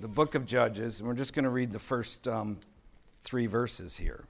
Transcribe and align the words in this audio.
the 0.00 0.08
book 0.08 0.34
of 0.34 0.46
Judges, 0.46 1.00
and 1.00 1.08
we're 1.08 1.14
just 1.14 1.34
going 1.34 1.44
to 1.44 1.50
read 1.50 1.72
the 1.72 1.78
first 1.78 2.28
um, 2.28 2.58
three 3.24 3.46
verses 3.46 3.96
here. 3.96 4.24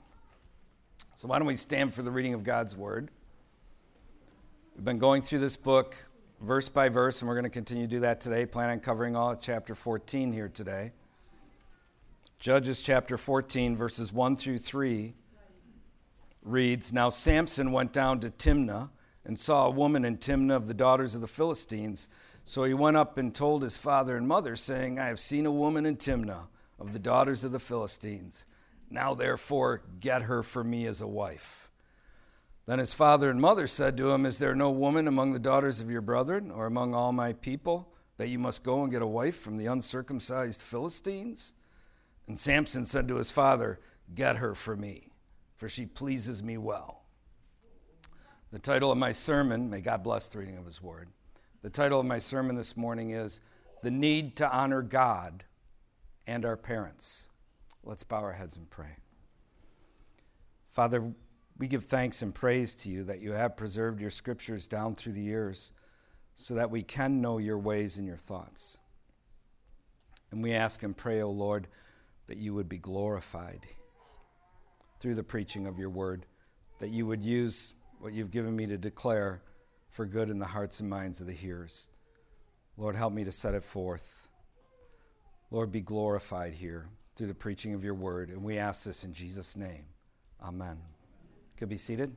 So, 1.17 1.29
why 1.29 1.39
don't 1.39 1.47
we 1.47 1.57
stand 1.57 1.93
for 1.93 2.03
the 2.03 2.11
reading 2.11 2.33
of 2.33 2.43
God's 2.43 2.77
word? 2.77 3.11
We've 4.75 4.85
been 4.85 4.99
going 4.99 5.23
through 5.23 5.41
this 5.41 5.57
book 5.57 5.97
verse 6.41 6.69
by 6.69 6.89
verse, 6.89 7.21
and 7.21 7.29
we're 7.29 7.35
going 7.35 7.45
to 7.45 7.51
continue 7.51 7.87
to 7.87 7.91
do 7.91 8.01
that 8.01 8.21
today. 8.21 8.47
Plan 8.47 8.71
on 8.71 8.81
covering 8.81 9.15
all 9.15 9.33
of 9.33 9.41
chapter 9.41 9.75
14 9.75 10.33
here 10.33 10.49
today. 10.49 10.93
Judges 12.39 12.81
chapter 12.81 13.19
14, 13.19 13.77
verses 13.77 14.13
1 14.13 14.37
through 14.37 14.59
3 14.59 15.15
reads 16.43 16.93
Now 16.93 17.11
Samson 17.11 17.73
went 17.73 17.93
down 17.93 18.21
to 18.21 18.31
Timnah 18.31 18.89
and 19.25 19.39
saw 19.39 19.67
a 19.67 19.71
woman 19.71 20.05
in 20.05 20.17
Timnah 20.17 20.57
of 20.57 20.67
the 20.67 20.75
daughters 20.75 21.15
of 21.15 21.21
the 21.21 21.29
Philistines. 21.29 22.09
So 22.49 22.65
he 22.65 22.73
went 22.73 22.97
up 22.97 23.19
and 23.19 23.35
told 23.35 23.63
his 23.63 23.77
father 23.77 24.17
and 24.17 24.27
mother, 24.27 24.57
saying, 24.57 24.99
I 24.99 25.09
have 25.09 25.21
seen 25.21 25.45
a 25.45 25.53
woman 25.53 25.85
in 25.85 25.99
Timnah 25.99 26.47
of 26.79 26.95
the 26.95 26.99
daughters 26.99 27.45
of 27.45 27.53
the 27.53 27.61
Philistines. 27.61 28.47
Now 28.89 29.13
therefore 29.13 29.83
get 30.01 30.23
her 30.23 30.43
for 30.43 30.65
me 30.65 30.87
as 30.87 31.03
a 31.03 31.07
wife. 31.07 31.69
Then 32.65 32.79
his 32.79 32.95
father 32.95 33.29
and 33.29 33.39
mother 33.39 33.67
said 33.67 33.99
to 33.99 34.13
him, 34.13 34.25
Is 34.25 34.39
there 34.39 34.55
no 34.55 34.71
woman 34.71 35.07
among 35.07 35.35
the 35.35 35.39
daughters 35.39 35.83
of 35.83 35.91
your 35.91 36.01
brethren 36.01 36.51
or 36.51 36.65
among 36.65 36.95
all 36.95 37.13
my 37.13 37.35
people 37.35 37.93
that 38.17 38.29
you 38.29 38.39
must 38.39 38.65
go 38.65 38.83
and 38.83 38.91
get 38.91 39.03
a 39.03 39.07
wife 39.07 39.39
from 39.39 39.59
the 39.59 39.67
uncircumcised 39.67 40.63
Philistines? 40.63 41.53
And 42.29 42.39
Samson 42.41 42.87
said 42.87 43.09
to 43.09 43.17
his 43.17 43.31
father, 43.31 43.79
Get 44.15 44.37
her 44.37 44.55
for 44.55 44.75
me, 44.75 45.11
for 45.59 45.69
she 45.69 45.85
pleases 45.85 46.43
me 46.43 46.57
well. 46.57 47.03
The 48.53 48.59
title 48.59 48.91
of 48.91 48.97
my 48.97 49.13
sermon, 49.13 49.69
may 49.69 49.83
God 49.83 50.03
bless 50.03 50.29
the 50.29 50.39
reading 50.39 50.57
of 50.57 50.65
his 50.65 50.81
word 50.81 51.11
the 51.63 51.71
title 51.71 51.99
of 51.99 52.07
my 52.07 52.21
sermon 52.21 52.55
this 52.55 52.77
morning 52.77 53.11
is 53.11 53.41
The 53.83 53.91
Need 53.91 54.37
to 54.37 54.49
Honor 54.49 54.81
God 54.81 55.43
and 56.27 56.45
Our 56.45 56.57
Parents. 56.57 57.31
Let's 57.83 58.05
bow 58.05 58.21
our 58.21 58.33
heads 58.33 58.57
and 58.57 58.71
pray. 58.71 58.97
Father, 60.71 61.13
we 61.59 61.67
give 61.67 61.87
thanks 61.87 62.23
and 62.23 62.33
praise 62.33 62.77
to 62.77 62.91
you 62.91 63.03
that 63.05 63.21
you 63.21 63.33
have 63.33 63.57
preserved 63.57 64.01
your 64.01 64.11
scriptures 64.11 64.69
down 64.69 64.95
through 64.95 65.15
the 65.15 65.21
years 65.21 65.73
so 66.37 66.55
that 66.55 66.71
we 66.71 66.85
can 66.85 67.21
know 67.21 67.39
your 67.39 67.59
ways 67.59 67.99
and 67.99 68.07
your 68.07 68.17
thoughts. 68.17 68.79
And 70.31 70.41
we 70.41 70.53
ask 70.53 70.85
and 70.85 70.97
pray, 70.97 71.21
O 71.21 71.27
oh 71.27 71.31
Lord, 71.31 71.67
that 72.29 72.37
you 72.37 72.55
would 72.55 72.69
be 72.69 72.79
glorified 72.79 73.67
through 75.01 75.17
the 75.17 75.25
preaching 75.25 75.67
of 75.67 75.77
your 75.77 75.91
word, 75.91 76.25
that 76.79 76.91
you 76.91 77.05
would 77.07 77.25
use 77.25 77.75
what 77.99 78.13
you've 78.13 78.31
given 78.31 78.55
me 78.55 78.67
to 78.67 78.79
declare 78.79 79.43
for 79.99 80.07
good 80.07 80.31
in 80.31 80.39
the 80.39 80.47
hearts 80.47 80.79
and 80.79 80.89
minds 80.89 81.21
of 81.21 81.27
the 81.27 81.33
hearers. 81.33 81.89
Lord, 82.77 82.95
help 82.95 83.13
me 83.13 83.25
to 83.25 83.33
set 83.33 83.55
it 83.55 83.65
forth. 83.65 84.29
Lord, 85.51 85.73
be 85.73 85.81
glorified 85.81 86.55
here 86.55 86.87
through 87.17 87.27
the 87.27 87.35
preaching 87.35 87.75
of 87.75 87.83
your 87.83 87.95
word. 87.95 88.29
And 88.29 88.45
we 88.45 88.59
ask 88.59 88.85
this 88.85 89.03
in 89.03 89.13
Jesus' 89.13 89.57
name. 89.57 89.87
Amen. 90.41 90.79
Could 91.57 91.69
be 91.69 91.79
seated. 91.79 92.15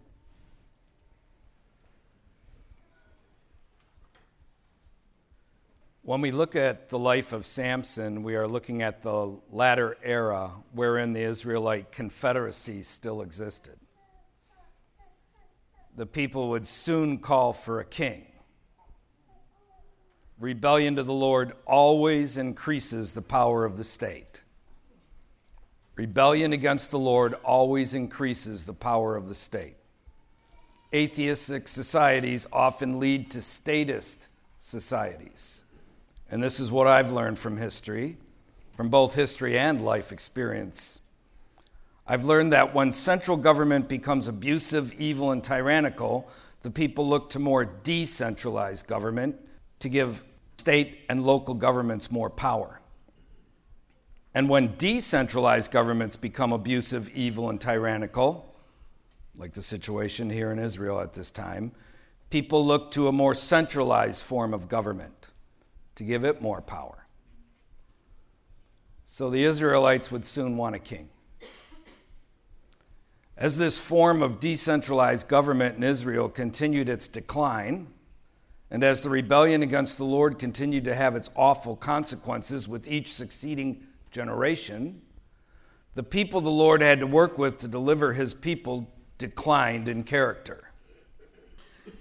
When 6.04 6.22
we 6.22 6.30
look 6.30 6.56
at 6.56 6.90
the 6.90 7.00
life 7.00 7.34
of 7.34 7.48
Samson, 7.48 8.22
we 8.22 8.36
are 8.36 8.48
looking 8.48 8.84
at 8.84 9.02
the 9.02 9.40
latter 9.50 9.98
era 10.04 10.52
wherein 10.72 11.14
the 11.14 11.24
Israelite 11.24 11.92
confederacy 11.92 12.84
still 12.84 13.24
existed 13.24 13.80
the 15.96 16.06
people 16.06 16.50
would 16.50 16.68
soon 16.68 17.18
call 17.18 17.54
for 17.54 17.80
a 17.80 17.86
king. 17.86 18.26
Rebellion 20.40 20.96
to 20.96 21.04
the 21.04 21.14
Lord 21.14 21.54
always 21.68 22.38
increases 22.38 23.14
the 23.14 23.22
power 23.22 23.64
of 23.66 23.78
the 23.78 23.84
state. 23.84 24.44
Rebellion 25.96 26.54
against 26.54 26.90
the 26.90 26.98
Lord 26.98 27.36
always 27.44 27.94
increases 27.94 28.66
the 28.66 28.74
power 28.74 29.16
of 29.16 29.30
the 29.30 29.36
state. 29.36 29.76
Atheistic 30.94 31.68
societies 31.68 32.48
often 32.52 33.00
lead 33.00 33.30
to 33.32 33.42
statist 33.42 34.30
societies. 34.58 35.64
And 36.32 36.42
this 36.42 36.60
is 36.60 36.72
what 36.72 36.88
I've 36.88 37.12
learned 37.12 37.38
from 37.38 37.58
history, 37.58 38.18
from 38.76 38.90
both 38.90 39.14
history 39.14 39.60
and 39.60 39.84
life 39.84 40.12
experience. 40.12 41.01
I've 42.12 42.26
learned 42.26 42.52
that 42.52 42.74
when 42.76 42.92
central 42.92 43.38
government 43.38 43.88
becomes 43.88 44.28
abusive, 44.28 44.92
evil, 45.00 45.32
and 45.32 45.42
tyrannical, 45.42 46.30
the 46.62 46.70
people 46.70 47.08
look 47.08 47.30
to 47.30 47.40
more 47.40 47.64
decentralized 47.64 48.86
government 48.86 49.38
to 49.80 49.88
give 49.88 50.22
state 50.58 51.06
and 51.08 51.26
local 51.26 51.54
governments 51.54 52.12
more 52.12 52.30
power. 52.30 52.82
And 54.34 54.50
when 54.50 54.76
decentralized 54.76 55.72
governments 55.72 56.18
become 56.18 56.52
abusive, 56.52 57.10
evil, 57.12 57.50
and 57.50 57.62
tyrannical, 57.62 58.54
like 59.38 59.54
the 59.54 59.62
situation 59.62 60.30
here 60.30 60.52
in 60.52 60.60
Israel 60.60 61.00
at 61.00 61.14
this 61.14 61.32
time, 61.32 61.72
people 62.30 62.66
look 62.66 62.92
to 62.92 63.08
a 63.08 63.14
more 63.14 63.34
centralized 63.34 64.22
form 64.22 64.54
of 64.54 64.68
government 64.68 65.30
to 65.96 66.04
give 66.04 66.26
it 66.26 66.42
more 66.42 66.60
power. 66.60 67.08
So 69.06 69.30
the 69.30 69.46
Israelites 69.46 70.12
would 70.12 70.26
soon 70.26 70.58
want 70.58 70.76
a 70.76 70.80
king. 70.80 71.08
As 73.42 73.58
this 73.58 73.80
form 73.80 74.22
of 74.22 74.40
decentralized 74.40 75.28
government 75.28 75.76
in 75.76 75.82
Israel 75.82 76.30
continued 76.30 76.88
its 76.88 77.08
decline, 77.08 77.88
and 78.70 78.84
as 78.84 79.02
the 79.02 79.10
rebellion 79.10 79.64
against 79.64 79.98
the 79.98 80.06
Lord 80.06 80.38
continued 80.38 80.84
to 80.84 80.94
have 80.94 81.16
its 81.16 81.32
awful 81.36 81.76
consequences 81.76 82.68
with 82.68 82.88
each 82.88 83.12
succeeding 83.12 83.82
generation, 84.12 85.02
the 85.96 86.04
people 86.04 86.40
the 86.40 86.52
Lord 86.52 86.84
had 86.84 87.00
to 87.00 87.08
work 87.08 87.40
with 87.40 87.58
to 87.62 87.68
deliver 87.68 88.14
his 88.14 88.36
people 88.36 88.88
declined 89.18 89.88
in 89.88 90.04
character. 90.04 90.70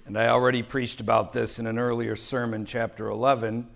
And 0.04 0.18
I 0.18 0.28
already 0.28 0.62
preached 0.62 1.00
about 1.00 1.32
this 1.32 1.58
in 1.58 1.66
an 1.66 1.78
earlier 1.78 2.16
sermon, 2.16 2.66
chapter 2.66 3.08
11. 3.08 3.66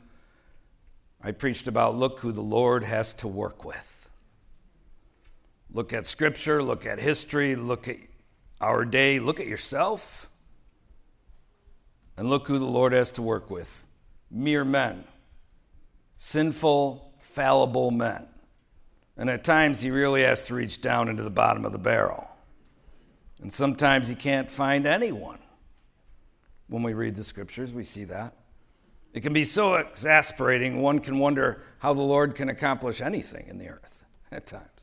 I 1.22 1.32
preached 1.32 1.66
about 1.66 1.97
look 1.97 2.20
who 2.20 2.30
the 2.30 2.42
Lord 2.42 2.84
has 2.84 3.14
to 3.14 3.26
work 3.26 3.64
with. 3.64 3.94
Look 5.74 5.92
at 5.92 6.06
Scripture, 6.06 6.62
look 6.62 6.86
at 6.86 7.00
history, 7.00 7.56
look 7.56 7.88
at 7.88 7.96
our 8.60 8.84
day, 8.84 9.18
look 9.18 9.40
at 9.40 9.48
yourself, 9.48 10.30
and 12.16 12.30
look 12.30 12.46
who 12.46 12.60
the 12.60 12.64
Lord 12.64 12.92
has 12.92 13.10
to 13.12 13.22
work 13.22 13.50
with 13.50 13.84
mere 14.30 14.64
men, 14.64 15.02
sinful, 16.16 17.12
fallible 17.20 17.90
men. 17.90 18.28
And 19.16 19.28
at 19.28 19.42
times, 19.42 19.80
he 19.80 19.90
really 19.90 20.22
has 20.22 20.42
to 20.42 20.54
reach 20.54 20.80
down 20.80 21.08
into 21.08 21.24
the 21.24 21.30
bottom 21.30 21.64
of 21.64 21.72
the 21.72 21.78
barrel. 21.78 22.28
And 23.42 23.52
sometimes 23.52 24.08
he 24.08 24.14
can't 24.14 24.50
find 24.50 24.86
anyone. 24.86 25.41
When 26.68 26.84
we 26.84 26.94
read 26.94 27.16
the 27.16 27.24
scriptures, 27.24 27.72
we 27.72 27.84
see 27.84 28.04
that. 28.04 28.34
It 29.12 29.20
can 29.20 29.32
be 29.32 29.44
so 29.44 29.74
exasperating, 29.74 30.80
one 30.80 31.00
can 31.00 31.18
wonder 31.18 31.62
how 31.78 31.94
the 31.94 32.02
Lord 32.02 32.34
can 32.34 32.48
accomplish 32.48 33.00
anything 33.00 33.46
in 33.48 33.58
the 33.58 33.68
earth 33.68 34.04
at 34.32 34.46
times. 34.46 34.73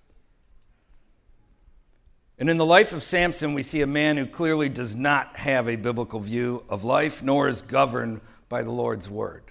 And 2.41 2.49
in 2.49 2.57
the 2.57 2.65
life 2.65 2.91
of 2.91 3.03
Samson, 3.03 3.53
we 3.53 3.61
see 3.61 3.81
a 3.81 3.87
man 3.87 4.17
who 4.17 4.25
clearly 4.25 4.67
does 4.67 4.95
not 4.95 5.37
have 5.37 5.69
a 5.69 5.75
biblical 5.75 6.19
view 6.19 6.63
of 6.69 6.83
life, 6.83 7.21
nor 7.21 7.47
is 7.47 7.61
governed 7.61 8.19
by 8.49 8.63
the 8.63 8.71
Lord's 8.71 9.11
word. 9.11 9.43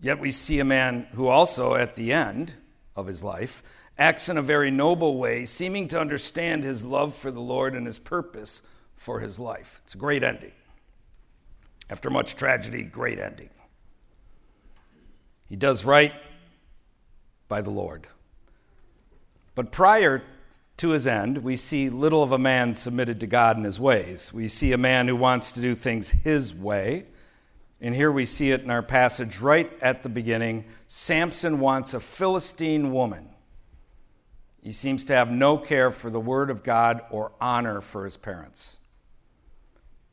Yet 0.00 0.18
we 0.18 0.30
see 0.30 0.58
a 0.58 0.64
man 0.64 1.06
who 1.12 1.28
also, 1.28 1.74
at 1.74 1.96
the 1.96 2.14
end 2.14 2.54
of 2.96 3.06
his 3.06 3.22
life, 3.22 3.62
acts 3.98 4.30
in 4.30 4.38
a 4.38 4.42
very 4.42 4.70
noble 4.70 5.18
way, 5.18 5.44
seeming 5.44 5.86
to 5.88 6.00
understand 6.00 6.64
his 6.64 6.82
love 6.82 7.14
for 7.14 7.30
the 7.30 7.42
Lord 7.42 7.74
and 7.74 7.84
his 7.84 7.98
purpose 7.98 8.62
for 8.96 9.20
his 9.20 9.38
life. 9.38 9.82
It's 9.84 9.94
a 9.94 9.98
great 9.98 10.22
ending. 10.22 10.52
After 11.90 12.08
much 12.08 12.36
tragedy, 12.36 12.84
great 12.84 13.18
ending. 13.18 13.50
He 15.46 15.56
does 15.56 15.84
right 15.84 16.14
by 17.48 17.60
the 17.60 17.70
Lord. 17.70 18.06
But 19.54 19.72
prior 19.72 20.22
to 20.78 20.90
his 20.90 21.06
end, 21.06 21.38
we 21.38 21.56
see 21.56 21.88
little 21.88 22.22
of 22.22 22.32
a 22.32 22.38
man 22.38 22.74
submitted 22.74 23.20
to 23.20 23.26
God 23.26 23.56
in 23.56 23.64
his 23.64 23.78
ways. 23.78 24.32
We 24.32 24.48
see 24.48 24.72
a 24.72 24.78
man 24.78 25.06
who 25.06 25.16
wants 25.16 25.52
to 25.52 25.60
do 25.60 25.74
things 25.74 26.10
his 26.10 26.54
way. 26.54 27.06
And 27.80 27.94
here 27.94 28.10
we 28.10 28.24
see 28.24 28.50
it 28.50 28.62
in 28.62 28.70
our 28.70 28.82
passage 28.82 29.38
right 29.38 29.70
at 29.80 30.02
the 30.02 30.08
beginning. 30.08 30.64
Samson 30.88 31.60
wants 31.60 31.94
a 31.94 32.00
Philistine 32.00 32.92
woman. 32.92 33.28
He 34.62 34.72
seems 34.72 35.04
to 35.06 35.14
have 35.14 35.30
no 35.30 35.58
care 35.58 35.90
for 35.90 36.10
the 36.10 36.20
word 36.20 36.50
of 36.50 36.62
God 36.62 37.02
or 37.10 37.32
honor 37.40 37.80
for 37.80 38.04
his 38.04 38.16
parents. 38.16 38.78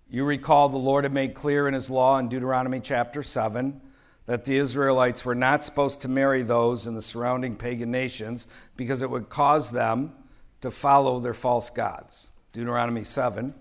You 0.10 0.26
recall 0.26 0.68
the 0.68 0.78
Lord 0.78 1.06
had 1.06 1.14
made 1.14 1.34
clear 1.34 1.68
in 1.70 1.74
his 1.74 1.90
law 1.90 2.18
in 2.18 2.28
Deuteronomy 2.28 2.82
chapter 2.82 3.24
7 3.24 3.80
that 4.26 4.44
the 4.44 4.58
Israelites 4.58 5.24
were 5.24 5.36
not 5.36 5.64
supposed 5.64 6.02
to 6.02 6.10
marry 6.10 6.44
those 6.44 6.86
in 6.86 6.94
the 6.94 7.02
surrounding 7.02 7.56
pagan 7.56 7.90
nations 7.92 8.46
because 8.76 9.02
it 9.02 9.10
would 9.10 9.30
cause 9.30 9.72
them 9.72 10.14
to 10.62 10.72
follow 10.72 11.20
their 11.20 11.34
false 11.34 11.70
gods. 11.70 12.30
Deuteronomy 12.54 13.04
7. 13.04 13.54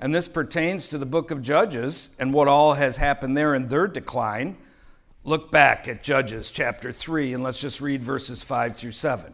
And 0.00 0.14
this 0.14 0.28
pertains 0.28 0.88
to 0.88 0.98
the 0.98 1.06
book 1.06 1.30
of 1.30 1.42
Judges 1.42 2.10
and 2.18 2.32
what 2.32 2.48
all 2.48 2.74
has 2.74 2.96
happened 2.96 3.36
there 3.36 3.54
in 3.54 3.68
their 3.68 3.86
decline, 3.86 4.56
look 5.24 5.50
back 5.50 5.86
at 5.86 6.02
Judges 6.02 6.50
chapter 6.50 6.90
3 6.90 7.34
and 7.34 7.42
let's 7.42 7.60
just 7.60 7.80
read 7.80 8.02
verses 8.02 8.42
5 8.42 8.74
through 8.76 8.92
7. 8.92 9.32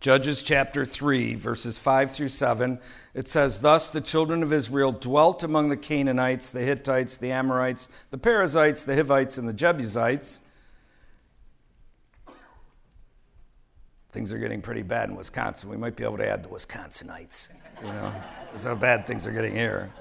Judges 0.00 0.42
chapter 0.44 0.84
3, 0.84 1.34
verses 1.34 1.76
5 1.76 2.12
through 2.12 2.28
7, 2.28 2.78
it 3.14 3.26
says, 3.26 3.60
Thus 3.60 3.88
the 3.88 4.00
children 4.00 4.44
of 4.44 4.52
Israel 4.52 4.92
dwelt 4.92 5.42
among 5.42 5.70
the 5.70 5.76
Canaanites, 5.76 6.52
the 6.52 6.60
Hittites, 6.60 7.16
the 7.16 7.32
Amorites, 7.32 7.88
the 8.12 8.18
Perizzites, 8.18 8.84
the 8.84 8.94
Hivites, 8.94 9.38
and 9.38 9.48
the 9.48 9.52
Jebusites. 9.52 10.40
Things 14.10 14.32
are 14.32 14.38
getting 14.38 14.62
pretty 14.62 14.82
bad 14.82 15.10
in 15.10 15.16
Wisconsin. 15.16 15.68
We 15.68 15.76
might 15.76 15.96
be 15.96 16.04
able 16.04 16.18
to 16.18 16.28
add 16.28 16.42
the 16.42 16.48
Wisconsinites. 16.48 17.50
You 17.82 17.88
know, 17.88 18.12
that's 18.52 18.64
how 18.64 18.74
bad 18.74 19.06
things 19.06 19.26
are 19.26 19.32
getting 19.32 19.54
here. 19.54 19.92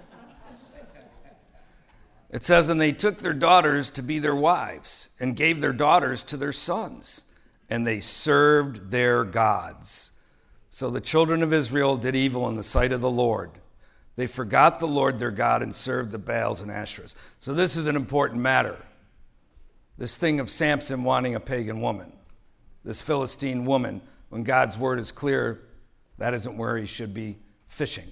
It 2.30 2.44
says, 2.44 2.70
And 2.70 2.80
they 2.80 2.92
took 2.92 3.20
their 3.20 3.34
daughters 3.34 3.92
to 3.92 4.02
be 4.02 4.20
their 4.20 4.36
wives, 4.36 5.10
and 5.20 5.36
gave 5.36 5.62
their 5.62 5.74
daughters 5.74 6.24
to 6.24 6.38
their 6.38 6.52
sons 6.52 7.26
and 7.70 7.86
they 7.86 8.00
served 8.00 8.92
their 8.92 9.24
gods. 9.24 10.12
So 10.70 10.90
the 10.90 11.02
children 11.02 11.44
of 11.44 11.54
Israel 11.54 11.98
did 11.98 12.16
evil 12.16 12.48
in 12.48 12.56
the 12.56 12.64
sight 12.64 12.94
of 12.94 13.02
the 13.02 13.10
Lord. 13.10 13.52
They 14.16 14.28
forgot 14.28 14.80
the 14.80 14.88
Lord 14.88 15.20
their 15.20 15.32
God 15.32 15.62
and 15.62 15.74
served 15.74 16.12
the 16.12 16.18
Baals 16.18 16.62
and 16.62 16.72
Asherahs. 16.72 17.14
So 17.40 17.54
this 17.54 17.76
is 17.76 17.88
an 17.88 17.96
important 17.96 18.42
matter. 18.42 18.78
This 19.98 20.18
thing 20.18 20.40
of 20.40 20.50
Samson 20.50 21.04
wanting 21.04 21.36
a 21.36 21.40
pagan 21.40 21.82
woman, 21.82 22.12
this 22.88 23.02
Philistine 23.02 23.66
woman, 23.66 24.00
when 24.30 24.44
God's 24.44 24.78
word 24.78 24.98
is 24.98 25.12
clear, 25.12 25.60
that 26.20 26.34
isn't 26.34 26.58
where 26.58 26.78
he 26.78 26.86
should 26.86 27.14
be 27.14 27.38
fishing. 27.68 28.10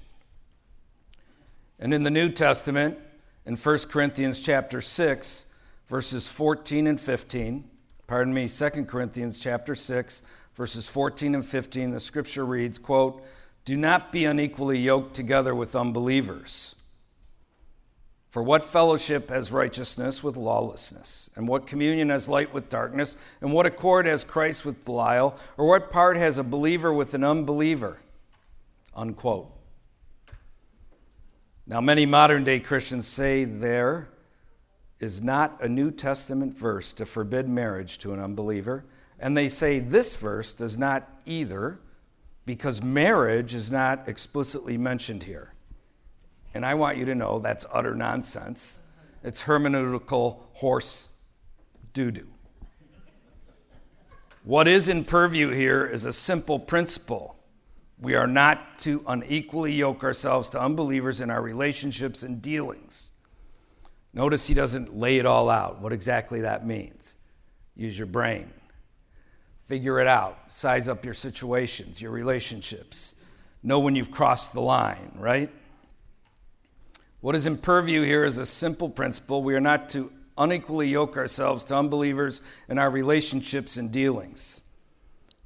And 1.79 1.93
in 1.93 2.03
the 2.03 2.11
New 2.11 2.27
Testament, 2.27 2.99
in 3.45 3.55
1 3.55 3.77
Corinthians 3.89 4.41
chapter 4.41 4.81
6, 4.81 5.45
verses 5.87 6.29
14 6.29 6.87
and 6.87 6.99
15, 6.99 7.63
pardon 8.05 8.33
me, 8.33 8.49
2 8.49 8.69
Corinthians 8.83 9.39
chapter 9.39 9.75
6, 9.75 10.21
verses 10.55 10.89
14 10.89 11.35
and 11.35 11.45
15, 11.45 11.91
the 11.91 11.99
scripture 12.01 12.45
reads, 12.45 12.77
quote, 12.77 13.23
Do 13.63 13.77
not 13.77 14.11
be 14.11 14.25
unequally 14.25 14.79
yoked 14.79 15.13
together 15.13 15.55
with 15.55 15.73
unbelievers. 15.77 16.74
For 18.35 18.43
what 18.43 18.65
fellowship 18.65 19.29
has 19.29 19.53
righteousness 19.53 20.21
with 20.21 20.35
lawlessness? 20.35 21.29
And 21.37 21.47
what 21.47 21.65
communion 21.65 22.09
has 22.09 22.27
light 22.27 22.53
with 22.53 22.67
darkness? 22.67 23.15
And 23.39 23.53
what 23.53 23.65
accord 23.65 24.05
has 24.07 24.25
Christ 24.25 24.65
with 24.65 24.83
Belial? 24.83 25.37
Or 25.55 25.65
what 25.65 25.89
part 25.89 26.17
has 26.17 26.37
a 26.37 26.43
believer 26.43 26.91
with 26.91 27.13
an 27.13 27.23
unbeliever? 27.23 27.97
Unquote. 28.93 29.49
Now, 31.65 31.79
many 31.79 32.05
modern 32.05 32.43
day 32.43 32.59
Christians 32.59 33.07
say 33.07 33.45
there 33.45 34.09
is 34.99 35.21
not 35.21 35.63
a 35.63 35.69
New 35.69 35.89
Testament 35.89 36.57
verse 36.57 36.91
to 36.91 37.05
forbid 37.05 37.47
marriage 37.47 37.99
to 37.99 38.11
an 38.11 38.19
unbeliever. 38.19 38.83
And 39.17 39.37
they 39.37 39.47
say 39.47 39.79
this 39.79 40.17
verse 40.17 40.53
does 40.53 40.77
not 40.77 41.09
either 41.25 41.79
because 42.45 42.83
marriage 42.83 43.53
is 43.53 43.71
not 43.71 44.09
explicitly 44.09 44.77
mentioned 44.77 45.23
here. 45.23 45.54
And 46.55 46.65
I 46.65 46.73
want 46.73 46.97
you 46.97 47.03
to 47.05 47.15
know 47.15 47.39
that's 47.39 47.65
utter 47.71 47.93
nonsense. 47.93 48.79
It's 49.23 49.43
hermeneutical 49.43 50.39
horse 50.53 51.11
doo 51.93 52.11
doo. 52.11 52.27
What 54.45 54.67
is 54.67 54.87
in 54.87 55.03
purview 55.03 55.49
here 55.49 55.85
is 55.85 56.05
a 56.05 56.13
simple 56.13 56.57
principle. 56.57 57.35
We 57.99 58.15
are 58.15 58.27
not 58.27 58.79
to 58.79 59.03
unequally 59.05 59.73
yoke 59.73 60.03
ourselves 60.03 60.47
to 60.49 60.61
unbelievers 60.61 61.19
in 61.19 61.29
our 61.29 61.41
relationships 61.41 62.23
and 62.23 62.41
dealings. 62.41 63.11
Notice 64.13 64.47
he 64.47 64.53
doesn't 64.53 64.95
lay 64.97 65.17
it 65.17 65.25
all 65.25 65.49
out, 65.49 65.81
what 65.81 65.91
exactly 65.91 66.39
that 66.41 66.65
means. 66.65 67.17
Use 67.75 67.97
your 67.99 68.07
brain. 68.07 68.49
Figure 69.67 69.99
it 69.99 70.07
out. 70.07 70.37
Size 70.47 70.87
up 70.87 71.03
your 71.03 71.13
situations, 71.13 72.01
your 72.01 72.11
relationships. 72.11 73.15
Know 73.61 73.79
when 73.79 73.95
you've 73.95 74.11
crossed 74.11 74.53
the 74.53 74.61
line, 74.61 75.11
right? 75.17 75.51
What 77.25 77.33
is 77.33 77.47
in 77.47 77.57
purview 77.57 78.03
here 78.03 78.23
is 78.23 78.37
a 78.37 78.45
simple 78.45 78.87
principle. 78.87 79.41
We 79.41 79.55
are 79.55 79.59
not 79.59 79.89
to 79.89 80.11
unequally 80.37 80.89
yoke 80.89 81.17
ourselves 81.17 81.63
to 81.63 81.75
unbelievers 81.75 82.43
in 82.69 82.77
our 82.77 82.91
relationships 82.91 83.77
and 83.77 83.91
dealings. 83.91 84.61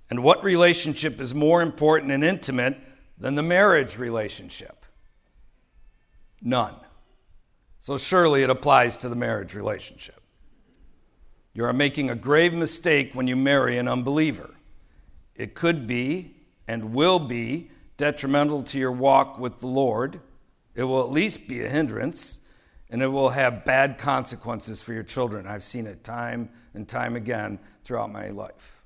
And 0.09 0.21
what 0.21 0.43
relationship 0.43 1.21
is 1.21 1.33
more 1.33 1.61
important 1.61 2.11
and 2.11 2.21
intimate 2.21 2.77
than 3.17 3.35
the 3.35 3.43
marriage 3.43 3.97
relationship? 3.97 4.85
None. 6.41 6.75
So 7.77 7.97
surely 7.97 8.43
it 8.43 8.49
applies 8.49 8.97
to 8.97 9.07
the 9.07 9.15
marriage 9.15 9.55
relationship. 9.55 10.21
You 11.53 11.63
are 11.63 11.71
making 11.71 12.09
a 12.09 12.15
grave 12.15 12.53
mistake 12.53 13.13
when 13.13 13.27
you 13.27 13.37
marry 13.37 13.77
an 13.77 13.87
unbeliever. 13.87 14.53
It 15.33 15.53
could 15.53 15.87
be 15.87 16.35
and 16.67 16.93
will 16.93 17.19
be 17.19 17.71
detrimental 17.95 18.63
to 18.63 18.77
your 18.77 18.91
walk 18.91 19.39
with 19.39 19.61
the 19.61 19.67
Lord. 19.67 20.19
It 20.79 20.85
will 20.85 21.03
at 21.03 21.11
least 21.11 21.49
be 21.49 21.61
a 21.61 21.67
hindrance, 21.67 22.39
and 22.89 23.03
it 23.03 23.07
will 23.07 23.31
have 23.31 23.65
bad 23.65 23.97
consequences 23.97 24.81
for 24.81 24.93
your 24.93 25.03
children. 25.03 25.45
I've 25.45 25.65
seen 25.65 25.85
it 25.85 26.05
time 26.05 26.47
and 26.73 26.87
time 26.87 27.17
again 27.17 27.59
throughout 27.83 28.13
my 28.13 28.29
life. 28.29 28.81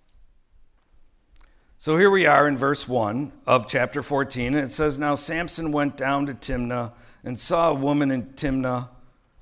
So 1.78 1.96
here 1.98 2.10
we 2.10 2.26
are 2.26 2.48
in 2.48 2.58
verse 2.58 2.88
1 2.88 3.32
of 3.46 3.68
chapter 3.68 4.02
14, 4.02 4.56
and 4.56 4.66
it 4.66 4.72
says 4.72 4.98
Now 4.98 5.14
Samson 5.14 5.72
went 5.72 5.96
down 5.96 6.26
to 6.26 6.34
Timnah 6.34 6.94
and 7.24 7.40
saw 7.40 7.70
a 7.70 7.76
woman 7.76 8.10
in 8.10 8.24
Timnah 8.34 8.90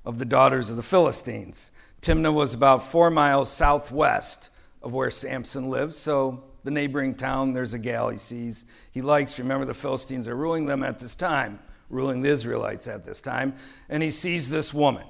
of 0.04 0.18
the 0.18 0.26
daughters 0.26 0.68
of 0.68 0.76
the 0.76 0.82
Philistines. 0.82 1.72
Timnah 2.02 2.34
was 2.34 2.52
about 2.52 2.84
four 2.84 3.08
miles 3.08 3.50
southwest 3.50 4.50
of 4.82 4.92
where 4.92 5.10
Samson 5.10 5.70
lived, 5.70 5.94
so 5.94 6.44
the 6.64 6.70
neighboring 6.70 7.14
town, 7.14 7.54
there's 7.54 7.72
a 7.72 7.78
gal 7.78 8.10
he 8.10 8.18
sees. 8.18 8.66
He 8.90 9.00
likes, 9.00 9.38
remember, 9.38 9.64
the 9.64 9.72
Philistines 9.72 10.28
are 10.28 10.36
ruling 10.36 10.66
them 10.66 10.82
at 10.82 10.98
this 10.98 11.14
time, 11.14 11.58
ruling 11.92 12.22
the 12.22 12.30
Israelites 12.30 12.88
at 12.88 13.04
this 13.04 13.20
time, 13.20 13.54
and 13.88 14.02
he 14.02 14.10
sees 14.10 14.50
this 14.50 14.74
woman, 14.74 15.04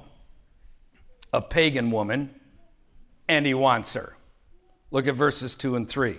a 1.32 1.40
pagan 1.40 1.90
woman, 1.90 2.34
and 3.28 3.46
he 3.46 3.54
wants 3.54 3.94
her. 3.94 4.16
Look 4.90 5.06
at 5.06 5.14
verses 5.14 5.54
2 5.54 5.76
and 5.76 5.88
3. 5.88 6.18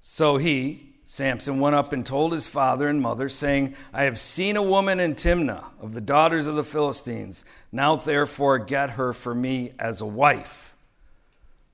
So 0.00 0.38
he, 0.38 0.94
Samson 1.04 1.60
went 1.60 1.76
up 1.76 1.92
and 1.92 2.04
told 2.04 2.32
his 2.32 2.46
father 2.46 2.88
and 2.88 3.00
mother, 3.00 3.28
saying, 3.28 3.76
I 3.92 4.04
have 4.04 4.18
seen 4.18 4.56
a 4.56 4.62
woman 4.62 4.98
in 4.98 5.14
Timnah 5.14 5.66
of 5.80 5.94
the 5.94 6.00
daughters 6.00 6.46
of 6.46 6.56
the 6.56 6.64
Philistines. 6.64 7.44
Now 7.70 7.96
therefore 7.96 8.58
get 8.58 8.90
her 8.90 9.12
for 9.12 9.34
me 9.34 9.72
as 9.78 10.00
a 10.00 10.06
wife. 10.06 10.71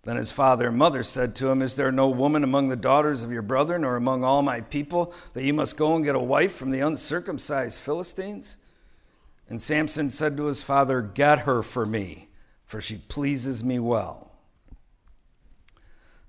Then 0.09 0.17
his 0.17 0.33
father 0.33 0.69
and 0.69 0.79
mother 0.79 1.03
said 1.03 1.35
to 1.35 1.51
him, 1.51 1.61
Is 1.61 1.75
there 1.75 1.93
no 1.93 2.09
woman 2.09 2.43
among 2.43 2.69
the 2.69 2.77
daughters 2.77 3.23
of 3.23 3.31
your 3.31 3.43
brethren 3.43 3.85
or 3.85 3.95
among 3.95 4.25
all 4.25 4.41
my 4.41 4.63
people 4.63 5.13
that 5.35 5.45
you 5.45 5.53
must 5.53 5.77
go 5.77 5.95
and 5.95 6.03
get 6.03 6.15
a 6.15 6.19
wife 6.19 6.55
from 6.55 6.71
the 6.71 6.81
uncircumcised 6.81 7.79
Philistines? 7.79 8.57
And 9.51 9.61
Samson 9.61 10.09
said 10.09 10.35
to 10.39 10.47
his 10.47 10.63
father, 10.63 11.03
Get 11.03 11.41
her 11.41 11.63
for 11.63 11.85
me, 11.85 12.31
for 12.65 12.81
she 12.81 12.97
pleases 12.97 13.63
me 13.63 13.79
well. 13.79 14.33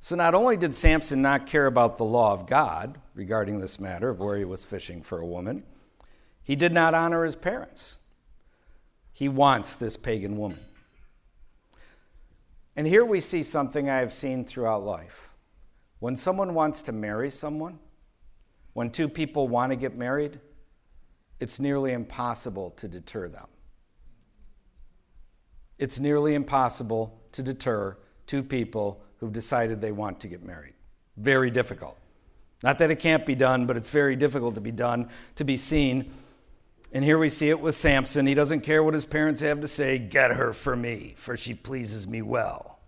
So 0.02 0.14
not 0.14 0.36
only 0.36 0.58
did 0.58 0.76
Samson 0.76 1.22
not 1.22 1.48
care 1.48 1.66
about 1.66 1.98
the 1.98 2.04
law 2.04 2.34
of 2.34 2.48
God 2.48 3.00
regarding 3.16 3.62
this 3.62 3.80
matter 3.80 4.10
of 4.10 4.20
where 4.20 4.36
he 4.36 4.44
was 4.44 4.66
fishing 4.66 5.02
for 5.02 5.20
a 5.20 5.26
woman, 5.26 5.64
he 6.44 6.58
did 6.58 6.74
not 6.74 6.94
honor 6.94 7.24
his 7.24 7.38
parents. 7.38 8.00
He 9.14 9.30
wants 9.30 9.78
this 9.78 9.96
pagan 9.96 10.36
woman. 10.36 10.60
And 12.80 12.88
here 12.88 13.04
we 13.04 13.20
see 13.20 13.44
something 13.44 13.90
I 13.90 13.98
have 13.98 14.14
seen 14.14 14.46
throughout 14.46 14.86
life. 14.86 15.36
When 16.00 16.16
someone 16.16 16.54
wants 16.54 16.82
to 16.84 16.94
marry 16.94 17.30
someone, 17.30 17.78
when 18.72 18.90
two 18.90 19.10
people 19.10 19.50
want 19.50 19.74
to 19.74 19.76
get 19.76 19.98
married, 19.98 20.40
it's 21.42 21.60
nearly 21.60 21.92
impossible 21.92 22.70
to 22.78 22.88
deter 22.88 23.28
them. 23.28 23.48
It's 25.78 26.00
nearly 26.00 26.36
impossible 26.36 27.20
to 27.34 27.44
deter 27.44 27.98
two 28.28 28.42
people 28.42 29.02
who've 29.18 29.34
decided 29.34 29.82
they 29.82 29.92
want 29.92 30.22
to 30.22 30.30
get 30.30 30.42
married. 30.42 30.76
Very 31.18 31.52
difficult. 31.52 31.98
Not 32.64 32.80
that 32.80 32.90
it 32.90 33.00
can't 33.00 33.26
be 33.26 33.36
done, 33.36 33.66
but 33.66 33.76
it's 33.76 33.90
very 33.90 34.16
difficult 34.16 34.56
to 34.56 34.62
be 34.62 34.72
done, 34.72 35.10
to 35.36 35.44
be 35.44 35.58
seen. 35.58 36.14
And 36.92 37.04
here 37.04 37.20
we 37.20 37.30
see 37.30 37.50
it 37.50 37.60
with 37.60 37.76
Samson. 37.76 38.26
He 38.26 38.34
doesn't 38.34 38.62
care 38.62 38.84
what 38.84 38.96
his 38.96 39.06
parents 39.06 39.42
have 39.42 39.62
to 39.62 39.68
say. 39.68 40.00
Get 40.00 40.32
her 40.32 40.54
for 40.54 40.76
me, 40.76 41.14
for 41.18 41.38
she 41.38 41.54
pleases 41.54 42.08
me 42.08 42.22
well. 42.22 42.80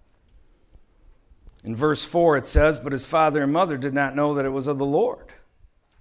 In 1.63 1.75
verse 1.75 2.03
4, 2.03 2.38
it 2.38 2.48
says, 2.48 2.79
But 2.79 2.93
his 2.93 3.05
father 3.05 3.43
and 3.43 3.53
mother 3.53 3.77
did 3.77 3.93
not 3.93 4.15
know 4.15 4.34
that 4.34 4.46
it 4.46 4.50
was 4.50 4.67
of 4.67 4.79
the 4.79 4.86
Lord, 4.86 5.34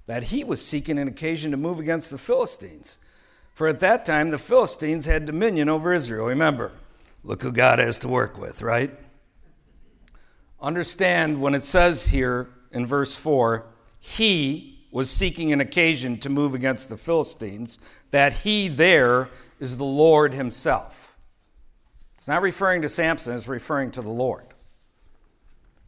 that 0.07 0.25
he 0.25 0.42
was 0.42 0.64
seeking 0.64 0.99
an 0.99 1.09
occasion 1.09 1.50
to 1.50 1.59
move 1.59 1.78
against 1.78 2.11
the 2.11 2.16
Philistines. 2.16 2.99
For 3.52 3.69
at 3.69 3.80
that 3.80 4.07
time, 4.07 4.30
the 4.30 4.38
Philistines 4.38 5.04
had 5.04 5.26
dominion 5.26 5.69
over 5.69 5.92
Israel. 5.92 6.26
Remember, 6.26 6.73
look 7.23 7.42
who 7.42 7.52
God 7.52 7.78
has 7.78 7.99
to 7.99 8.09
work 8.09 8.38
with, 8.38 8.62
right? 8.62 8.99
Understand 10.62 11.42
when 11.42 11.54
it 11.54 11.66
says 11.66 12.07
here 12.07 12.49
in 12.71 12.87
verse 12.87 13.14
4, 13.14 13.66
he 13.99 14.79
was 14.90 15.11
seeking 15.11 15.52
an 15.52 15.61
occasion 15.61 16.18
to 16.18 16.28
move 16.28 16.54
against 16.54 16.88
the 16.88 16.97
Philistines, 16.97 17.78
that 18.11 18.32
he 18.32 18.68
there 18.68 19.28
is 19.61 19.78
the 19.78 19.85
Lord 19.85 20.35
himself. 20.35 21.16
It's 22.16 22.28
not 22.28 22.42
referring 22.42 22.82
to 22.82 22.88
Samson, 22.88 23.35
it's 23.35 23.49
referring 23.49 23.92
to 23.92 24.02
the 24.02 24.11
Lord. 24.11 24.47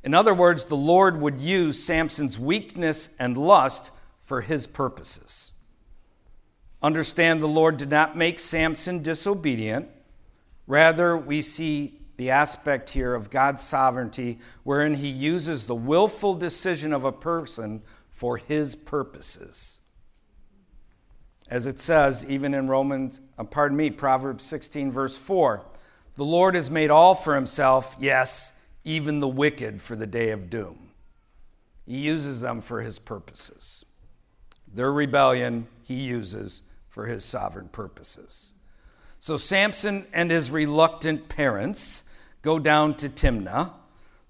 In 0.04 0.14
other 0.14 0.34
words, 0.34 0.64
the 0.64 0.76
Lord 0.76 1.20
would 1.20 1.40
use 1.40 1.82
Samson's 1.82 2.38
weakness 2.38 3.10
and 3.18 3.36
lust 3.36 3.90
for 4.20 4.40
his 4.40 4.66
purposes. 4.66 5.52
Understand 6.82 7.40
the 7.40 7.48
Lord 7.48 7.76
did 7.76 7.90
not 7.90 8.16
make 8.16 8.40
Samson 8.40 9.02
disobedient. 9.02 9.88
Rather, 10.66 11.16
we 11.16 11.42
see 11.42 12.00
the 12.16 12.30
aspect 12.30 12.90
here 12.90 13.14
of 13.14 13.30
God's 13.30 13.62
sovereignty 13.62 14.38
wherein 14.64 14.94
he 14.94 15.08
uses 15.08 15.66
the 15.66 15.74
willful 15.74 16.34
decision 16.34 16.92
of 16.92 17.04
a 17.04 17.12
person 17.12 17.82
for 18.22 18.36
his 18.36 18.76
purposes. 18.76 19.80
As 21.48 21.66
it 21.66 21.80
says, 21.80 22.24
even 22.28 22.54
in 22.54 22.68
Romans, 22.68 23.20
uh, 23.36 23.42
pardon 23.42 23.76
me, 23.76 23.90
Proverbs 23.90 24.44
16, 24.44 24.92
verse 24.92 25.18
4, 25.18 25.66
the 26.14 26.24
Lord 26.24 26.54
has 26.54 26.70
made 26.70 26.90
all 26.90 27.16
for 27.16 27.34
himself, 27.34 27.96
yes, 27.98 28.52
even 28.84 29.18
the 29.18 29.26
wicked 29.26 29.82
for 29.82 29.96
the 29.96 30.06
day 30.06 30.30
of 30.30 30.50
doom. 30.50 30.90
He 31.84 31.98
uses 31.98 32.40
them 32.40 32.60
for 32.60 32.80
his 32.80 33.00
purposes. 33.00 33.84
Their 34.72 34.92
rebellion, 34.92 35.66
he 35.82 35.94
uses 35.96 36.62
for 36.90 37.06
his 37.06 37.24
sovereign 37.24 37.70
purposes. 37.70 38.54
So 39.18 39.36
Samson 39.36 40.06
and 40.12 40.30
his 40.30 40.52
reluctant 40.52 41.28
parents 41.28 42.04
go 42.40 42.60
down 42.60 42.94
to 42.98 43.08
Timnah. 43.08 43.72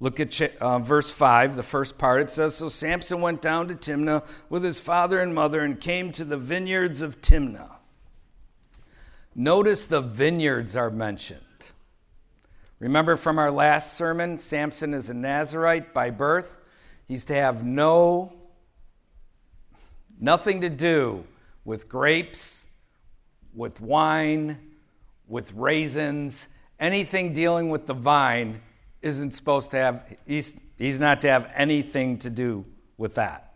Look 0.02 0.18
at 0.18 0.40
uh, 0.61 0.80
verse 0.80 1.12
5, 1.12 1.54
the 1.54 1.62
first 1.62 1.97
part. 1.97 2.23
It 2.23 2.30
says 2.30 2.56
So 2.56 2.68
Samson 2.68 3.21
went 3.21 3.40
down 3.40 3.68
to 3.68 3.76
Timnah 3.76 4.26
with 4.49 4.64
his 4.64 4.80
father 4.80 5.21
and 5.21 5.32
mother 5.32 5.61
and 5.61 5.80
came 5.80 6.11
to 6.11 6.25
the 6.25 6.37
vineyards 6.37 7.02
of 7.02 7.21
Timnah. 7.21 7.76
Notice 9.37 9.87
the 9.87 10.00
vineyards 10.00 10.75
are 10.75 10.90
mentioned. 10.90 11.71
Remember 12.80 13.14
from 13.14 13.38
our 13.38 13.52
last 13.52 13.94
sermon, 13.94 14.38
Samson 14.38 14.92
is 14.92 15.09
a 15.09 15.14
Nazarite 15.14 15.94
by 15.94 16.11
birth. 16.11 16.59
He's 17.06 17.25
to 17.26 17.35
have 17.35 17.64
no, 17.64 18.32
nothing 20.18 20.62
to 20.62 20.68
do 20.68 21.23
with 21.64 21.88
grapes, 21.88 22.66
with 23.54 23.80
wine, 23.80 24.59
with 25.28 25.52
raisins, 25.54 26.49
anything 26.80 27.32
dealing 27.32 27.71
with 27.71 27.87
the 27.87 27.94
vine 27.94 28.62
isn't 29.02 29.32
supposed 29.32 29.71
to 29.73 29.76
have, 29.76 30.16
he's, 30.26 30.56
he's 30.78 30.99
not 30.99 31.23
to 31.23 31.28
have 31.28 31.50
anything 31.54 32.18
to 32.21 32.30
do 32.30 32.64
with 32.97 33.16
that. 33.16 33.54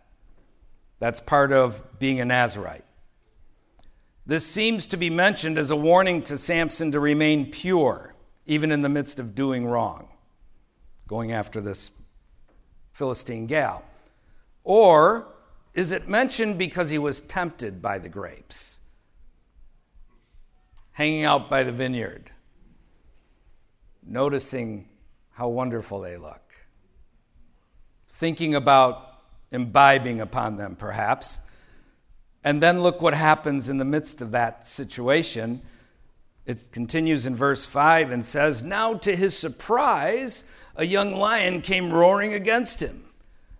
That's 0.99 1.19
part 1.19 1.51
of 1.51 1.99
being 1.99 2.19
a 2.19 2.25
Nazarite. 2.25 2.83
This 4.25 4.45
seems 4.45 4.87
to 4.87 4.97
be 4.97 5.09
mentioned 5.09 5.57
as 5.57 5.71
a 5.71 5.75
warning 5.75 6.21
to 6.23 6.37
Samson 6.37 6.91
to 6.91 6.99
remain 6.99 7.49
pure 7.49 8.13
even 8.47 8.71
in 8.71 8.81
the 8.81 8.89
midst 8.89 9.19
of 9.19 9.35
doing 9.35 9.65
wrong, 9.65 10.07
going 11.07 11.31
after 11.31 11.61
this 11.61 11.91
Philistine 12.93 13.45
gal? 13.45 13.83
Or 14.63 15.27
is 15.73 15.91
it 15.91 16.09
mentioned 16.09 16.57
because 16.57 16.89
he 16.89 16.97
was 16.97 17.19
tempted 17.21 17.81
by 17.81 17.99
the 17.99 18.09
grapes, 18.09 18.79
hanging 20.93 21.23
out 21.23 21.49
by 21.49 21.63
the 21.63 21.71
vineyard, 21.71 22.31
noticing 24.03 24.87
how 25.37 25.47
wonderful 25.47 26.01
they 26.01 26.17
look, 26.17 26.41
thinking 28.07 28.55
about 28.55 29.21
imbibing 29.51 30.19
upon 30.19 30.57
them, 30.57 30.75
perhaps? 30.75 31.41
And 32.43 32.61
then 32.61 32.81
look 32.81 33.03
what 33.03 33.13
happens 33.13 33.69
in 33.69 33.77
the 33.77 33.85
midst 33.85 34.19
of 34.21 34.31
that 34.31 34.65
situation 34.65 35.61
it 36.47 36.69
continues 36.71 37.27
in 37.27 37.35
verse 37.35 37.65
5 37.65 38.09
and 38.09 38.25
says, 38.25 38.63
Now 38.63 38.93
to 38.95 39.15
his 39.15 39.37
surprise, 39.37 40.45
a 40.75 40.85
young 40.85 41.13
lion 41.13 41.61
came 41.61 41.91
roaring 41.93 42.33
against 42.33 42.81
him. 42.81 43.03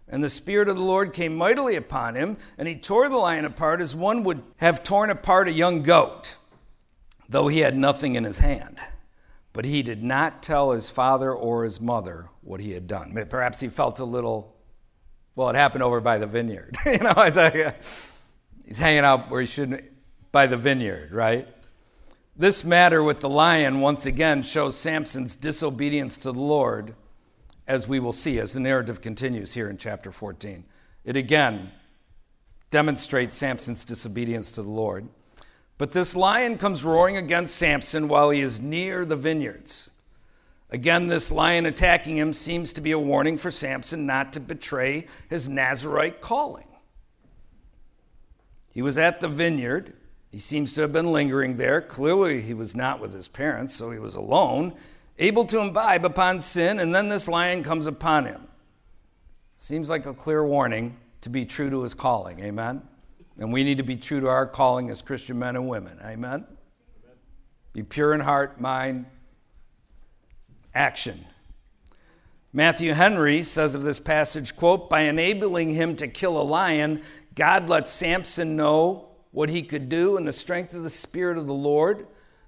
And 0.08 0.24
the 0.24 0.30
Spirit 0.32 0.70
of 0.70 0.78
the 0.78 0.84
Lord 0.84 1.12
came 1.14 1.36
mightily 1.36 1.76
upon 1.76 2.16
him, 2.16 2.38
and 2.58 2.66
he 2.66 2.76
tore 2.76 3.10
the 3.10 3.18
lion 3.18 3.44
apart 3.44 3.82
as 3.82 3.94
one 3.94 4.24
would 4.24 4.42
have 4.56 4.84
torn 4.84 5.10
apart 5.10 5.50
a 5.50 5.52
young 5.52 5.84
goat, 5.84 6.38
though 7.28 7.50
he 7.50 7.60
had 7.60 7.78
nothing 7.78 8.16
in 8.16 8.24
his 8.24 8.40
hand. 8.40 8.80
But 9.58 9.66
he 9.66 9.82
did 9.82 10.04
not 10.04 10.44
tell 10.44 10.70
his 10.70 10.92
father 10.92 11.34
or 11.34 11.64
his 11.64 11.82
mother 11.82 12.30
what 12.42 12.60
he 12.60 12.74
had 12.74 12.86
done. 12.86 13.26
Perhaps 13.28 13.60
he 13.60 13.70
felt 13.70 13.98
a 13.98 14.06
little, 14.06 14.56
well, 15.36 15.50
it 15.50 15.56
happened 15.56 15.82
over 15.82 16.00
by 16.00 16.20
the 16.20 16.28
vineyard. 16.28 16.78
you 16.86 17.00
know, 17.00 17.12
like, 17.16 17.84
he's 18.68 18.78
hanging 18.78 19.04
out 19.04 19.32
where 19.32 19.42
he 19.42 19.48
shouldn't, 19.48 19.84
by 20.32 20.46
the 20.46 20.58
vineyard, 20.58 21.12
right? 21.12 21.48
This 22.36 22.64
matter 22.64 23.02
with 23.02 23.20
the 23.20 23.30
lion 23.30 23.82
once 23.82 24.06
again 24.06 24.44
shows 24.44 24.78
Samson's 24.78 25.36
disobedience 25.36 26.20
to 26.20 26.32
the 26.32 26.40
Lord, 26.40 26.94
as 27.68 27.88
we 27.88 28.00
will 28.00 28.14
see 28.14 28.38
as 28.38 28.54
the 28.54 28.60
narrative 28.60 29.02
continues 29.02 29.56
here 29.56 29.72
in 29.72 29.80
chapter 29.80 30.12
14. 30.12 30.66
It 31.04 31.18
again 31.18 31.72
demonstrates 32.70 33.36
Samson's 33.36 33.86
disobedience 33.86 34.52
to 34.52 34.62
the 34.62 34.70
Lord. 34.70 35.08
But 35.78 35.92
this 35.92 36.16
lion 36.16 36.58
comes 36.58 36.84
roaring 36.84 37.18
against 37.18 37.56
Samson 37.56 38.08
while 38.08 38.30
he 38.32 38.42
is 38.42 38.60
near 38.60 39.06
the 39.06 39.16
vineyards. 39.16 39.92
Again, 40.70 41.08
this 41.08 41.32
lion 41.32 41.66
attacking 41.66 42.18
him 42.18 42.34
seems 42.34 42.74
to 42.74 42.82
be 42.82 42.92
a 42.92 43.00
warning 43.00 43.38
for 43.38 43.52
Samson 43.52 44.06
not 44.06 44.34
to 44.34 44.40
betray 44.40 45.08
his 45.30 45.48
Nazarite 45.48 46.20
calling. 46.20 46.68
He 48.72 48.82
was 48.82 48.98
at 48.98 49.22
the 49.22 49.28
vineyard 49.28 49.94
he 50.32 50.40
seems 50.40 50.74
to 50.74 50.82
have 50.82 50.92
been 50.92 51.12
lingering 51.12 51.58
there. 51.58 51.82
Clearly, 51.82 52.42
he 52.42 52.54
was 52.54 52.76
not 52.76 53.00
with 53.00 53.14
his 53.14 53.28
parents, 53.28 53.74
so 53.74 53.92
he 53.92 54.00
was 54.00 54.16
alone, 54.16 54.74
able 55.18 55.46
to 55.46 55.60
imbibe 55.60 56.06
upon 56.06 56.40
sin, 56.40 56.80
and 56.80 56.94
then 56.94 57.10
this 57.10 57.28
lion 57.28 57.64
comes 57.64 57.88
upon 57.88 58.26
him. 58.26 58.48
Seems 59.58 59.90
like 59.90 60.06
a 60.06 60.14
clear 60.14 60.46
warning 60.46 60.98
to 61.22 61.30
be 61.30 61.46
true 61.46 61.70
to 61.70 61.82
his 61.82 61.94
calling. 61.94 62.40
Amen? 62.42 62.82
And 63.40 63.54
we 63.54 63.64
need 63.64 63.78
to 63.78 63.84
be 63.84 63.98
true 63.98 64.20
to 64.22 64.28
our 64.28 64.48
calling 64.48 64.90
as 64.90 65.02
Christian 65.02 65.40
men 65.40 65.56
and 65.56 65.68
women. 65.68 66.00
Amen? 66.02 66.46
Amen. 66.46 66.46
Be 67.74 67.84
pure 67.84 68.14
in 68.14 68.22
heart, 68.22 68.60
mind, 68.60 69.06
action. 70.74 71.26
Matthew 72.54 72.94
Henry 72.94 73.44
says 73.44 73.76
of 73.76 73.84
this 73.84 74.00
passage, 74.00 74.56
quote, 74.56 74.90
by 74.90 75.02
enabling 75.02 75.72
him 75.72 75.96
to 75.98 76.08
kill 76.08 76.42
a 76.42 76.44
lion, 76.44 77.04
God 77.36 77.70
let 77.70 77.88
Samson 77.88 78.56
know 78.56 79.10
what 79.32 79.50
he 79.50 79.62
could 79.62 79.90
do 79.90 80.18
in 80.18 80.26
the 80.26 80.34
strength 80.34 80.74
of 80.74 80.82
the 80.84 80.90
Spirit 80.90 81.38
of 81.38 81.46
the 81.46 81.54
Lord, 81.54 82.08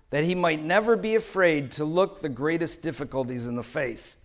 that 0.09 0.23
he 0.23 0.33
might 0.33 0.63
never 0.63 0.95
be 0.95 1.13
afraid 1.13 1.71
to 1.73 1.85
look 1.85 2.21
the 2.21 2.29
greatest 2.29 2.81
difficulties 2.81 3.45
in 3.45 3.55
the 3.55 3.63
face. 3.63 4.17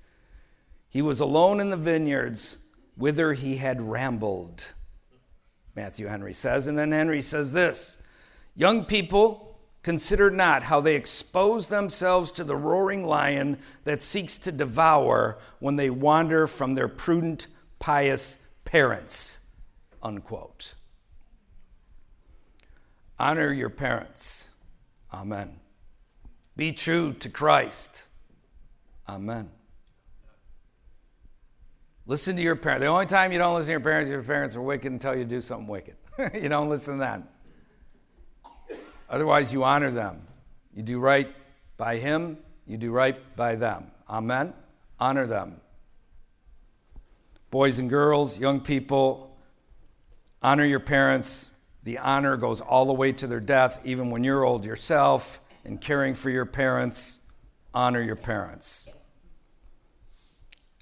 He 0.89 1.03
was 1.03 1.21
alone 1.21 1.61
in 1.61 1.69
the 1.69 1.77
vineyards 1.77 2.59
whither 2.97 3.33
he 3.35 3.57
had 3.57 3.83
rambled, 3.83 4.73
Matthew 5.75 6.07
Henry 6.07 6.33
says. 6.33 6.67
And 6.67 6.79
then 6.79 6.93
Henry 6.93 7.23
says 7.23 7.53
this 7.53 7.99
Young 8.55 8.85
people, 8.85 9.59
consider 9.83 10.31
not 10.31 10.65
how 10.65 10.81
they 10.81 10.97
expose 10.97 11.69
themselves 11.69 12.33
to 12.33 12.45
the 12.45 12.57
roaring 12.57 13.05
lion 13.05 13.59
that 13.85 14.03
seeks 14.03 14.39
to 14.39 14.53
devour 14.53 15.39
when 15.59 15.77
they 15.77 15.91
wander 15.91 16.47
from 16.47 16.75
their 16.75 16.89
prudent, 16.89 17.47
pious 17.79 18.39
parents. 18.65 19.41
Unquote. 20.03 20.75
Honor 23.19 23.53
your 23.53 23.71
parents. 23.71 24.51
Amen. 25.13 25.61
Be 26.57 26.73
true 26.73 27.13
to 27.15 27.29
Christ. 27.29 28.09
Amen. 29.09 29.51
Listen 32.07 32.37
to 32.37 32.43
your 32.43 32.57
parents. 32.57 32.83
The 32.83 32.87
only 32.87 33.07
time 33.07 33.33
you 33.33 33.39
don't 33.39 33.55
listen 33.55 33.69
to 33.69 33.73
your 33.73 33.81
parents, 33.81 34.11
your 34.11 34.23
parents 34.23 34.57
are 34.57 34.63
wicked 34.63 35.01
tell 35.01 35.17
you 35.17 35.25
do 35.25 35.41
something 35.41 35.67
wicked. 35.67 35.97
you 36.35 36.49
don't 36.49 36.69
listen 36.69 36.95
to 36.95 37.01
them. 37.01 37.29
Otherwise, 39.09 39.53
you 39.53 39.65
honor 39.65 39.91
them. 39.91 40.27
You 40.75 40.83
do 40.83 40.99
right 40.99 41.35
by 41.77 41.97
him, 41.97 42.39
you 42.67 42.77
do 42.77 42.91
right 42.91 43.37
by 43.37 43.55
them. 43.57 43.91
Amen. 44.09 44.53
Honor 44.99 45.27
them. 45.27 45.61
Boys 47.51 47.79
and 47.79 47.89
girls, 47.89 48.39
young 48.39 48.61
people, 48.61 49.37
honor 50.43 50.65
your 50.65 50.81
parents, 50.81 51.51
the 51.85 51.99
honor 51.99 52.37
goes 52.37 52.61
all 52.61 52.87
the 52.87 52.93
way 52.93 53.13
to 53.13 53.27
their 53.27 53.41
death, 53.41 53.81
even 53.85 54.11
when 54.11 54.25
you're 54.25 54.45
old 54.45 54.65
yourself 54.65 55.41
and 55.65 55.81
caring 55.81 56.15
for 56.15 56.31
your 56.31 56.47
parents. 56.47 57.21
Honor 57.73 58.01
your 58.01 58.17
parents. 58.17 58.91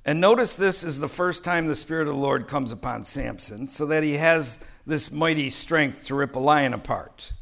And 0.05 0.21
notice 0.21 0.57
this 0.57 0.83
is 0.83 0.99
the 0.99 1.09
first 1.09 1.45
time 1.45 1.67
the 1.67 1.77
Spirit 1.77 2.09
of 2.09 2.15
the 2.15 2.21
Lord 2.21 2.49
comes 2.49 2.73
upon 2.73 3.05
Samson, 3.05 3.69
so 3.69 3.87
that 3.87 4.03
he 4.03 4.15
has 4.15 4.59
this 4.85 5.13
mighty 5.13 5.49
strength 5.49 6.07
to 6.07 6.15
rip 6.17 6.35
a 6.35 6.41
lion 6.41 6.75
apart. 6.75 7.33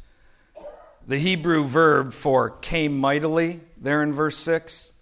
The 1.07 1.17
Hebrew 1.17 1.65
verb 1.65 2.13
for 2.13 2.51
came 2.51 2.97
mightily, 2.97 3.61
there 3.77 4.03
in 4.03 4.13
verse 4.13 4.37
6, 4.37 4.93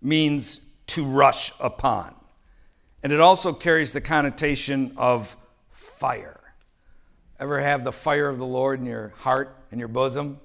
means 0.00 0.60
to 0.88 1.04
rush 1.04 1.52
upon. 1.60 2.14
And 3.02 3.12
it 3.12 3.20
also 3.20 3.52
carries 3.52 3.92
the 3.92 4.00
connotation 4.00 4.94
of 4.96 5.36
fire. 5.70 6.40
Ever 7.38 7.60
have 7.60 7.84
the 7.84 7.92
fire 7.92 8.28
of 8.28 8.38
the 8.38 8.46
Lord 8.46 8.80
in 8.80 8.86
your 8.86 9.12
heart, 9.18 9.54
in 9.70 9.78
your 9.78 9.88
bosom? 9.88 10.40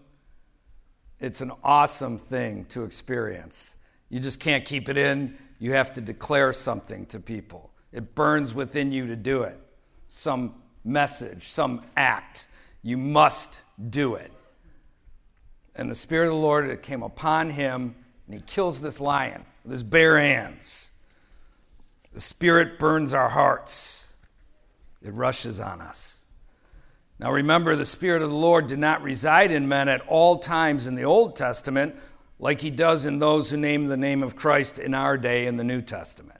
It's 1.19 1.41
an 1.41 1.51
awesome 1.63 2.17
thing 2.17 2.65
to 2.65 2.83
experience. 2.83 3.77
You 4.09 4.19
just 4.19 4.39
can't 4.39 4.65
keep 4.65 4.89
it 4.89 4.97
in. 4.97 5.37
You 5.59 5.73
have 5.73 5.93
to 5.93 6.01
declare 6.01 6.53
something 6.53 7.05
to 7.07 7.19
people. 7.19 7.71
It 7.91 8.15
burns 8.15 8.53
within 8.53 8.91
you 8.91 9.07
to 9.07 9.15
do 9.15 9.43
it. 9.43 9.59
Some 10.07 10.55
message, 10.83 11.43
some 11.47 11.83
act. 11.95 12.47
You 12.83 12.97
must 12.97 13.61
do 13.89 14.15
it. 14.15 14.31
And 15.75 15.89
the 15.89 15.95
Spirit 15.95 16.27
of 16.27 16.33
the 16.33 16.39
Lord 16.39 16.81
came 16.81 17.03
upon 17.03 17.51
him, 17.51 17.95
and 18.25 18.35
he 18.35 18.41
kills 18.41 18.81
this 18.81 18.99
lion 18.99 19.45
with 19.63 19.71
his 19.71 19.83
bare 19.83 20.19
hands. 20.19 20.91
The 22.13 22.21
Spirit 22.21 22.79
burns 22.79 23.13
our 23.13 23.29
hearts, 23.29 24.15
it 25.03 25.13
rushes 25.13 25.59
on 25.59 25.81
us. 25.81 26.25
Now 27.19 27.31
remember, 27.31 27.75
the 27.75 27.85
Spirit 27.85 28.21
of 28.21 28.29
the 28.29 28.35
Lord 28.35 28.67
did 28.67 28.79
not 28.79 29.01
reside 29.01 29.51
in 29.51 29.67
men 29.67 29.89
at 29.89 30.01
all 30.07 30.37
times 30.37 30.87
in 30.87 30.95
the 30.95 31.05
Old 31.05 31.35
Testament 31.35 31.95
like 32.39 32.61
he 32.61 32.69
does 32.69 33.05
in 33.05 33.19
those 33.19 33.49
who 33.49 33.57
name 33.57 33.87
the 33.87 33.97
name 33.97 34.21
of 34.23 34.35
Christ 34.35 34.77
in 34.79 34.93
our 34.93 35.17
day 35.17 35.47
in 35.47 35.57
the 35.57 35.63
New 35.63 35.81
Testament. 35.81 36.39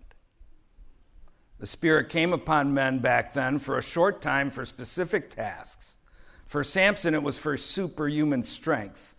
The 1.59 1.65
Spirit 1.65 2.09
came 2.09 2.33
upon 2.33 2.73
men 2.73 2.99
back 2.99 3.33
then 3.33 3.57
for 3.57 3.77
a 3.77 3.83
short 3.83 4.21
time 4.21 4.51
for 4.51 4.63
specific 4.63 5.29
tasks. 5.29 5.97
For 6.45 6.63
Samson, 6.63 7.15
it 7.15 7.23
was 7.23 7.39
for 7.39 7.57
superhuman 7.57 8.43
strength. 8.43 9.15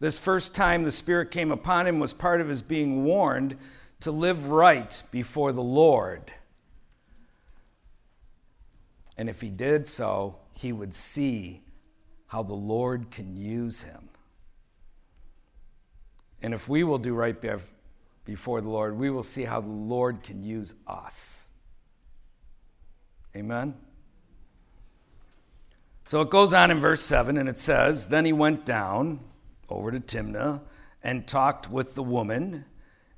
This 0.00 0.18
first 0.18 0.54
time 0.54 0.84
the 0.84 0.90
Spirit 0.90 1.30
came 1.30 1.52
upon 1.52 1.86
him 1.86 2.00
was 2.00 2.12
part 2.12 2.40
of 2.40 2.48
his 2.48 2.62
being 2.62 3.04
warned 3.04 3.56
to 4.00 4.10
live 4.10 4.48
right 4.48 5.02
before 5.10 5.52
the 5.52 5.62
Lord. 5.62 6.32
And 9.16 9.28
if 9.28 9.42
he 9.42 9.50
did 9.50 9.86
so, 9.86 10.38
he 10.54 10.72
would 10.72 10.94
see 10.94 11.62
how 12.26 12.42
the 12.42 12.54
Lord 12.54 13.10
can 13.10 13.36
use 13.36 13.82
him. 13.82 14.08
And 16.42 16.52
if 16.52 16.68
we 16.68 16.84
will 16.84 16.98
do 16.98 17.14
right 17.14 17.36
before 18.24 18.60
the 18.60 18.68
Lord, 18.68 18.98
we 18.98 19.10
will 19.10 19.22
see 19.22 19.44
how 19.44 19.60
the 19.60 19.68
Lord 19.68 20.22
can 20.22 20.42
use 20.42 20.74
us. 20.86 21.48
Amen? 23.36 23.74
So 26.04 26.20
it 26.20 26.30
goes 26.30 26.52
on 26.52 26.70
in 26.70 26.80
verse 26.80 27.02
7, 27.02 27.38
and 27.38 27.48
it 27.48 27.58
says 27.58 28.08
Then 28.08 28.24
he 28.24 28.32
went 28.32 28.66
down 28.66 29.20
over 29.68 29.90
to 29.90 30.00
Timnah 30.00 30.62
and 31.02 31.26
talked 31.26 31.70
with 31.70 31.94
the 31.94 32.02
woman, 32.02 32.64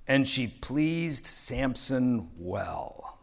and 0.06 0.28
she 0.28 0.46
pleased 0.46 1.26
Samson 1.26 2.30
well. 2.38 3.18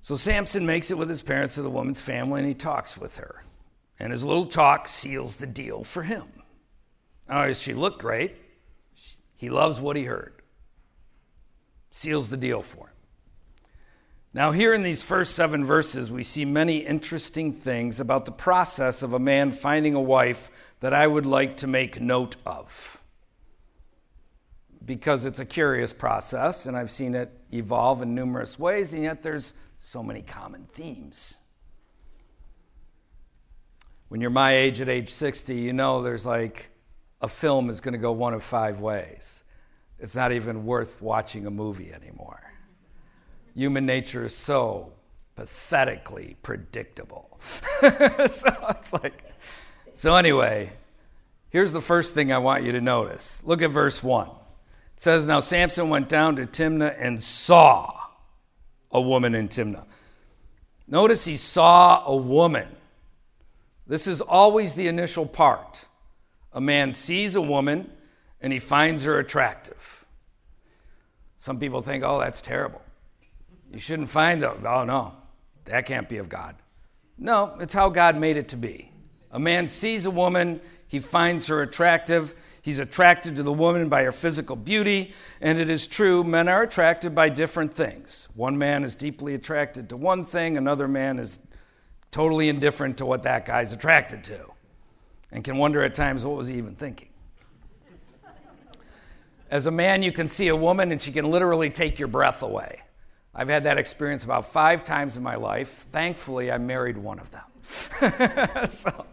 So 0.00 0.16
Samson 0.16 0.64
makes 0.64 0.90
it 0.90 0.98
with 0.98 1.08
his 1.08 1.22
parents 1.22 1.56
to 1.56 1.62
the 1.62 1.70
woman's 1.70 2.00
family, 2.00 2.40
and 2.40 2.48
he 2.48 2.54
talks 2.54 2.96
with 2.96 3.18
her. 3.18 3.42
And 3.98 4.12
his 4.12 4.22
little 4.22 4.46
talk 4.46 4.86
seals 4.86 5.36
the 5.36 5.46
deal 5.46 5.82
for 5.82 6.04
him. 6.04 6.37
Now, 7.28 7.46
does 7.46 7.60
she 7.60 7.74
looked 7.74 8.00
great? 8.00 8.36
He 9.36 9.50
loves 9.50 9.80
what 9.80 9.96
he 9.96 10.04
heard. 10.04 10.34
Seals 11.90 12.28
the 12.28 12.36
deal 12.36 12.62
for 12.62 12.86
him. 12.86 12.94
Now, 14.34 14.52
here 14.52 14.74
in 14.74 14.82
these 14.82 15.02
first 15.02 15.34
seven 15.34 15.64
verses, 15.64 16.10
we 16.12 16.22
see 16.22 16.44
many 16.44 16.78
interesting 16.78 17.52
things 17.52 17.98
about 17.98 18.24
the 18.24 18.32
process 18.32 19.02
of 19.02 19.14
a 19.14 19.18
man 19.18 19.52
finding 19.52 19.94
a 19.94 20.00
wife 20.00 20.50
that 20.80 20.92
I 20.92 21.06
would 21.06 21.26
like 21.26 21.56
to 21.58 21.66
make 21.66 22.00
note 22.00 22.36
of. 22.44 23.02
Because 24.84 25.24
it's 25.24 25.40
a 25.40 25.44
curious 25.44 25.92
process, 25.92 26.66
and 26.66 26.76
I've 26.76 26.90
seen 26.90 27.14
it 27.14 27.30
evolve 27.52 28.02
in 28.02 28.14
numerous 28.14 28.58
ways, 28.58 28.94
and 28.94 29.02
yet 29.02 29.22
there's 29.22 29.54
so 29.78 30.02
many 30.02 30.22
common 30.22 30.64
themes. 30.66 31.38
When 34.08 34.20
you're 34.20 34.30
my 34.30 34.54
age 34.54 34.80
at 34.80 34.88
age 34.88 35.10
60, 35.10 35.54
you 35.54 35.72
know 35.72 36.02
there's 36.02 36.24
like 36.24 36.70
a 37.20 37.28
film 37.28 37.70
is 37.70 37.80
going 37.80 37.92
to 37.92 37.98
go 37.98 38.12
one 38.12 38.34
of 38.34 38.42
five 38.42 38.80
ways. 38.80 39.44
It's 39.98 40.14
not 40.14 40.32
even 40.32 40.64
worth 40.64 41.02
watching 41.02 41.46
a 41.46 41.50
movie 41.50 41.92
anymore. 41.92 42.40
Human 43.54 43.86
nature 43.86 44.24
is 44.24 44.34
so 44.34 44.92
pathetically 45.34 46.36
predictable. 46.42 47.36
so 47.40 47.88
it's 48.70 48.92
like, 48.92 49.24
so 49.92 50.14
anyway, 50.14 50.72
here's 51.50 51.72
the 51.72 51.80
first 51.80 52.14
thing 52.14 52.30
I 52.30 52.38
want 52.38 52.62
you 52.62 52.72
to 52.72 52.80
notice. 52.80 53.42
Look 53.44 53.62
at 53.62 53.70
verse 53.70 54.02
1. 54.02 54.28
It 54.28 54.32
says, 54.96 55.26
Now 55.26 55.40
Samson 55.40 55.88
went 55.88 56.08
down 56.08 56.36
to 56.36 56.46
Timnah 56.46 56.94
and 56.98 57.20
saw 57.20 57.98
a 58.92 59.00
woman 59.00 59.34
in 59.34 59.48
Timnah. 59.48 59.86
Notice 60.86 61.24
he 61.24 61.36
saw 61.36 62.04
a 62.06 62.16
woman. 62.16 62.68
This 63.88 64.06
is 64.06 64.20
always 64.20 64.74
the 64.74 64.86
initial 64.86 65.26
part. 65.26 65.87
A 66.58 66.60
man 66.60 66.92
sees 66.92 67.36
a 67.36 67.40
woman 67.40 67.88
and 68.40 68.52
he 68.52 68.58
finds 68.58 69.04
her 69.04 69.20
attractive. 69.20 70.04
Some 71.36 71.60
people 71.60 71.82
think, 71.82 72.02
oh, 72.04 72.18
that's 72.18 72.40
terrible. 72.40 72.82
You 73.72 73.78
shouldn't 73.78 74.10
find 74.10 74.42
them. 74.42 74.66
Oh, 74.66 74.82
no, 74.82 75.14
that 75.66 75.86
can't 75.86 76.08
be 76.08 76.16
of 76.16 76.28
God. 76.28 76.56
No, 77.16 77.54
it's 77.60 77.74
how 77.74 77.90
God 77.90 78.16
made 78.16 78.36
it 78.36 78.48
to 78.48 78.56
be. 78.56 78.90
A 79.30 79.38
man 79.38 79.68
sees 79.68 80.04
a 80.04 80.10
woman, 80.10 80.60
he 80.88 80.98
finds 80.98 81.46
her 81.46 81.62
attractive. 81.62 82.34
He's 82.60 82.80
attracted 82.80 83.36
to 83.36 83.44
the 83.44 83.52
woman 83.52 83.88
by 83.88 84.02
her 84.02 84.10
physical 84.10 84.56
beauty, 84.56 85.12
and 85.40 85.60
it 85.60 85.70
is 85.70 85.86
true, 85.86 86.24
men 86.24 86.48
are 86.48 86.64
attracted 86.64 87.14
by 87.14 87.28
different 87.28 87.72
things. 87.72 88.26
One 88.34 88.58
man 88.58 88.82
is 88.82 88.96
deeply 88.96 89.34
attracted 89.34 89.88
to 89.90 89.96
one 89.96 90.24
thing, 90.24 90.56
another 90.56 90.88
man 90.88 91.20
is 91.20 91.38
totally 92.10 92.48
indifferent 92.48 92.98
to 92.98 93.06
what 93.06 93.22
that 93.22 93.46
guy's 93.46 93.72
attracted 93.72 94.24
to 94.24 94.50
and 95.30 95.44
can 95.44 95.58
wonder 95.58 95.82
at 95.82 95.94
times 95.94 96.24
what 96.24 96.36
was 96.36 96.46
he 96.46 96.56
even 96.56 96.74
thinking. 96.74 97.08
As 99.50 99.66
a 99.66 99.70
man, 99.70 100.02
you 100.02 100.12
can 100.12 100.28
see 100.28 100.48
a 100.48 100.56
woman 100.56 100.92
and 100.92 101.00
she 101.00 101.10
can 101.10 101.30
literally 101.30 101.70
take 101.70 101.98
your 101.98 102.08
breath 102.08 102.42
away. 102.42 102.82
I've 103.34 103.48
had 103.48 103.64
that 103.64 103.78
experience 103.78 104.24
about 104.24 104.52
five 104.52 104.84
times 104.84 105.16
in 105.16 105.22
my 105.22 105.36
life. 105.36 105.68
Thankfully, 105.90 106.50
I 106.50 106.58
married 106.58 106.98
one 106.98 107.18
of 107.18 107.30
them. 107.30 107.42
so, 108.70 109.06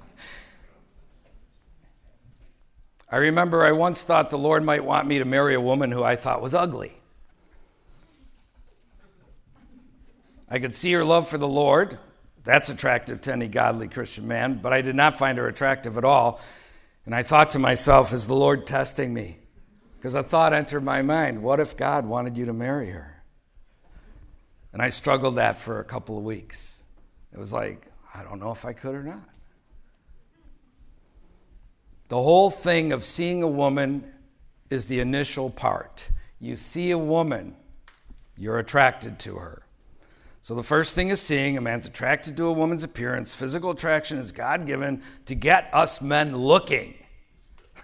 I 3.10 3.17
remember 3.17 3.63
I 3.63 3.71
once 3.71 4.04
thought 4.04 4.30
the 4.30 4.38
Lord 4.38 4.63
might 4.63 4.84
want 4.84 5.08
me 5.08 5.19
to 5.19 5.25
marry 5.25 5.54
a 5.54 5.62
woman 5.62 5.91
who 5.91 6.04
I 6.04 6.15
thought 6.15 6.41
was 6.41 6.54
ugly. 6.54 6.93
I 10.49 10.60
could 10.60 10.75
see 10.75 10.91
her 10.93 11.04
love 11.04 11.28
for 11.28 11.38
the 11.38 11.47
Lord, 11.47 11.97
that's 12.45 12.69
attractive 12.69 13.21
to 13.21 13.34
any 13.34 13.47
godly 13.47 13.88
Christian 13.88 14.27
man, 14.27 14.60
but 14.62 14.71
I 14.71 14.81
did 14.81 14.95
not 14.95 15.17
find 15.17 15.38
her 15.38 15.47
attractive 15.47 15.97
at 15.97 16.05
all. 16.05 16.39
And 17.05 17.13
I 17.13 17.23
thought 17.23 17.49
to 17.51 17.60
myself, 17.60 18.13
is 18.13 18.27
the 18.27 18.36
Lord 18.36 18.65
testing 18.65 19.13
me? 19.13 19.39
Because 19.97 20.15
a 20.15 20.23
thought 20.23 20.53
entered 20.53 20.84
my 20.84 21.01
mind 21.01 21.41
what 21.41 21.60
if 21.60 21.75
God 21.75 22.05
wanted 22.05 22.38
you 22.38 22.45
to 22.45 22.53
marry 22.53 22.91
her? 22.91 23.23
And 24.71 24.81
I 24.81 24.89
struggled 24.89 25.38
that 25.38 25.58
for 25.58 25.79
a 25.79 25.84
couple 25.84 26.17
of 26.17 26.23
weeks. 26.23 26.84
It 27.34 27.39
was 27.39 27.51
like, 27.51 27.88
I 28.13 28.23
don't 28.23 28.39
know 28.39 28.51
if 28.51 28.65
I 28.65 28.73
could 28.73 28.93
or 28.93 29.03
not. 29.03 29.27
The 32.08 32.21
whole 32.21 32.51
thing 32.51 32.93
of 32.93 33.03
seeing 33.03 33.41
a 33.41 33.47
woman 33.47 34.12
is 34.69 34.86
the 34.86 34.99
initial 34.99 35.49
part. 35.49 36.10
You 36.39 36.55
see 36.55 36.91
a 36.91 36.97
woman, 36.97 37.55
you're 38.38 38.60
attracted 38.60 39.17
to 39.19 39.38
her. 39.38 39.64
So 40.45 40.53
the 40.53 40.62
first 40.62 40.93
thing 40.93 41.10
is 41.10 41.19
seeing 41.19 41.58
a 41.58 41.62
man's 41.62 41.88
attracted 41.88 42.38
to 42.38 42.45
a 42.45 42.51
woman's 42.51 42.84
appearance. 42.84 43.34
Physical 43.34 43.71
attraction 43.71 44.19
is 44.19 44.31
God 44.31 44.67
given 44.67 45.01
to 45.25 45.34
get 45.34 45.71
us 45.73 46.03
men 46.03 46.38
looking. 46.38 46.93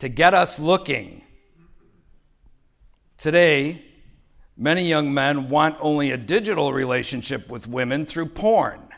to 0.00 0.08
get 0.08 0.34
us 0.34 0.58
looking. 0.58 1.22
Today, 3.18 3.84
many 4.56 4.88
young 4.88 5.14
men 5.14 5.48
want 5.48 5.76
only 5.78 6.10
a 6.10 6.16
digital 6.16 6.72
relationship 6.72 7.48
with 7.48 7.68
women 7.68 8.04
through 8.04 8.30
porn. 8.30 8.88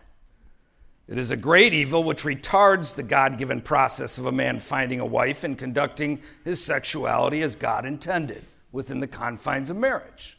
It 1.09 1.18
is 1.18 1.31
a 1.31 1.37
great 1.37 1.74
evil 1.74 2.03
which 2.03 2.22
retards 2.22 2.94
the 2.94 3.03
God 3.03 3.37
given 3.37 3.61
process 3.61 4.18
of 4.18 4.24
a 4.24 4.33
man 4.33 4.61
finding 4.61 4.98
a 4.98 5.05
wife 5.05 5.44
and 5.44 5.59
conducting 5.59 6.22
his 6.42 6.64
sexuality 6.64 7.42
as 7.42 7.55
God 7.55 7.85
intended 7.85 8.46
within 8.72 9.00
the 9.00 9.07
confines 9.07 9.68
of 9.68 9.76
marriage. 9.76 10.38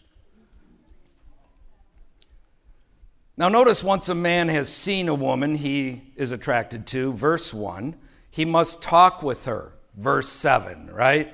Now, 3.41 3.49
notice 3.49 3.83
once 3.83 4.07
a 4.07 4.13
man 4.13 4.49
has 4.49 4.71
seen 4.71 5.09
a 5.09 5.15
woman 5.15 5.55
he 5.55 6.03
is 6.15 6.31
attracted 6.31 6.85
to, 6.85 7.11
verse 7.13 7.51
1, 7.51 7.95
he 8.29 8.45
must 8.45 8.83
talk 8.83 9.23
with 9.23 9.45
her, 9.45 9.73
verse 9.97 10.29
7, 10.29 10.91
right? 10.93 11.33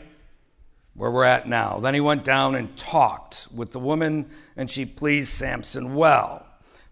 Where 0.93 1.11
we're 1.11 1.25
at 1.25 1.49
now. 1.49 1.81
Then 1.81 1.93
he 1.93 1.99
went 1.99 2.23
down 2.23 2.55
and 2.55 2.77
talked 2.77 3.49
with 3.53 3.73
the 3.73 3.79
woman, 3.79 4.29
and 4.55 4.71
she 4.71 4.85
pleased 4.85 5.33
Samson 5.33 5.95
well. 5.95 6.45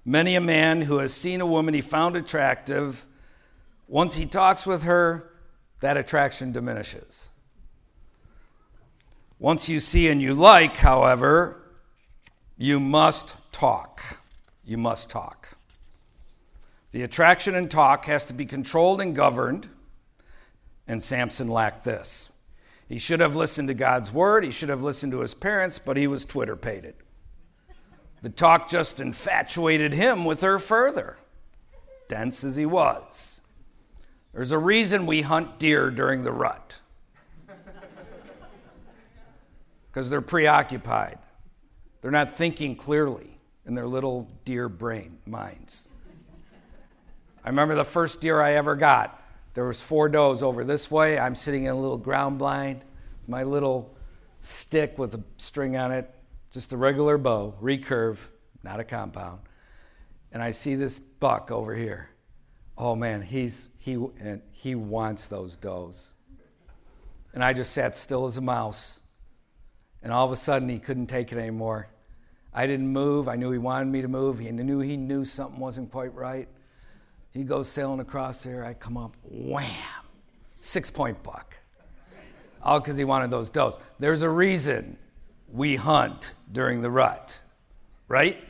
Many 0.04 0.36
a 0.36 0.41
man 0.41 0.82
who 0.82 0.97
has 0.97 1.13
seen 1.13 1.39
a 1.39 1.45
woman 1.45 1.73
he 1.73 1.80
found 1.80 2.17
attractive, 2.17 3.06
once 3.88 4.17
he 4.17 4.25
talks 4.25 4.67
with 4.67 4.84
her, 4.84 5.32
that 5.80 5.95
attraction 5.95 6.51
diminishes. 6.51 7.30
Once 9.39 9.69
you 9.69 9.80
see 9.80 10.10
and 10.10 10.21
you 10.21 10.34
like, 10.34 10.75
however, 10.75 11.63
you 12.58 12.82
must 12.82 13.38
talk 13.54 14.17
you 14.65 14.78
must 14.78 15.10
talk. 15.10 15.58
The 16.91 17.04
attraction 17.04 17.56
and 17.56 17.69
talk 17.69 18.06
has 18.06 18.25
to 18.25 18.34
be 18.34 18.45
controlled 18.45 18.99
and 19.01 19.15
governed, 19.15 19.69
and 20.88 21.04
Samson 21.04 21.47
lacked 21.47 21.84
this. 21.84 22.32
He 22.88 22.97
should 22.97 23.19
have 23.19 23.36
listened 23.36 23.67
to 23.67 23.73
God's 23.73 24.12
word, 24.12 24.43
he 24.43 24.51
should 24.51 24.69
have 24.69 24.84
listened 24.84 25.12
to 25.12 25.19
his 25.19 25.34
parents, 25.34 25.80
but 25.80 25.97
he 25.97 26.08
was 26.08 26.25
Twitter 26.25 26.56
pated. 26.56 26.95
The 28.21 28.30
talk 28.30 28.69
just 28.69 28.99
infatuated 28.99 29.93
him 29.93 30.25
with 30.25 30.41
her 30.41 30.58
further, 30.58 31.17
dense 32.08 32.43
as 32.43 32.56
he 32.56 32.65
was. 32.65 33.41
There's 34.34 34.51
a 34.51 34.58
reason 34.58 35.06
we 35.06 35.21
hunt 35.21 35.60
deer 35.60 35.91
during 35.91 36.23
the 36.23 36.32
rut 36.32 36.80
because 39.88 40.10
they're 40.10 40.21
preoccupied. 40.21 41.19
They're 42.01 42.12
not 42.12 42.36
thinking 42.36 42.75
clearly 42.75 43.34
in 43.65 43.75
their 43.75 43.88
little 43.88 44.30
deer 44.43 44.69
brain 44.69 45.17
minds. 45.25 45.89
I 47.43 47.49
remember 47.49 47.75
the 47.75 47.86
first 47.86 48.21
deer 48.21 48.41
I 48.41 48.54
ever 48.54 48.75
got. 48.75 49.21
There 49.54 49.65
was 49.65 49.82
four 49.82 50.10
does 50.10 50.43
over 50.43 50.63
this 50.63 50.89
way. 50.91 51.17
I'm 51.17 51.36
sitting 51.36 51.65
in 51.65 51.71
a 51.71 51.80
little 51.80 51.97
ground 51.97 52.39
blind, 52.39 52.84
my 53.28 53.43
little 53.43 53.95
stick 54.41 54.97
with 54.97 55.15
a 55.15 55.23
string 55.38 55.78
on 55.78 55.91
it, 55.91 56.13
just 56.51 56.73
a 56.73 56.78
regular 56.78 57.17
bow, 57.17 57.56
recurve, 57.62 58.17
not 58.63 58.80
a 58.80 58.84
compound. 58.84 59.39
And 60.32 60.43
I 60.43 60.51
see 60.51 60.75
this 60.75 60.99
buck 60.99 61.51
over 61.51 61.73
here. 61.73 62.10
Oh 62.78 62.95
man, 62.95 63.21
he's 63.21 63.69
he 63.78 63.93
and 63.93 64.41
he 64.51 64.75
wants 64.75 65.28
those 65.28 65.56
does. 65.56 66.13
And 67.34 67.43
I 67.43 67.54
just 67.54 67.71
sat 67.71 67.95
still 67.95 68.25
as 68.25 68.38
a 68.38 68.41
mouse. 68.41 69.01
And 70.04 70.12
all 70.12 70.25
of 70.25 70.32
a 70.32 70.36
sudden 70.36 70.67
he 70.69 70.80
couldn't 70.80 71.08
take 71.08 71.32
it 71.32 71.38
anymore. 71.38 71.88
I 72.57 72.67
didn't 72.67 72.87
move. 72.87 73.27
I 73.27 73.35
knew 73.35 73.51
he 73.51 73.57
wanted 73.57 73.91
me 73.91 74.01
to 74.01 74.07
move. 74.07 74.39
He 74.39 74.49
knew 74.49 74.79
he 74.79 74.95
knew 74.95 75.25
something 75.25 75.59
wasn't 75.59 75.91
quite 75.91 76.15
right. 76.15 76.47
He 77.31 77.43
goes 77.43 77.67
sailing 77.67 77.99
across 77.99 78.43
there. 78.43 78.63
I 78.63 78.73
come 78.73 78.95
up, 78.95 79.17
wham, 79.23 79.67
six 80.61 80.89
point 80.89 81.21
buck. 81.21 81.57
All 82.63 82.79
because 82.79 82.95
he 82.95 83.03
wanted 83.03 83.29
those 83.29 83.49
does. 83.49 83.77
There's 83.99 84.21
a 84.21 84.29
reason 84.29 84.97
we 85.51 85.75
hunt 85.75 86.33
during 86.49 86.81
the 86.81 86.89
rut, 86.89 87.43
right? 88.07 88.41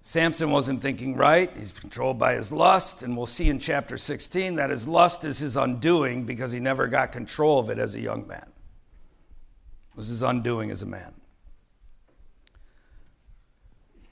Samson 0.00 0.50
wasn't 0.50 0.80
thinking 0.80 1.16
right. 1.16 1.54
He's 1.54 1.70
controlled 1.70 2.18
by 2.18 2.34
his 2.34 2.50
lust, 2.50 3.02
and 3.02 3.14
we'll 3.14 3.26
see 3.26 3.50
in 3.50 3.58
chapter 3.58 3.98
16 3.98 4.54
that 4.54 4.70
his 4.70 4.88
lust 4.88 5.22
is 5.22 5.38
his 5.38 5.58
undoing 5.58 6.24
because 6.24 6.50
he 6.50 6.60
never 6.60 6.86
got 6.86 7.12
control 7.12 7.60
of 7.60 7.68
it 7.68 7.78
as 7.78 7.94
a 7.94 8.00
young 8.00 8.26
man. 8.26 8.46
It 9.90 9.96
was 9.96 10.08
his 10.08 10.22
undoing 10.22 10.70
as 10.70 10.80
a 10.80 10.86
man. 10.86 11.17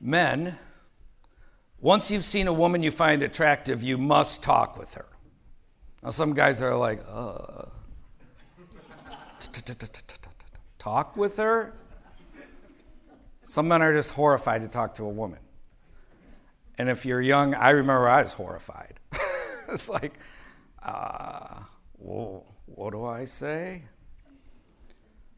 Men 0.00 0.58
once 1.80 2.10
you've 2.10 2.24
seen 2.24 2.48
a 2.48 2.52
woman 2.52 2.82
you 2.82 2.90
find 2.90 3.22
attractive, 3.22 3.82
you 3.82 3.98
must 3.98 4.42
talk 4.42 4.78
with 4.78 4.94
her. 4.94 5.06
Now, 6.02 6.10
some 6.10 6.32
guys 6.32 6.62
are 6.62 6.74
like, 6.74 7.00
uh, 7.08 7.66
talk 10.78 11.16
with 11.16 11.36
her? 11.36 11.74
Some 13.42 13.68
men 13.68 13.82
are 13.82 13.92
just 13.92 14.10
horrified 14.10 14.62
to 14.62 14.68
talk 14.68 14.94
to 14.96 15.04
a 15.04 15.08
woman. 15.08 15.38
And 16.78 16.88
if 16.88 17.06
you're 17.06 17.20
young, 17.20 17.54
I 17.54 17.70
remember 17.70 18.08
I 18.08 18.22
was 18.22 18.32
horrified. 18.32 18.98
it's 19.68 19.88
like, 19.88 20.14
uh, 20.82 21.60
well, 21.98 22.46
what 22.66 22.92
do 22.92 23.04
I 23.04 23.26
say? 23.26 23.82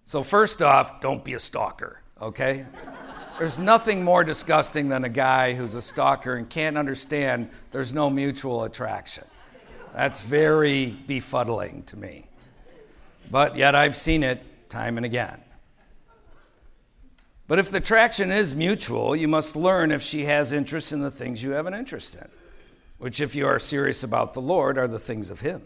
So, 0.04 0.22
first 0.22 0.62
off, 0.62 1.00
don't 1.00 1.22
be 1.22 1.34
a 1.34 1.38
stalker, 1.38 2.00
okay? 2.22 2.64
There's 3.38 3.56
nothing 3.56 4.02
more 4.02 4.24
disgusting 4.24 4.88
than 4.88 5.04
a 5.04 5.08
guy 5.08 5.54
who's 5.54 5.74
a 5.74 5.82
stalker 5.82 6.34
and 6.34 6.50
can't 6.50 6.76
understand 6.76 7.50
there's 7.70 7.94
no 7.94 8.10
mutual 8.10 8.64
attraction. 8.64 9.24
That's 9.94 10.22
very 10.22 10.96
befuddling 11.06 11.84
to 11.86 11.96
me. 11.96 12.26
But 13.30 13.56
yet 13.56 13.76
I've 13.76 13.96
seen 13.96 14.24
it 14.24 14.68
time 14.68 14.96
and 14.96 15.06
again. 15.06 15.40
But 17.46 17.60
if 17.60 17.70
the 17.70 17.78
attraction 17.78 18.32
is 18.32 18.56
mutual, 18.56 19.14
you 19.14 19.28
must 19.28 19.54
learn 19.54 19.92
if 19.92 20.02
she 20.02 20.24
has 20.24 20.52
interest 20.52 20.92
in 20.92 21.00
the 21.00 21.10
things 21.10 21.42
you 21.42 21.52
have 21.52 21.66
an 21.66 21.74
interest 21.74 22.16
in, 22.16 22.28
which, 22.98 23.20
if 23.20 23.34
you 23.34 23.46
are 23.46 23.58
serious 23.58 24.02
about 24.02 24.34
the 24.34 24.40
Lord, 24.40 24.76
are 24.76 24.88
the 24.88 24.98
things 24.98 25.30
of 25.30 25.40
Him. 25.40 25.62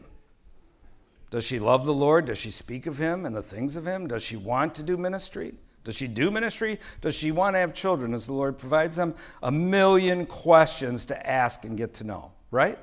Does 1.30 1.44
she 1.44 1.58
love 1.58 1.86
the 1.86 1.94
Lord? 1.94 2.26
Does 2.26 2.38
she 2.38 2.50
speak 2.50 2.86
of 2.86 2.98
Him 2.98 3.24
and 3.24 3.34
the 3.34 3.42
things 3.42 3.76
of 3.76 3.86
Him? 3.86 4.06
Does 4.06 4.22
she 4.22 4.36
want 4.36 4.74
to 4.76 4.82
do 4.82 4.96
ministry? 4.96 5.54
Does 5.84 5.96
she 5.96 6.06
do 6.06 6.30
ministry? 6.30 6.78
Does 7.00 7.14
she 7.14 7.32
want 7.32 7.54
to 7.54 7.58
have 7.58 7.74
children 7.74 8.14
as 8.14 8.26
the 8.26 8.32
Lord 8.32 8.58
provides 8.58 8.96
them? 8.96 9.14
A 9.42 9.50
million 9.50 10.26
questions 10.26 11.04
to 11.06 11.26
ask 11.28 11.64
and 11.64 11.76
get 11.76 11.94
to 11.94 12.04
know, 12.04 12.32
right? 12.50 12.78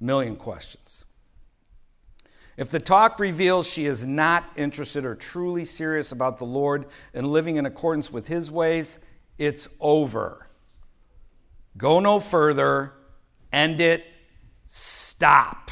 Million 0.00 0.36
questions. 0.36 1.06
If 2.56 2.68
the 2.68 2.80
talk 2.80 3.18
reveals 3.18 3.66
she 3.66 3.86
is 3.86 4.04
not 4.04 4.44
interested 4.54 5.06
or 5.06 5.14
truly 5.14 5.64
serious 5.64 6.12
about 6.12 6.36
the 6.36 6.44
Lord 6.44 6.86
and 7.14 7.26
living 7.26 7.56
in 7.56 7.64
accordance 7.64 8.12
with 8.12 8.28
his 8.28 8.50
ways, 8.50 8.98
it's 9.38 9.66
over. 9.80 10.46
Go 11.78 12.00
no 12.00 12.20
further, 12.20 12.92
end 13.50 13.80
it, 13.80 14.04
stop. 14.66 15.70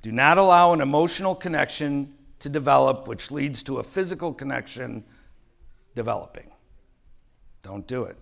Do 0.00 0.10
not 0.10 0.38
allow 0.38 0.72
an 0.72 0.80
emotional 0.80 1.34
connection 1.34 2.13
to 2.44 2.50
develop, 2.50 3.08
which 3.08 3.30
leads 3.30 3.62
to 3.62 3.78
a 3.78 3.82
physical 3.82 4.32
connection 4.32 5.02
developing. 5.94 6.50
Don't 7.62 7.86
do 7.86 8.04
it. 8.04 8.18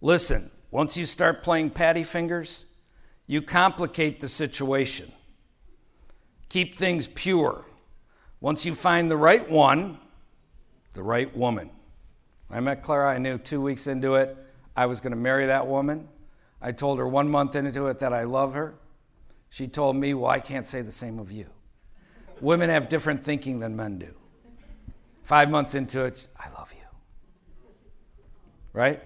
Listen, 0.00 0.50
once 0.70 0.96
you 0.96 1.04
start 1.04 1.42
playing 1.42 1.70
patty 1.70 2.02
fingers, 2.02 2.64
you 3.26 3.42
complicate 3.42 4.20
the 4.20 4.28
situation. 4.28 5.12
Keep 6.48 6.74
things 6.74 7.06
pure. 7.06 7.66
Once 8.40 8.64
you 8.64 8.74
find 8.74 9.10
the 9.10 9.16
right 9.16 9.50
one, 9.50 9.98
the 10.94 11.02
right 11.02 11.36
woman. 11.36 11.68
I 12.50 12.60
met 12.60 12.82
Clara, 12.82 13.12
I 13.12 13.18
knew 13.18 13.36
two 13.36 13.60
weeks 13.60 13.86
into 13.86 14.14
it 14.14 14.38
I 14.74 14.86
was 14.86 15.02
going 15.02 15.12
to 15.12 15.18
marry 15.18 15.46
that 15.46 15.66
woman. 15.66 16.08
I 16.62 16.72
told 16.72 16.98
her 16.98 17.06
one 17.06 17.28
month 17.28 17.56
into 17.56 17.88
it 17.88 18.00
that 18.00 18.14
I 18.14 18.24
love 18.24 18.54
her. 18.54 18.74
She 19.50 19.68
told 19.68 19.96
me, 19.96 20.14
Well, 20.14 20.30
I 20.30 20.40
can't 20.40 20.66
say 20.66 20.80
the 20.80 20.90
same 20.90 21.18
of 21.18 21.30
you. 21.30 21.46
Women 22.40 22.70
have 22.70 22.88
different 22.88 23.22
thinking 23.22 23.60
than 23.60 23.76
men 23.76 23.98
do. 23.98 24.14
Five 25.22 25.50
months 25.50 25.74
into 25.74 26.04
it, 26.04 26.28
I 26.38 26.50
love 26.50 26.72
you. 26.72 26.84
Right? 28.72 29.00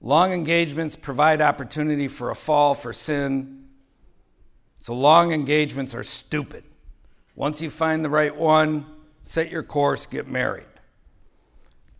Long 0.00 0.32
engagements 0.32 0.96
provide 0.96 1.40
opportunity 1.40 2.08
for 2.08 2.30
a 2.30 2.34
fall 2.34 2.74
for 2.74 2.92
sin. 2.92 3.64
So 4.76 4.94
long 4.94 5.32
engagements 5.32 5.94
are 5.94 6.02
stupid. 6.02 6.64
Once 7.34 7.62
you 7.62 7.70
find 7.70 8.04
the 8.04 8.10
right 8.10 8.36
one, 8.36 8.84
set 9.22 9.50
your 9.50 9.62
course, 9.62 10.04
get 10.04 10.28
married. 10.28 10.66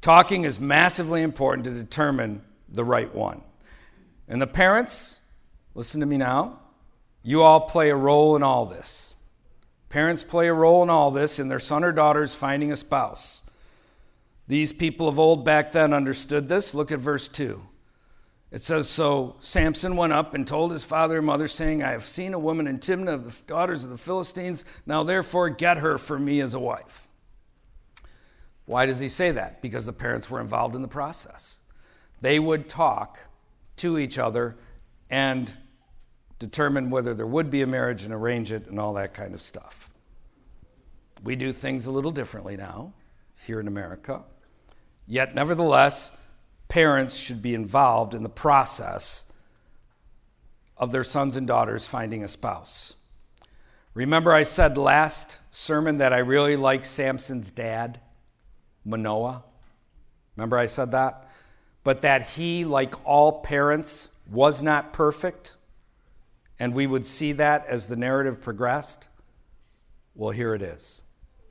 Talking 0.03 0.45
is 0.45 0.61
massively 0.61 1.23
important 1.23 1.65
to 1.65 1.71
determine 1.71 2.43
the 2.69 2.85
right 2.85 3.13
one. 3.15 3.41
And 4.29 4.43
the 4.43 4.47
parents, 4.47 5.21
listen 5.75 6.01
to 6.01 6.07
me 6.07 6.19
now. 6.19 6.61
You 7.25 7.43
all 7.43 7.63
play 7.63 7.89
a 7.89 7.97
role 7.97 8.37
in 8.37 8.43
all 8.43 8.67
this. 8.67 9.15
Parents 9.89 10.23
play 10.23 10.47
a 10.47 10.55
role 10.55 10.83
in 10.83 10.91
all 10.91 11.11
this 11.11 11.39
in 11.41 11.49
their 11.49 11.59
son 11.59 11.83
or 11.83 11.91
daughter's 11.91 12.35
finding 12.35 12.71
a 12.71 12.77
spouse. 12.77 13.41
These 14.47 14.75
people 14.75 15.09
of 15.09 15.19
old 15.19 15.45
back 15.45 15.73
then 15.73 15.95
understood 15.95 16.49
this. 16.49 16.75
Look 16.75 16.93
at 16.93 16.99
verse 16.99 17.27
2. 17.29 17.63
It 18.53 18.63
says 18.63 18.89
So 18.89 19.37
Samson 19.41 19.97
went 19.97 20.13
up 20.13 20.35
and 20.35 20.47
told 20.47 20.71
his 20.71 20.85
father 20.85 21.17
and 21.17 21.27
mother, 21.27 21.49
saying, 21.49 21.83
I 21.83 21.93
have 21.93 22.05
seen 22.05 22.35
a 22.35 22.39
woman 22.39 22.67
in 22.67 22.79
Timnah 22.79 23.15
of 23.15 23.25
the 23.25 23.43
daughters 23.47 23.85
of 23.85 23.91
the 23.91 23.97
Philistines. 23.97 24.67
Now 24.85 25.03
therefore 25.03 25.49
get 25.49 25.79
her 25.79 25.97
for 25.97 26.19
me 26.19 26.41
as 26.41 26.53
a 26.53 26.61
wife. 26.61 27.09
Why 28.67 28.85
does 28.85 29.01
he 29.01 29.09
say 29.09 29.31
that? 29.31 29.63
Because 29.63 29.87
the 29.87 29.93
parents 29.93 30.31
were 30.31 30.41
involved 30.41 30.77
in 30.77 30.83
the 30.83 30.89
process. 30.89 31.63
They 32.21 32.39
would 32.39 32.69
talk 32.69 33.19
to 33.77 33.99
each 33.99 34.19
other 34.19 34.57
and 35.09 35.53
determine 36.39 36.91
whether 36.91 37.15
there 37.15 37.27
would 37.27 37.51
be 37.51 37.63
a 37.63 37.67
marriage 37.67 38.05
and 38.05 38.13
arrange 38.13 38.53
it 38.53 38.67
and 38.67 38.79
all 38.79 38.95
that 38.95 39.15
kind 39.15 39.35
of 39.35 39.43
stuff. 39.43 39.91
We 41.23 41.37
do 41.37 41.53
things 41.53 41.87
a 41.87 41.91
little 41.91 42.11
differently 42.11 42.57
now 42.57 42.93
here 43.47 43.61
in 43.61 43.69
America. 43.69 44.23
Yet, 45.07 45.35
nevertheless, 45.35 46.11
parents 46.69 47.17
should 47.17 47.43
be 47.43 47.55
involved 47.55 48.15
in 48.15 48.23
the 48.23 48.29
process 48.29 49.27
of 50.77 50.93
their 50.93 51.05
sons 51.05 51.37
and 51.37 51.47
daughters 51.47 51.87
finding 51.87 52.25
a 52.25 52.29
spouse. 52.29 52.97
Remember, 53.95 54.33
I 54.33 54.43
said 54.43 54.77
last 54.77 55.39
sermon 55.51 55.99
that 55.99 56.13
I 56.13 56.19
really 56.19 56.57
like 56.57 56.85
Samson's 56.85 57.51
dad, 57.51 58.01
Manoah? 58.85 59.45
Remember, 60.37 60.59
I 60.59 60.67
said 60.67 60.93
that? 60.93 61.29
But 61.85 62.03
that 62.03 62.31
he, 62.31 62.65
like 62.65 62.95
all 63.07 63.41
parents, 63.43 64.09
was 64.29 64.63
not 64.63 64.93
perfect? 64.93 65.55
And 66.59 66.75
we 66.75 66.87
would 66.87 67.05
see 67.05 67.33
that 67.33 67.67
as 67.67 67.89
the 67.89 67.97
narrative 67.97 68.41
progressed? 68.41 69.09
Well, 70.15 70.31
here 70.31 70.55
it 70.55 70.63
is. 70.63 71.03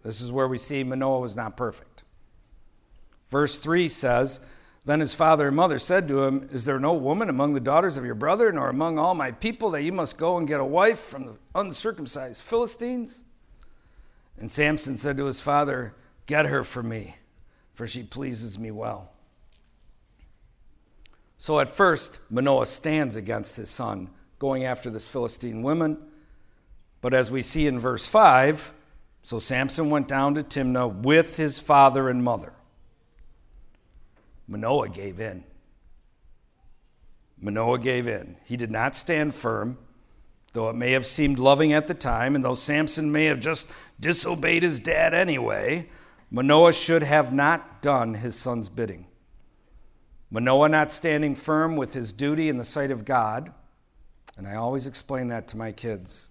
This 0.04 0.22
is 0.22 0.32
where 0.32 0.48
we 0.48 0.58
see 0.58 0.84
Manoah 0.84 1.20
was 1.20 1.36
not 1.36 1.58
perfect. 1.58 2.04
Verse 3.30 3.58
3 3.58 3.89
says, 3.89 4.39
Then 4.86 5.00
his 5.00 5.13
father 5.13 5.48
and 5.48 5.56
mother 5.56 5.80
said 5.80 6.08
to 6.08 6.24
him, 6.24 6.50
Is 6.52 6.66
there 6.66 6.80
no 6.80 6.94
woman 6.94 7.30
among 7.30 7.54
the 7.54 7.60
daughters 7.60 7.98
of 7.98 8.06
your 8.06 8.16
brother, 8.16 8.52
nor 8.52 8.70
among 8.70 9.00
all 9.00 9.16
my 9.16 9.32
people, 9.32 9.72
that 9.72 9.84
you 9.84 9.92
must 9.92 10.18
go 10.18 10.38
and 10.38 10.48
get 10.48 10.60
a 10.60 10.66
wife 10.66 11.00
from 11.00 11.26
the 11.26 11.36
uncircumcised 11.56 12.42
Philistines? 12.42 13.24
And 14.38 14.52
Samson 14.52 14.98
said 14.98 15.18
to 15.18 15.26
his 15.26 15.42
father, 15.42 15.96
Get 16.26 16.46
her 16.46 16.63
for 16.63 16.84
me, 16.84 17.18
for 17.74 17.88
she 17.88 18.04
pleases 18.04 18.58
me 18.58 18.72
well. 18.72 19.12
So 21.38 21.60
at 21.60 21.70
first, 21.70 22.20
Manoah 22.30 22.66
stands 22.66 23.16
against 23.16 23.58
his 23.58 23.70
son, 23.70 24.10
going 24.43 24.65
after 24.65 24.89
this 24.89 25.08
Philistine 25.08 25.63
woman. 25.63 25.97
But 26.99 27.13
as 27.13 27.32
we 27.32 27.41
see 27.41 27.65
in 27.65 27.79
verse 27.79 28.06
5, 28.06 28.73
so 29.21 29.39
Samson 29.39 29.89
went 29.89 30.10
down 30.10 30.36
to 30.36 30.43
Timnah 30.43 31.01
with 31.01 31.38
his 31.38 31.62
father 31.62 32.10
and 32.10 32.21
mother. 32.21 32.51
Manoah 34.45 34.89
gave 34.89 35.21
in. 35.21 35.45
Manoah 37.39 37.79
gave 37.79 38.06
in. 38.06 38.36
He 38.43 38.58
did 38.58 38.69
not 38.69 38.97
stand 38.97 39.34
firm, 39.34 39.77
though 40.51 40.69
it 40.69 40.75
may 40.75 40.91
have 40.91 41.06
seemed 41.06 41.39
loving 41.39 41.71
at 41.71 41.88
the 41.88 41.93
time, 41.93 42.36
and 42.36 42.43
though 42.43 42.53
Samson 42.53 43.13
may 43.13 43.27
have 43.27 43.39
just 43.39 43.65
disobeyed 43.97 44.63
his 44.63 44.82
dad 44.82 45.13
anyway, 45.13 45.88
Manoah 46.29 46.73
should 46.73 47.03
have 47.03 47.32
not 47.32 47.82
done 47.82 48.15
his 48.15 48.36
son's 48.36 48.67
bidding. 48.67 49.06
Manoah 50.29 50.67
not 50.67 50.91
standing 50.91 51.34
firm 51.34 51.77
with 51.77 51.93
his 51.93 52.12
duty 52.12 52.49
in 52.49 52.58
the 52.58 52.65
sight 52.65 52.91
of 52.91 53.06
God, 53.06 53.53
and 54.38 54.48
I 54.48 54.56
always 54.56 54.88
explain 54.88 55.28
that 55.28 55.48
to 55.50 55.58
my 55.58 55.72
kids 55.72 56.30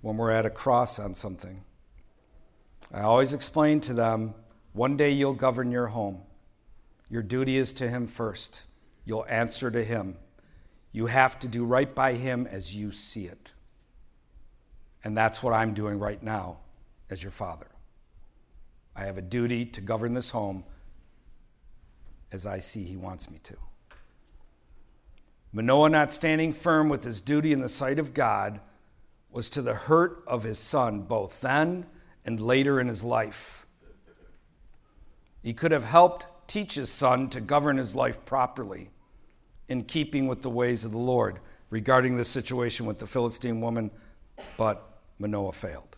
when 0.00 0.16
we're 0.16 0.30
at 0.30 0.46
a 0.46 0.50
cross 0.50 0.98
on 0.98 1.14
something. 1.14 1.62
I 2.92 3.00
always 3.02 3.32
explain 3.32 3.80
to 3.80 3.94
them 3.94 4.34
one 4.72 4.96
day 4.96 5.10
you'll 5.10 5.34
govern 5.34 5.70
your 5.70 5.88
home. 5.88 6.22
Your 7.08 7.22
duty 7.22 7.56
is 7.56 7.72
to 7.74 7.88
Him 7.88 8.06
first. 8.06 8.62
You'll 9.04 9.26
answer 9.28 9.70
to 9.70 9.84
Him. 9.84 10.16
You 10.92 11.06
have 11.06 11.38
to 11.40 11.48
do 11.48 11.64
right 11.64 11.92
by 11.94 12.14
Him 12.14 12.46
as 12.46 12.74
you 12.74 12.92
see 12.92 13.26
it. 13.26 13.52
And 15.04 15.16
that's 15.16 15.42
what 15.42 15.52
I'm 15.52 15.74
doing 15.74 15.98
right 15.98 16.22
now 16.22 16.58
as 17.10 17.22
your 17.22 17.32
father. 17.32 17.68
I 18.94 19.04
have 19.04 19.18
a 19.18 19.22
duty 19.22 19.66
to 19.66 19.80
govern 19.80 20.14
this 20.14 20.30
home 20.30 20.64
as 22.32 22.46
I 22.46 22.58
see 22.58 22.84
He 22.84 22.96
wants 22.96 23.30
me 23.30 23.38
to. 23.44 23.56
Manoah 25.56 25.88
not 25.88 26.12
standing 26.12 26.52
firm 26.52 26.90
with 26.90 27.02
his 27.02 27.22
duty 27.22 27.50
in 27.50 27.60
the 27.60 27.68
sight 27.70 27.98
of 27.98 28.12
God 28.12 28.60
was 29.30 29.48
to 29.48 29.62
the 29.62 29.72
hurt 29.72 30.22
of 30.26 30.42
his 30.42 30.58
son, 30.58 31.00
both 31.00 31.40
then 31.40 31.86
and 32.26 32.42
later 32.42 32.78
in 32.78 32.88
his 32.88 33.02
life. 33.02 33.66
He 35.42 35.54
could 35.54 35.72
have 35.72 35.86
helped 35.86 36.26
teach 36.46 36.74
his 36.74 36.92
son 36.92 37.30
to 37.30 37.40
govern 37.40 37.78
his 37.78 37.94
life 37.94 38.22
properly 38.26 38.90
in 39.66 39.84
keeping 39.84 40.26
with 40.26 40.42
the 40.42 40.50
ways 40.50 40.84
of 40.84 40.92
the 40.92 40.98
Lord 40.98 41.40
regarding 41.70 42.16
the 42.16 42.24
situation 42.26 42.84
with 42.84 42.98
the 42.98 43.06
Philistine 43.06 43.62
woman, 43.62 43.90
but 44.58 45.00
Manoah 45.18 45.52
failed. 45.52 45.95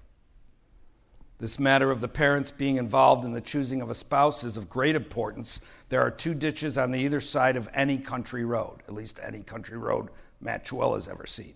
This 1.39 1.61
matter 1.61 1.93
of 1.93 2.01
the 2.01 2.09
parents 2.09 2.51
being 2.51 2.77
involved 2.77 3.25
in 3.25 3.33
the 3.33 3.41
choosing 3.41 3.81
of 3.81 3.91
a 3.91 3.95
spouse 3.95 4.43
is 4.43 4.57
of 4.57 4.69
great 4.69 4.97
importance. 4.97 5.61
There 5.89 6.01
are 6.01 6.11
two 6.11 6.35
ditches 6.35 6.77
on 6.77 6.91
the 6.91 6.99
either 6.99 7.21
side 7.21 7.57
of 7.57 7.69
any 7.73 7.97
country 7.97 8.45
road, 8.45 8.83
at 8.89 8.95
least 8.95 9.21
any 9.23 9.43
country 9.43 9.79
road 9.79 10.09
Matt 10.41 10.67
Trewhella 10.67 10.95
has 10.95 11.07
ever 11.07 11.27
seen. 11.27 11.55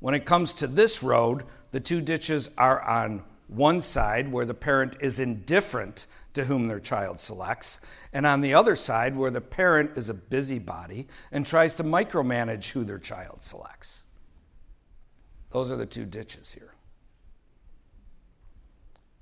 When 0.00 0.14
it 0.14 0.24
comes 0.24 0.54
to 0.54 0.66
this 0.66 1.02
road, 1.02 1.44
the 1.70 1.80
two 1.80 2.00
ditches 2.00 2.50
are 2.56 2.80
on 2.82 3.22
one 3.48 3.82
side 3.82 4.30
where 4.30 4.46
the 4.46 4.54
parent 4.54 4.96
is 5.00 5.20
indifferent 5.20 6.06
to 6.34 6.44
whom 6.44 6.68
their 6.68 6.80
child 6.80 7.18
selects, 7.18 7.80
and 8.12 8.24
on 8.24 8.40
the 8.40 8.54
other 8.54 8.76
side, 8.76 9.16
where 9.16 9.30
the 9.30 9.40
parent 9.40 9.90
is 9.96 10.08
a 10.08 10.14
busybody 10.14 11.06
and 11.32 11.46
tries 11.46 11.74
to 11.74 11.84
micromanage 11.84 12.70
who 12.70 12.84
their 12.84 12.98
child 12.98 13.42
selects. 13.42 14.06
Those 15.50 15.70
are 15.70 15.76
the 15.76 15.86
two 15.86 16.04
ditches 16.04 16.52
here. 16.52 16.72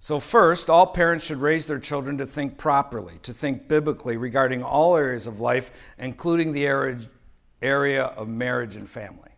So, 0.07 0.21
first, 0.21 0.71
all 0.71 0.87
parents 0.87 1.25
should 1.25 1.39
raise 1.39 1.67
their 1.67 1.81
children 1.81 2.19
to 2.19 2.27
think 2.27 2.59
properly, 2.59 3.19
to 3.25 3.33
think 3.33 3.67
biblically 3.67 4.17
regarding 4.17 4.63
all 4.63 4.97
areas 4.97 5.27
of 5.27 5.41
life, 5.41 5.73
including 5.99 6.53
the 6.53 6.65
area 7.61 8.05
of 8.05 8.29
marriage 8.29 8.77
and 8.77 8.89
family. 8.89 9.33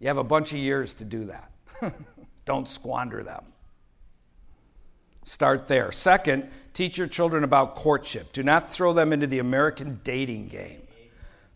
You 0.00 0.08
have 0.08 0.16
a 0.16 0.24
bunch 0.24 0.52
of 0.52 0.58
years 0.58 0.94
to 0.94 1.04
do 1.04 1.26
that. 1.26 1.52
Don't 2.46 2.66
squander 2.66 3.22
them. 3.22 3.44
Start 5.24 5.68
there. 5.68 5.92
Second, 5.92 6.48
teach 6.72 6.96
your 6.96 7.06
children 7.06 7.44
about 7.44 7.74
courtship. 7.74 8.32
Do 8.32 8.42
not 8.42 8.72
throw 8.72 8.94
them 8.94 9.12
into 9.12 9.26
the 9.26 9.40
American 9.40 10.00
dating 10.02 10.48
game. 10.48 10.80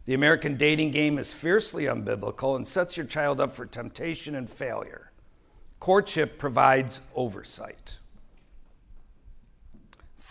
The 0.05 0.13
American 0.13 0.59
dating 0.59 0.91
game 0.91 1.17
is 1.17 1.33
fiercely 1.33 1.85
unbiblical 1.85 2.57
and 2.57 2.69
sets 2.69 2.95
your 2.95 3.07
child 3.07 3.41
up 3.41 3.55
for 3.55 3.65
temptation 3.65 4.35
and 4.35 4.51
failure. 4.51 5.11
Courtship 5.81 6.39
provides 6.39 7.01
oversight. 7.15 8.01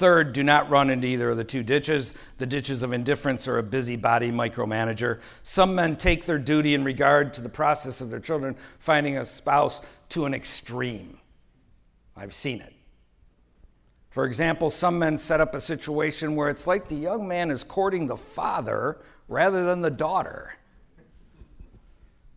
Third, 0.01 0.33
do 0.33 0.41
not 0.41 0.67
run 0.71 0.89
into 0.89 1.05
either 1.05 1.29
of 1.29 1.37
the 1.37 1.43
two 1.43 1.61
ditches 1.61 2.15
the 2.39 2.47
ditches 2.47 2.81
of 2.81 2.91
indifference 2.91 3.47
or 3.47 3.59
a 3.59 3.63
busybody 3.63 4.31
micromanager. 4.31 5.19
Some 5.43 5.75
men 5.75 5.95
take 5.95 6.25
their 6.25 6.39
duty 6.39 6.73
in 6.73 6.83
regard 6.83 7.35
to 7.35 7.41
the 7.41 7.49
process 7.49 8.01
of 8.01 8.09
their 8.09 8.19
children 8.19 8.55
finding 8.79 9.19
a 9.19 9.23
spouse 9.23 9.79
to 10.09 10.25
an 10.25 10.33
extreme. 10.33 11.19
I've 12.17 12.33
seen 12.33 12.61
it. 12.61 12.73
For 14.09 14.25
example, 14.25 14.71
some 14.71 14.97
men 14.97 15.19
set 15.19 15.39
up 15.39 15.53
a 15.53 15.61
situation 15.61 16.35
where 16.35 16.49
it's 16.49 16.65
like 16.65 16.87
the 16.87 16.95
young 16.95 17.27
man 17.27 17.51
is 17.51 17.63
courting 17.63 18.07
the 18.07 18.17
father 18.17 18.97
rather 19.27 19.63
than 19.63 19.81
the 19.81 19.91
daughter. 19.91 20.55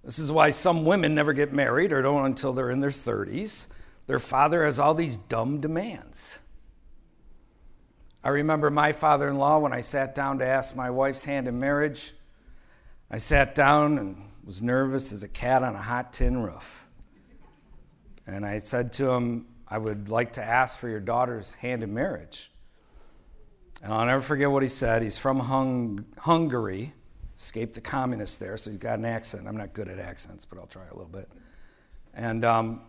This 0.04 0.18
is 0.18 0.30
why 0.30 0.50
some 0.50 0.84
women 0.84 1.14
never 1.14 1.32
get 1.32 1.54
married 1.54 1.94
or 1.94 2.02
don't 2.02 2.26
until 2.26 2.52
they're 2.52 2.70
in 2.70 2.80
their 2.80 2.90
30s. 2.90 3.68
Their 4.06 4.18
father 4.18 4.66
has 4.66 4.78
all 4.78 4.92
these 4.92 5.16
dumb 5.16 5.62
demands. 5.62 6.40
I 8.24 8.30
remember 8.30 8.70
my 8.70 8.92
father 8.92 9.28
in 9.28 9.36
law 9.36 9.58
when 9.58 9.74
I 9.74 9.82
sat 9.82 10.14
down 10.14 10.38
to 10.38 10.46
ask 10.46 10.74
my 10.74 10.88
wife's 10.88 11.24
hand 11.24 11.46
in 11.46 11.60
marriage. 11.60 12.14
I 13.10 13.18
sat 13.18 13.54
down 13.54 13.98
and 13.98 14.16
was 14.46 14.62
nervous 14.62 15.12
as 15.12 15.22
a 15.22 15.28
cat 15.28 15.62
on 15.62 15.74
a 15.74 15.82
hot 15.82 16.14
tin 16.14 16.42
roof. 16.42 16.86
And 18.26 18.46
I 18.46 18.60
said 18.60 18.94
to 18.94 19.10
him, 19.10 19.44
I 19.68 19.76
would 19.76 20.08
like 20.08 20.32
to 20.34 20.42
ask 20.42 20.78
for 20.78 20.88
your 20.88 21.00
daughter's 21.00 21.54
hand 21.56 21.82
in 21.82 21.92
marriage. 21.92 22.50
And 23.82 23.92
I'll 23.92 24.06
never 24.06 24.22
forget 24.22 24.50
what 24.50 24.62
he 24.62 24.70
said. 24.70 25.02
He's 25.02 25.18
from 25.18 25.40
Hung- 25.40 26.06
Hungary, 26.16 26.94
escaped 27.36 27.74
the 27.74 27.82
communists 27.82 28.38
there, 28.38 28.56
so 28.56 28.70
he's 28.70 28.78
got 28.78 28.98
an 28.98 29.04
accent. 29.04 29.46
I'm 29.46 29.58
not 29.58 29.74
good 29.74 29.88
at 29.88 29.98
accents, 29.98 30.46
but 30.46 30.58
I'll 30.58 30.66
try 30.66 30.86
a 30.86 30.94
little 30.94 31.12
bit. 31.12 31.28
And 32.14 32.42
um, 32.42 32.80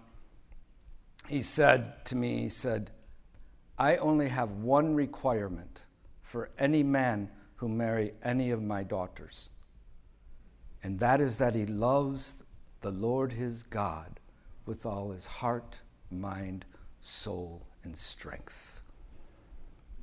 he 1.27 1.41
said 1.41 2.05
to 2.05 2.15
me, 2.15 2.43
he 2.43 2.49
said, 2.49 2.91
I 3.77 3.97
only 3.97 4.29
have 4.29 4.51
one 4.51 4.95
requirement 4.95 5.85
for 6.21 6.49
any 6.57 6.83
man 6.83 7.29
who 7.57 7.67
marry 7.67 8.13
any 8.23 8.51
of 8.51 8.61
my 8.61 8.83
daughters, 8.83 9.49
and 10.83 10.99
that 10.99 11.19
is 11.19 11.37
that 11.37 11.55
he 11.55 11.65
loves 11.65 12.43
the 12.81 12.91
Lord 12.91 13.33
his 13.33 13.63
God 13.63 14.19
with 14.65 14.85
all 14.85 15.11
his 15.11 15.27
heart, 15.27 15.81
mind, 16.11 16.65
soul, 17.01 17.65
and 17.83 17.95
strength. 17.95 18.81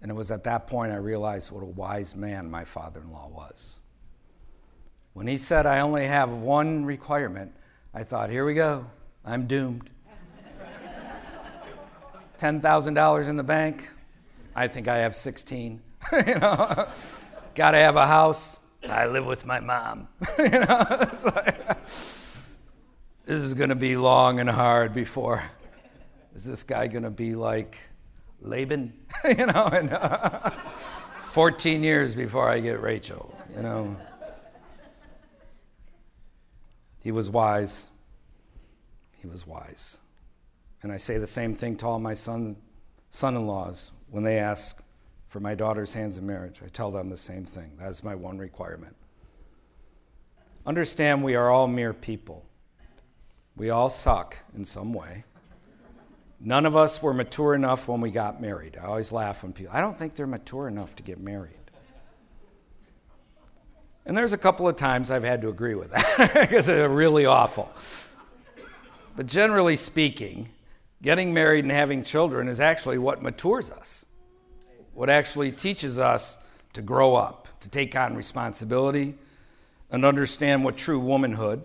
And 0.01 0.11
it 0.11 0.15
was 0.15 0.31
at 0.31 0.45
that 0.45 0.67
point 0.67 0.93
I 0.93 0.97
realized 0.97 1.53
what 1.53 1.63
a 1.63 1.67
wise 1.67 2.17
man 2.17 2.51
my 2.51 2.65
father 2.65 3.01
in 3.01 3.13
law 3.13 3.29
was. 3.29 3.79
When 5.13 5.27
he 5.27 5.37
said, 5.37 5.67
I 5.67 5.81
only 5.81 6.07
have 6.07 6.31
one 6.31 6.85
requirement, 6.85 7.53
I 7.95 8.03
thought, 8.03 8.31
here 8.31 8.45
we 8.45 8.55
go, 8.55 8.87
I'm 9.25 9.47
doomed. 9.47 9.91
$10,000 12.43 13.29
in 13.29 13.37
the 13.37 13.45
bank, 13.45 13.91
I 14.57 14.67
think 14.67 14.89
I 14.89 14.99
have 14.99 15.15
16. 15.15 15.81
you 16.27 16.35
know, 16.41 16.89
got 17.55 17.71
to 17.71 17.79
have 17.79 17.97
a 17.97 18.07
house. 18.07 18.59
I 18.89 19.07
live 19.07 19.27
with 19.27 19.47
my 19.47 19.61
mom. 19.61 20.09
you 20.39 20.49
know, 20.49 20.85
like, 21.37 21.87
this 21.87 23.43
is 23.43 23.55
going 23.55 23.69
to 23.69 23.77
be 23.77 23.97
long 23.97 24.41
and 24.41 24.51
hard 24.51 24.93
before 24.93 25.45
is 26.35 26.45
this 26.45 26.65
guy 26.65 26.87
going 26.87 27.03
to 27.03 27.11
be 27.11 27.35
like 27.35 27.79
Laban? 28.41 28.93
you 29.25 29.47
know, 29.47 29.69
and 29.73 29.93
uh, 29.93 30.51
14 30.51 31.83
years 31.83 32.15
before 32.15 32.49
I 32.49 32.61
get 32.61 32.81
Rachel, 32.81 33.37
you 33.55 33.63
know. 33.63 33.97
He 37.03 37.11
was 37.11 37.29
wise. 37.29 37.89
He 39.21 39.27
was 39.27 39.47
wise. 39.47 39.99
And 40.83 40.93
I 40.93 40.97
say 40.97 41.19
the 41.19 41.27
same 41.27 41.55
thing 41.55 41.77
to 41.77 41.87
all 41.87 41.99
my 41.99 42.15
son, 42.15 42.57
son-in-laws 43.11 43.93
when 44.11 44.25
they 44.25 44.39
ask 44.39 44.83
for 45.29 45.41
my 45.41 45.55
daughter's 45.55 45.95
hands 45.95 46.19
in 46.19 46.27
marriage. 46.27 46.61
I 46.65 46.69
tell 46.69 46.91
them 46.91 47.09
the 47.09 47.17
same 47.17 47.45
thing. 47.45 47.73
That 47.79 47.89
is 47.89 48.05
my 48.05 48.15
one 48.15 48.39
requirement. 48.39 48.97
Understand 50.67 51.23
we 51.23 51.35
are 51.35 51.51
all 51.51 51.67
mere 51.67 51.93
people. 51.93 52.45
We 53.57 53.71
all 53.71 53.91
suck 53.91 54.39
in 54.55 54.65
some 54.65 54.93
way. 54.93 55.25
None 56.41 56.67
of 56.67 56.77
us 56.77 57.03
were 57.03 57.15
mature 57.15 57.55
enough 57.55 57.87
when 57.87 58.01
we 58.01 58.11
got 58.11 58.41
married. 58.41 58.77
I 58.77 58.87
always 58.87 59.13
laugh 59.13 59.43
when 59.43 59.53
people, 59.53 59.73
I 59.73 59.81
don't 59.81 59.97
think 59.97 60.17
they're 60.17 60.27
mature 60.27 60.67
enough 60.67 60.97
to 60.97 61.03
get 61.03 61.21
married. 61.21 61.55
And 64.05 64.17
there's 64.17 64.33
a 64.33 64.39
couple 64.39 64.67
of 64.67 64.75
times 64.75 65.13
I've 65.13 65.23
had 65.23 65.43
to 65.43 65.49
agree 65.49 65.77
with 65.77 65.93
that 65.93 66.33
because 66.41 66.67
they're 66.67 66.89
really 66.89 67.25
awful. 67.25 67.71
But 69.17 69.27
generally 69.27 69.77
speaking, 69.77 70.49
getting 71.03 71.35
married 71.35 71.65
and 71.65 71.73
having 71.73 72.05
children 72.05 72.49
is 72.49 72.61
actually 72.61 72.99
what 72.99 73.23
matures 73.23 73.71
us, 73.71 74.07
what 74.95 75.11
actually 75.11 75.51
teaches 75.51 75.99
us 75.99 76.39
to 76.73 76.81
grow 76.81 77.17
up, 77.17 77.49
to 77.61 77.69
take 77.69 77.95
on 77.97 78.17
responsibility, 78.17 79.15
and 79.91 80.05
understand 80.05 80.65
what 80.65 80.77
true 80.77 81.01
womanhood 81.01 81.63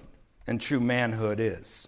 and 0.48 0.60
true 0.60 0.80
manhood 0.80 1.40
is. 1.40 1.88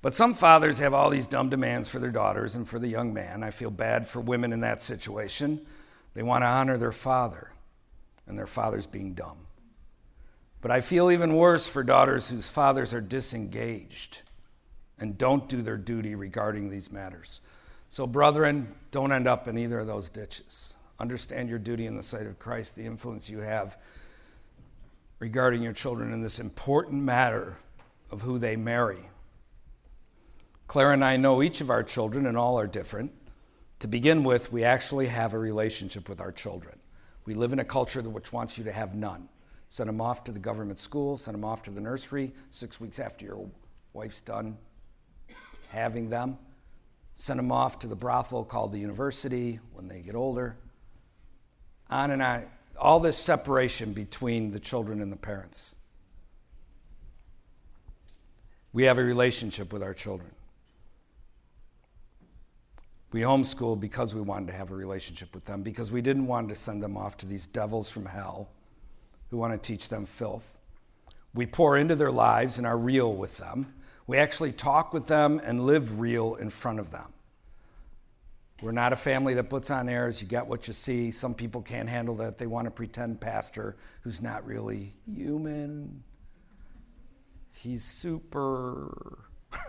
But 0.00 0.14
some 0.14 0.32
fathers 0.32 0.78
have 0.78 0.94
all 0.94 1.10
these 1.10 1.26
dumb 1.26 1.50
demands 1.50 1.88
for 1.88 1.98
their 1.98 2.12
daughters 2.12 2.54
and 2.54 2.66
for 2.66 2.78
the 2.78 2.86
young 2.86 3.12
man. 3.12 3.42
I 3.42 3.50
feel 3.50 3.70
bad 3.70 4.06
for 4.06 4.20
women 4.20 4.52
in 4.52 4.60
that 4.60 4.80
situation. 4.80 5.60
They 6.14 6.22
want 6.22 6.42
to 6.42 6.46
honor 6.46 6.78
their 6.78 6.92
father, 6.92 7.50
and 8.26 8.38
their 8.38 8.46
father's 8.46 8.86
being 8.86 9.14
dumb. 9.14 9.38
But 10.60 10.70
I 10.70 10.80
feel 10.80 11.10
even 11.10 11.34
worse 11.34 11.68
for 11.68 11.82
daughters 11.82 12.28
whose 12.28 12.48
fathers 12.48 12.94
are 12.94 13.00
disengaged 13.00 14.22
and 15.00 15.16
don't 15.18 15.48
do 15.48 15.62
their 15.62 15.76
duty 15.76 16.14
regarding 16.14 16.70
these 16.70 16.90
matters. 16.90 17.40
So, 17.88 18.06
brethren, 18.06 18.74
don't 18.90 19.12
end 19.12 19.26
up 19.26 19.48
in 19.48 19.56
either 19.56 19.80
of 19.80 19.86
those 19.86 20.08
ditches. 20.08 20.76
Understand 21.00 21.48
your 21.48 21.58
duty 21.58 21.86
in 21.86 21.96
the 21.96 22.02
sight 22.02 22.26
of 22.26 22.38
Christ, 22.38 22.76
the 22.76 22.84
influence 22.84 23.30
you 23.30 23.38
have 23.38 23.78
regarding 25.20 25.62
your 25.62 25.72
children 25.72 26.12
in 26.12 26.22
this 26.22 26.38
important 26.38 27.02
matter 27.02 27.56
of 28.10 28.22
who 28.22 28.38
they 28.38 28.56
marry. 28.56 29.08
Claire 30.66 30.92
and 30.92 31.04
I 31.04 31.16
know 31.16 31.42
each 31.42 31.60
of 31.60 31.70
our 31.70 31.82
children, 31.82 32.26
and 32.26 32.36
all 32.36 32.58
are 32.58 32.66
different. 32.66 33.12
To 33.80 33.88
begin 33.88 34.22
with, 34.22 34.52
we 34.52 34.64
actually 34.64 35.06
have 35.06 35.34
a 35.34 35.38
relationship 35.38 36.08
with 36.08 36.20
our 36.20 36.32
children. 36.32 36.78
We 37.24 37.34
live 37.34 37.52
in 37.52 37.58
a 37.58 37.64
culture 37.64 38.02
which 38.02 38.32
wants 38.32 38.58
you 38.58 38.64
to 38.64 38.72
have 38.72 38.94
none. 38.94 39.28
Send 39.68 39.88
them 39.88 40.00
off 40.00 40.24
to 40.24 40.32
the 40.32 40.38
government 40.38 40.78
school, 40.78 41.16
send 41.16 41.34
them 41.34 41.44
off 41.44 41.62
to 41.64 41.70
the 41.70 41.80
nursery 41.80 42.32
six 42.50 42.80
weeks 42.80 42.98
after 43.00 43.26
your 43.26 43.48
wife's 43.92 44.20
done 44.20 44.56
having 45.68 46.10
them. 46.10 46.38
Send 47.14 47.38
them 47.38 47.50
off 47.50 47.80
to 47.80 47.86
the 47.86 47.96
brothel 47.96 48.44
called 48.44 48.72
the 48.72 48.78
university 48.78 49.58
when 49.72 49.88
they 49.88 50.00
get 50.00 50.14
older. 50.14 50.56
On 51.90 52.10
and 52.10 52.22
on 52.22 52.44
all 52.78 53.00
this 53.00 53.16
separation 53.16 53.92
between 53.92 54.52
the 54.52 54.60
children 54.60 55.02
and 55.02 55.10
the 55.10 55.16
parents. 55.16 55.76
We 58.72 58.84
have 58.84 58.98
a 58.98 59.02
relationship 59.02 59.72
with 59.72 59.82
our 59.82 59.94
children. 59.94 60.30
We 63.10 63.22
homeschooled 63.22 63.80
because 63.80 64.14
we 64.14 64.20
wanted 64.20 64.48
to 64.48 64.52
have 64.52 64.70
a 64.70 64.76
relationship 64.76 65.34
with 65.34 65.46
them, 65.46 65.62
because 65.62 65.90
we 65.90 66.02
didn't 66.02 66.26
want 66.26 66.50
to 66.50 66.54
send 66.54 66.82
them 66.82 66.96
off 66.96 67.16
to 67.18 67.26
these 67.26 67.46
devils 67.46 67.88
from 67.88 68.04
hell 68.04 68.50
who 69.30 69.38
want 69.38 69.60
to 69.60 69.66
teach 69.66 69.88
them 69.88 70.04
filth. 70.04 70.56
We 71.34 71.46
pour 71.46 71.78
into 71.78 71.96
their 71.96 72.12
lives 72.12 72.58
and 72.58 72.66
are 72.66 72.76
real 72.76 73.14
with 73.14 73.38
them. 73.38 73.72
We 74.08 74.16
actually 74.16 74.52
talk 74.52 74.94
with 74.94 75.06
them 75.06 75.38
and 75.44 75.66
live 75.66 76.00
real 76.00 76.34
in 76.36 76.48
front 76.48 76.80
of 76.80 76.90
them. 76.90 77.12
We're 78.62 78.72
not 78.72 78.94
a 78.94 78.96
family 78.96 79.34
that 79.34 79.50
puts 79.50 79.70
on 79.70 79.86
airs. 79.86 80.22
You 80.22 80.26
get 80.26 80.46
what 80.46 80.66
you 80.66 80.72
see. 80.72 81.10
Some 81.10 81.34
people 81.34 81.60
can't 81.60 81.90
handle 81.90 82.14
that. 82.16 82.38
They 82.38 82.46
want 82.46 82.64
to 82.64 82.70
pretend 82.70 83.20
pastor 83.20 83.76
who's 84.00 84.22
not 84.22 84.46
really 84.46 84.94
human. 85.06 86.02
He's 87.52 87.84
super, 87.84 89.18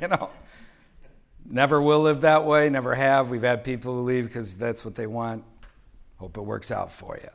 you 0.00 0.06
know. 0.06 0.28
Never 1.44 1.80
will 1.80 2.00
live 2.00 2.20
that 2.20 2.44
way, 2.44 2.68
never 2.68 2.94
have. 2.94 3.30
We've 3.30 3.42
had 3.42 3.64
people 3.64 3.96
who 3.96 4.02
leave 4.02 4.26
because 4.26 4.54
that's 4.54 4.84
what 4.84 4.96
they 4.96 5.06
want. 5.06 5.44
Hope 6.18 6.36
it 6.36 6.42
works 6.42 6.70
out 6.70 6.92
for 6.92 7.18
you. 7.20 7.30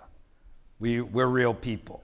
We, 0.80 1.02
we're 1.02 1.28
real 1.28 1.56
people. 1.56 2.04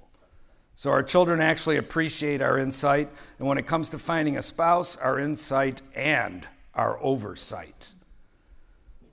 So 0.75 0.91
our 0.91 1.03
children 1.03 1.39
actually 1.39 1.77
appreciate 1.77 2.41
our 2.41 2.57
insight. 2.57 3.09
And 3.39 3.47
when 3.47 3.57
it 3.57 3.67
comes 3.67 3.89
to 3.91 3.99
finding 3.99 4.37
a 4.37 4.41
spouse, 4.41 4.95
our 4.97 5.19
insight 5.19 5.81
and 5.95 6.47
our 6.73 6.99
oversight. 7.01 7.93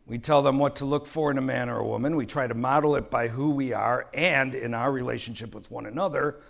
We 0.07 0.19
tell 0.19 0.43
them 0.43 0.59
what 0.59 0.77
to 0.77 0.85
look 0.85 1.07
for 1.07 1.31
in 1.31 1.39
a 1.39 1.43
man 1.43 1.69
or 1.69 1.79
a 1.79 1.87
woman. 1.87 2.17
We 2.17 2.27
try 2.27 2.47
to 2.47 2.55
model 2.55 2.97
it 2.97 3.11
by 3.11 3.29
who 3.29 3.51
we 3.51 3.73
are 3.73 4.09
and 4.13 4.55
in 4.55 4.75
our 4.75 4.91
relationship 4.91 5.55
with 5.55 5.71
one 5.71 5.87
another, 5.87 6.41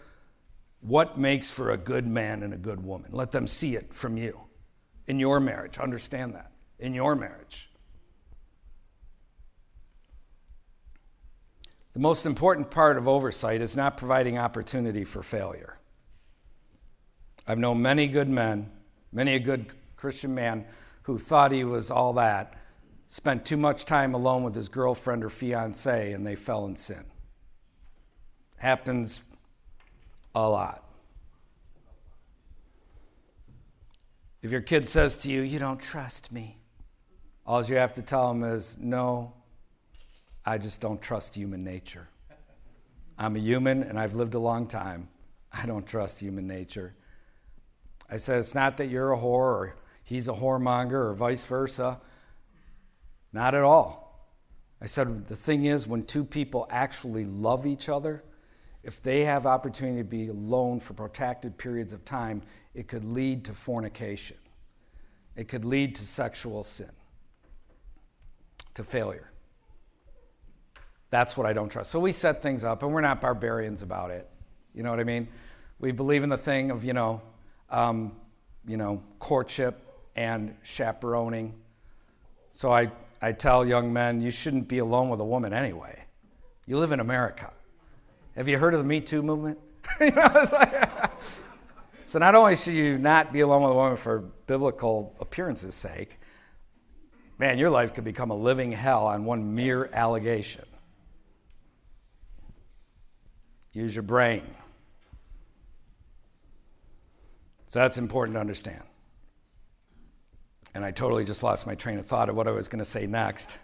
what 0.80 1.18
makes 1.18 1.50
for 1.50 1.70
a 1.70 1.76
good 1.76 2.06
man 2.06 2.42
and 2.42 2.54
a 2.54 2.56
good 2.56 2.82
woman. 2.82 3.10
Let 3.12 3.32
them 3.32 3.46
see 3.46 3.76
it 3.76 3.92
from 3.92 4.16
you 4.16 4.40
in 5.06 5.18
your 5.18 5.40
marriage. 5.40 5.78
Understand 5.78 6.34
that. 6.36 6.52
In 6.78 6.94
your 6.94 7.14
marriage. 7.14 7.69
The 12.00 12.04
most 12.04 12.24
important 12.24 12.70
part 12.70 12.96
of 12.96 13.06
oversight 13.06 13.60
is 13.60 13.76
not 13.76 13.98
providing 13.98 14.38
opportunity 14.38 15.04
for 15.04 15.22
failure. 15.22 15.76
I've 17.46 17.58
known 17.58 17.82
many 17.82 18.08
good 18.08 18.26
men, 18.26 18.70
many 19.12 19.34
a 19.34 19.38
good 19.38 19.66
Christian 19.96 20.34
man 20.34 20.64
who 21.02 21.18
thought 21.18 21.52
he 21.52 21.62
was 21.62 21.90
all 21.90 22.14
that 22.14 22.54
spent 23.06 23.44
too 23.44 23.58
much 23.58 23.84
time 23.84 24.14
alone 24.14 24.44
with 24.44 24.54
his 24.54 24.70
girlfriend 24.70 25.22
or 25.22 25.28
fiance 25.28 26.14
and 26.14 26.26
they 26.26 26.36
fell 26.36 26.64
in 26.64 26.74
sin. 26.74 27.04
Happens 28.56 29.22
a 30.34 30.48
lot. 30.48 30.82
If 34.40 34.50
your 34.50 34.62
kid 34.62 34.88
says 34.88 35.16
to 35.16 35.30
you, 35.30 35.42
You 35.42 35.58
don't 35.58 35.78
trust 35.82 36.32
me, 36.32 36.56
all 37.44 37.62
you 37.62 37.76
have 37.76 37.92
to 37.92 38.02
tell 38.02 38.28
them 38.28 38.42
is, 38.42 38.78
No, 38.80 39.34
I 40.44 40.58
just 40.58 40.80
don't 40.80 41.00
trust 41.00 41.34
human 41.34 41.62
nature. 41.64 42.08
I'm 43.18 43.36
a 43.36 43.38
human 43.38 43.82
and 43.82 43.98
I've 43.98 44.14
lived 44.14 44.34
a 44.34 44.38
long 44.38 44.66
time. 44.66 45.08
I 45.52 45.66
don't 45.66 45.86
trust 45.86 46.20
human 46.20 46.46
nature. 46.46 46.94
I 48.10 48.16
said, 48.16 48.38
It's 48.38 48.54
not 48.54 48.76
that 48.78 48.86
you're 48.86 49.12
a 49.12 49.18
whore 49.18 49.24
or 49.24 49.76
he's 50.04 50.28
a 50.28 50.32
whoremonger 50.32 50.92
or 50.92 51.14
vice 51.14 51.44
versa. 51.44 52.00
Not 53.32 53.54
at 53.54 53.62
all. 53.62 54.10
I 54.80 54.86
said, 54.86 55.28
the 55.28 55.36
thing 55.36 55.66
is, 55.66 55.86
when 55.86 56.04
two 56.04 56.24
people 56.24 56.66
actually 56.70 57.26
love 57.26 57.66
each 57.66 57.88
other, 57.88 58.24
if 58.82 59.02
they 59.02 59.24
have 59.24 59.44
opportunity 59.44 59.98
to 59.98 60.04
be 60.04 60.28
alone 60.28 60.80
for 60.80 60.94
protracted 60.94 61.58
periods 61.58 61.92
of 61.92 62.04
time, 62.04 62.42
it 62.74 62.88
could 62.88 63.04
lead 63.04 63.44
to 63.44 63.52
fornication. 63.52 64.38
It 65.36 65.48
could 65.48 65.66
lead 65.66 65.94
to 65.96 66.06
sexual 66.06 66.62
sin, 66.62 66.90
to 68.74 68.82
failure. 68.82 69.29
That's 71.10 71.36
what 71.36 71.46
I 71.46 71.52
don't 71.52 71.68
trust. 71.68 71.90
So 71.90 72.00
we 72.00 72.12
set 72.12 72.42
things 72.42 72.64
up, 72.64 72.82
and 72.82 72.92
we're 72.92 73.00
not 73.00 73.20
barbarians 73.20 73.82
about 73.82 74.10
it. 74.10 74.28
You 74.74 74.82
know 74.82 74.90
what 74.90 75.00
I 75.00 75.04
mean? 75.04 75.28
We 75.78 75.92
believe 75.92 76.22
in 76.22 76.28
the 76.28 76.36
thing 76.36 76.70
of, 76.70 76.84
you 76.84 76.92
know, 76.92 77.22
um, 77.68 78.12
you 78.66 78.76
know, 78.76 79.02
courtship 79.18 79.86
and 80.14 80.54
chaperoning. 80.62 81.54
So 82.50 82.72
I 82.72 82.90
I 83.22 83.32
tell 83.32 83.66
young 83.66 83.92
men, 83.92 84.22
you 84.22 84.30
shouldn't 84.30 84.66
be 84.66 84.78
alone 84.78 85.10
with 85.10 85.20
a 85.20 85.24
woman 85.24 85.52
anyway. 85.52 86.04
You 86.66 86.78
live 86.78 86.92
in 86.92 87.00
America. 87.00 87.52
Have 88.34 88.48
you 88.48 88.56
heard 88.58 88.72
of 88.72 88.80
the 88.80 88.86
Me 88.86 89.00
Too 89.00 89.22
movement? 89.22 89.58
you 90.00 90.10
know, 90.10 90.46
like, 90.52 91.10
so 92.02 92.18
not 92.18 92.34
only 92.34 92.56
should 92.56 92.72
you 92.74 92.96
not 92.96 93.30
be 93.32 93.40
alone 93.40 93.62
with 93.62 93.72
a 93.72 93.74
woman 93.74 93.96
for 93.98 94.20
biblical 94.46 95.14
appearances' 95.20 95.74
sake, 95.74 96.18
man, 97.38 97.58
your 97.58 97.68
life 97.68 97.92
could 97.92 98.04
become 98.04 98.30
a 98.30 98.34
living 98.34 98.72
hell 98.72 99.06
on 99.06 99.26
one 99.26 99.54
mere 99.54 99.90
allegation. 99.92 100.64
Use 103.72 103.94
your 103.94 104.02
brain. 104.02 104.42
So 107.68 107.78
that's 107.78 107.98
important 107.98 108.34
to 108.34 108.40
understand. 108.40 108.82
And 110.74 110.84
I 110.84 110.90
totally 110.90 111.24
just 111.24 111.42
lost 111.42 111.66
my 111.66 111.74
train 111.74 111.98
of 111.98 112.06
thought 112.06 112.28
of 112.28 112.36
what 112.36 112.48
I 112.48 112.50
was 112.50 112.68
going 112.68 112.80
to 112.80 112.84
say 112.84 113.06
next. 113.06 113.58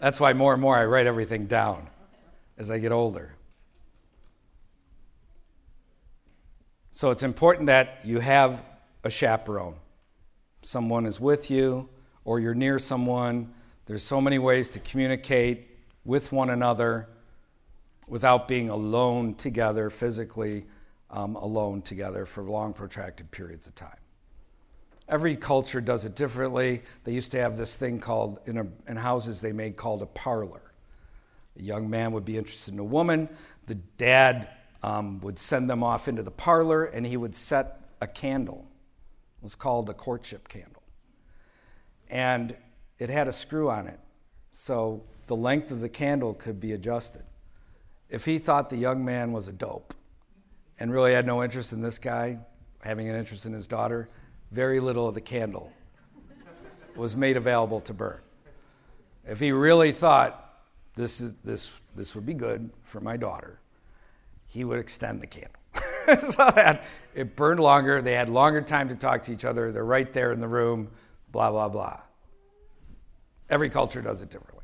That's 0.00 0.20
why 0.20 0.32
more 0.32 0.52
and 0.52 0.62
more 0.62 0.76
I 0.76 0.84
write 0.86 1.06
everything 1.06 1.46
down 1.46 1.88
as 2.56 2.70
I 2.70 2.78
get 2.78 2.92
older. 2.92 3.34
So 6.92 7.10
it's 7.10 7.22
important 7.22 7.66
that 7.66 8.00
you 8.04 8.20
have 8.20 8.62
a 9.04 9.10
chaperone. 9.10 9.76
Someone 10.62 11.06
is 11.06 11.20
with 11.20 11.50
you, 11.50 11.88
or 12.24 12.40
you're 12.40 12.54
near 12.54 12.78
someone. 12.78 13.52
There's 13.86 14.02
so 14.02 14.20
many 14.20 14.38
ways 14.38 14.70
to 14.70 14.80
communicate 14.80 15.68
with 16.04 16.32
one 16.32 16.50
another 16.50 17.08
without 18.10 18.48
being 18.48 18.68
alone 18.68 19.34
together, 19.36 19.88
physically 19.88 20.66
um, 21.10 21.36
alone 21.36 21.80
together 21.80 22.26
for 22.26 22.42
long, 22.42 22.72
protracted 22.72 23.30
periods 23.30 23.68
of 23.68 23.74
time. 23.74 23.96
Every 25.08 25.36
culture 25.36 25.80
does 25.80 26.04
it 26.04 26.16
differently. 26.16 26.82
They 27.04 27.12
used 27.12 27.32
to 27.32 27.40
have 27.40 27.56
this 27.56 27.76
thing 27.76 28.00
called, 28.00 28.40
in, 28.46 28.58
a, 28.58 28.66
in 28.88 28.96
houses 28.96 29.40
they 29.40 29.52
made 29.52 29.76
called 29.76 30.02
a 30.02 30.06
parlor. 30.06 30.72
A 31.58 31.62
young 31.62 31.88
man 31.88 32.12
would 32.12 32.24
be 32.24 32.36
interested 32.36 32.74
in 32.74 32.80
a 32.80 32.84
woman. 32.84 33.28
The 33.66 33.76
dad 33.76 34.48
um, 34.82 35.20
would 35.20 35.38
send 35.38 35.70
them 35.70 35.82
off 35.82 36.08
into 36.08 36.22
the 36.22 36.30
parlor 36.30 36.84
and 36.84 37.06
he 37.06 37.16
would 37.16 37.34
set 37.34 37.80
a 38.00 38.06
candle. 38.08 38.66
It 39.40 39.44
was 39.44 39.54
called 39.54 39.88
a 39.88 39.94
courtship 39.94 40.48
candle. 40.48 40.82
And 42.08 42.56
it 42.98 43.08
had 43.08 43.28
a 43.28 43.32
screw 43.32 43.70
on 43.70 43.86
it. 43.86 44.00
So 44.50 45.04
the 45.26 45.36
length 45.36 45.70
of 45.70 45.80
the 45.80 45.88
candle 45.88 46.34
could 46.34 46.58
be 46.58 46.72
adjusted. 46.72 47.22
If 48.10 48.24
he 48.24 48.38
thought 48.38 48.70
the 48.70 48.76
young 48.76 49.04
man 49.04 49.32
was 49.32 49.48
a 49.48 49.52
dope 49.52 49.94
and 50.78 50.92
really 50.92 51.12
had 51.12 51.26
no 51.26 51.42
interest 51.42 51.72
in 51.72 51.80
this 51.80 51.98
guy 51.98 52.38
having 52.82 53.08
an 53.08 53.14
interest 53.14 53.46
in 53.46 53.52
his 53.52 53.66
daughter, 53.66 54.08
very 54.50 54.80
little 54.80 55.06
of 55.06 55.14
the 55.14 55.20
candle 55.20 55.72
was 56.96 57.16
made 57.16 57.36
available 57.36 57.80
to 57.80 57.94
burn. 57.94 58.20
If 59.24 59.38
he 59.38 59.52
really 59.52 59.92
thought 59.92 60.62
this, 60.96 61.20
is, 61.20 61.34
this, 61.44 61.80
this 61.94 62.14
would 62.14 62.26
be 62.26 62.34
good 62.34 62.70
for 62.82 63.00
my 63.00 63.16
daughter, 63.16 63.60
he 64.46 64.64
would 64.64 64.80
extend 64.80 65.20
the 65.20 65.26
candle. 65.26 65.52
so 66.32 66.50
that 66.56 66.84
it 67.14 67.36
burned 67.36 67.60
longer. 67.60 68.02
They 68.02 68.14
had 68.14 68.28
longer 68.28 68.60
time 68.60 68.88
to 68.88 68.96
talk 68.96 69.22
to 69.24 69.32
each 69.32 69.44
other. 69.44 69.70
They're 69.70 69.84
right 69.84 70.12
there 70.12 70.32
in 70.32 70.40
the 70.40 70.48
room, 70.48 70.90
blah, 71.30 71.50
blah, 71.50 71.68
blah. 71.68 72.00
Every 73.48 73.70
culture 73.70 74.02
does 74.02 74.22
it 74.22 74.30
differently. 74.30 74.59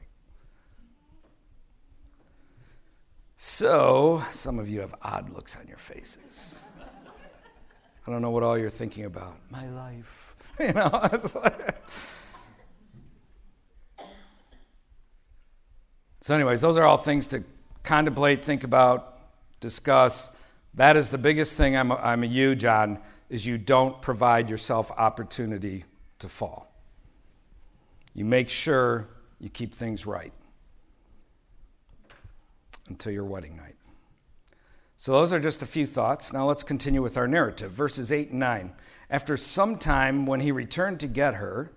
So, 3.38 4.22
some 4.30 4.58
of 4.58 4.68
you 4.68 4.80
have 4.80 4.94
odd 5.02 5.28
looks 5.28 5.56
on 5.56 5.68
your 5.68 5.76
faces. 5.76 6.66
I 8.06 8.10
don't 8.10 8.22
know 8.22 8.30
what 8.30 8.42
all 8.42 8.56
you're 8.56 8.70
thinking 8.70 9.04
about. 9.04 9.36
My 9.50 9.68
life. 9.68 10.22
You 10.58 10.72
know, 10.72 10.90
so, 16.22 16.34
anyways, 16.34 16.62
those 16.62 16.78
are 16.78 16.84
all 16.84 16.96
things 16.96 17.26
to 17.26 17.44
contemplate, 17.82 18.42
think 18.42 18.64
about, 18.64 19.18
discuss. 19.60 20.30
That 20.72 20.96
is 20.96 21.10
the 21.10 21.18
biggest 21.18 21.58
thing 21.58 21.76
I'm, 21.76 21.92
I'm 21.92 22.22
a 22.24 22.26
you, 22.26 22.54
John, 22.54 23.00
is 23.28 23.44
you 23.44 23.58
don't 23.58 24.00
provide 24.00 24.48
yourself 24.48 24.90
opportunity 24.92 25.84
to 26.20 26.28
fall. 26.30 26.72
You 28.14 28.24
make 28.24 28.48
sure 28.48 29.08
you 29.38 29.50
keep 29.50 29.74
things 29.74 30.06
right 30.06 30.32
until 32.88 33.12
your 33.12 33.24
wedding 33.24 33.56
night. 33.56 33.74
So, 34.96 35.12
those 35.12 35.32
are 35.32 35.40
just 35.40 35.62
a 35.62 35.66
few 35.66 35.84
thoughts. 35.84 36.32
Now, 36.32 36.46
let's 36.46 36.64
continue 36.64 37.02
with 37.02 37.18
our 37.18 37.28
narrative. 37.28 37.72
Verses 37.72 38.10
8 38.10 38.30
and 38.30 38.40
9. 38.40 38.72
After 39.10 39.36
some 39.36 39.76
time, 39.76 40.24
when 40.24 40.40
he 40.40 40.50
returned 40.50 41.00
to 41.00 41.06
get 41.06 41.34
her, 41.34 41.72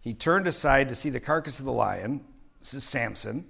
he 0.00 0.12
turned 0.12 0.48
aside 0.48 0.88
to 0.88 0.96
see 0.96 1.08
the 1.08 1.20
carcass 1.20 1.60
of 1.60 1.64
the 1.64 1.72
lion. 1.72 2.24
This 2.58 2.74
is 2.74 2.84
Samson. 2.84 3.46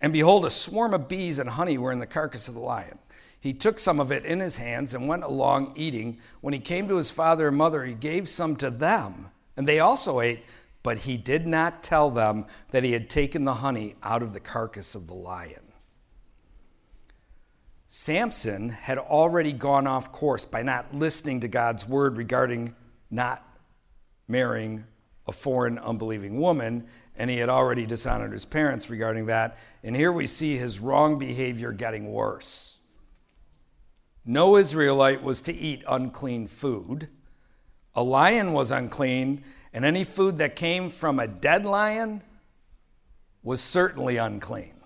And 0.00 0.12
behold, 0.12 0.44
a 0.44 0.50
swarm 0.50 0.94
of 0.94 1.08
bees 1.08 1.38
and 1.38 1.50
honey 1.50 1.78
were 1.78 1.90
in 1.90 1.98
the 1.98 2.06
carcass 2.06 2.48
of 2.48 2.54
the 2.54 2.60
lion. 2.60 2.98
He 3.40 3.54
took 3.54 3.78
some 3.78 4.00
of 4.00 4.12
it 4.12 4.24
in 4.24 4.40
his 4.40 4.56
hands 4.56 4.94
and 4.94 5.08
went 5.08 5.24
along 5.24 5.72
eating. 5.76 6.18
When 6.40 6.52
he 6.52 6.60
came 6.60 6.88
to 6.88 6.96
his 6.96 7.10
father 7.10 7.48
and 7.48 7.56
mother, 7.56 7.84
he 7.84 7.94
gave 7.94 8.28
some 8.28 8.56
to 8.56 8.70
them, 8.70 9.30
and 9.56 9.66
they 9.66 9.80
also 9.80 10.20
ate, 10.20 10.42
but 10.82 10.98
he 10.98 11.16
did 11.16 11.46
not 11.46 11.82
tell 11.82 12.10
them 12.10 12.46
that 12.70 12.84
he 12.84 12.92
had 12.92 13.08
taken 13.08 13.44
the 13.44 13.54
honey 13.54 13.96
out 14.02 14.22
of 14.22 14.32
the 14.34 14.40
carcass 14.40 14.94
of 14.94 15.06
the 15.06 15.14
lion. 15.14 15.67
Samson 17.90 18.68
had 18.68 18.98
already 18.98 19.52
gone 19.52 19.86
off 19.86 20.12
course 20.12 20.44
by 20.44 20.62
not 20.62 20.94
listening 20.94 21.40
to 21.40 21.48
God's 21.48 21.88
word 21.88 22.18
regarding 22.18 22.74
not 23.10 23.42
marrying 24.28 24.84
a 25.26 25.32
foreign, 25.32 25.78
unbelieving 25.78 26.38
woman, 26.38 26.86
and 27.16 27.30
he 27.30 27.38
had 27.38 27.48
already 27.48 27.86
dishonored 27.86 28.32
his 28.32 28.44
parents 28.44 28.90
regarding 28.90 29.26
that. 29.26 29.56
And 29.82 29.96
here 29.96 30.12
we 30.12 30.26
see 30.26 30.58
his 30.58 30.80
wrong 30.80 31.18
behavior 31.18 31.72
getting 31.72 32.12
worse. 32.12 32.78
No 34.26 34.58
Israelite 34.58 35.22
was 35.22 35.40
to 35.42 35.54
eat 35.54 35.82
unclean 35.88 36.46
food. 36.46 37.08
A 37.94 38.02
lion 38.02 38.52
was 38.52 38.70
unclean, 38.70 39.42
and 39.72 39.86
any 39.86 40.04
food 40.04 40.36
that 40.38 40.56
came 40.56 40.90
from 40.90 41.18
a 41.18 41.26
dead 41.26 41.64
lion 41.64 42.22
was 43.42 43.62
certainly 43.62 44.18
unclean. 44.18 44.77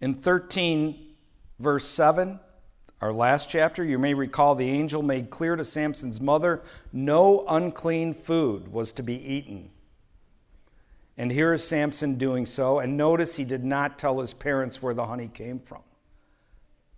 In 0.00 0.14
13, 0.14 1.14
verse 1.58 1.86
7, 1.86 2.38
our 3.00 3.12
last 3.12 3.50
chapter, 3.50 3.84
you 3.84 3.98
may 3.98 4.14
recall 4.14 4.54
the 4.54 4.68
angel 4.68 5.02
made 5.02 5.30
clear 5.30 5.56
to 5.56 5.64
Samson's 5.64 6.20
mother 6.20 6.62
no 6.92 7.44
unclean 7.48 8.14
food 8.14 8.68
was 8.68 8.92
to 8.92 9.02
be 9.02 9.14
eaten. 9.14 9.70
And 11.18 11.30
here 11.30 11.52
is 11.52 11.66
Samson 11.66 12.16
doing 12.16 12.44
so. 12.46 12.78
And 12.78 12.96
notice 12.96 13.36
he 13.36 13.44
did 13.44 13.64
not 13.64 13.98
tell 13.98 14.20
his 14.20 14.34
parents 14.34 14.82
where 14.82 14.94
the 14.94 15.06
honey 15.06 15.30
came 15.32 15.58
from 15.58 15.82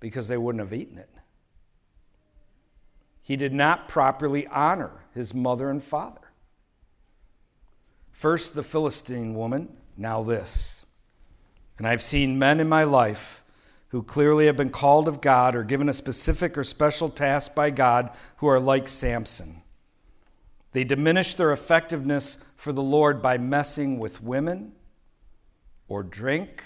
because 0.01 0.29
they 0.29 0.37
wouldn't 0.37 0.63
have 0.63 0.73
eaten 0.73 0.99
it. 0.99 1.11
He 3.23 3.37
did 3.37 3.53
not 3.53 3.89
properly 3.89 4.47
honor 4.47 4.91
his 5.15 5.35
mother 5.35 5.71
and 5.71 5.83
father. 5.83 6.33
First, 8.11 8.55
the 8.55 8.63
Philistine 8.63 9.35
woman, 9.35 9.69
now 9.97 10.23
this. 10.23 10.78
And 11.79 11.87
I've 11.87 12.03
seen 12.03 12.39
men 12.39 12.61
in 12.61 12.69
my 12.69 12.85
life 12.85 13.43
who 13.89 14.03
clearly 14.03 14.47
have 14.47 14.57
been 14.57 14.71
called 14.71 15.09
of 15.09 15.21
God 15.21 15.55
or 15.55 15.63
given 15.63 15.89
a 15.89 15.95
specific 15.95 16.59
or 16.59 16.65
special 16.65 17.09
task 17.09 17.55
by 17.55 17.71
God 17.71 18.11
who 18.37 18.49
are 18.49 18.61
like 18.61 18.89
Samson. 18.89 19.63
They 20.73 20.85
diminish 20.85 21.35
their 21.35 21.53
effectiveness 21.53 22.39
for 22.57 22.73
the 22.73 22.83
Lord 22.83 23.23
by 23.23 23.39
messing 23.39 23.99
with 23.99 24.23
women 24.23 24.73
or 25.87 26.03
drink 26.03 26.65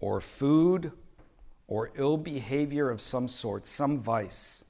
or 0.00 0.20
food 0.20 0.92
or 1.66 1.90
ill 1.94 2.18
behavior 2.18 2.90
of 2.90 3.00
some 3.00 3.28
sort, 3.28 3.66
some 3.66 4.00
vice. 4.00 4.64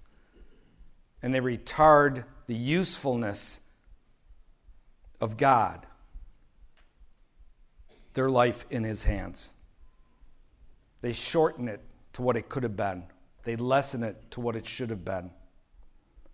And 1.22 1.34
they 1.34 1.40
retard 1.40 2.24
the 2.46 2.54
usefulness 2.54 3.60
of 5.20 5.36
God 5.36 5.86
their 8.16 8.30
life 8.30 8.64
in 8.70 8.82
his 8.82 9.04
hands. 9.04 9.52
They 11.02 11.12
shorten 11.12 11.68
it 11.68 11.82
to 12.14 12.22
what 12.22 12.38
it 12.38 12.48
could 12.48 12.62
have 12.62 12.76
been, 12.76 13.04
they 13.44 13.56
lessen 13.56 14.02
it 14.02 14.30
to 14.32 14.40
what 14.40 14.56
it 14.56 14.66
should 14.66 14.90
have 14.90 15.04
been. 15.04 15.30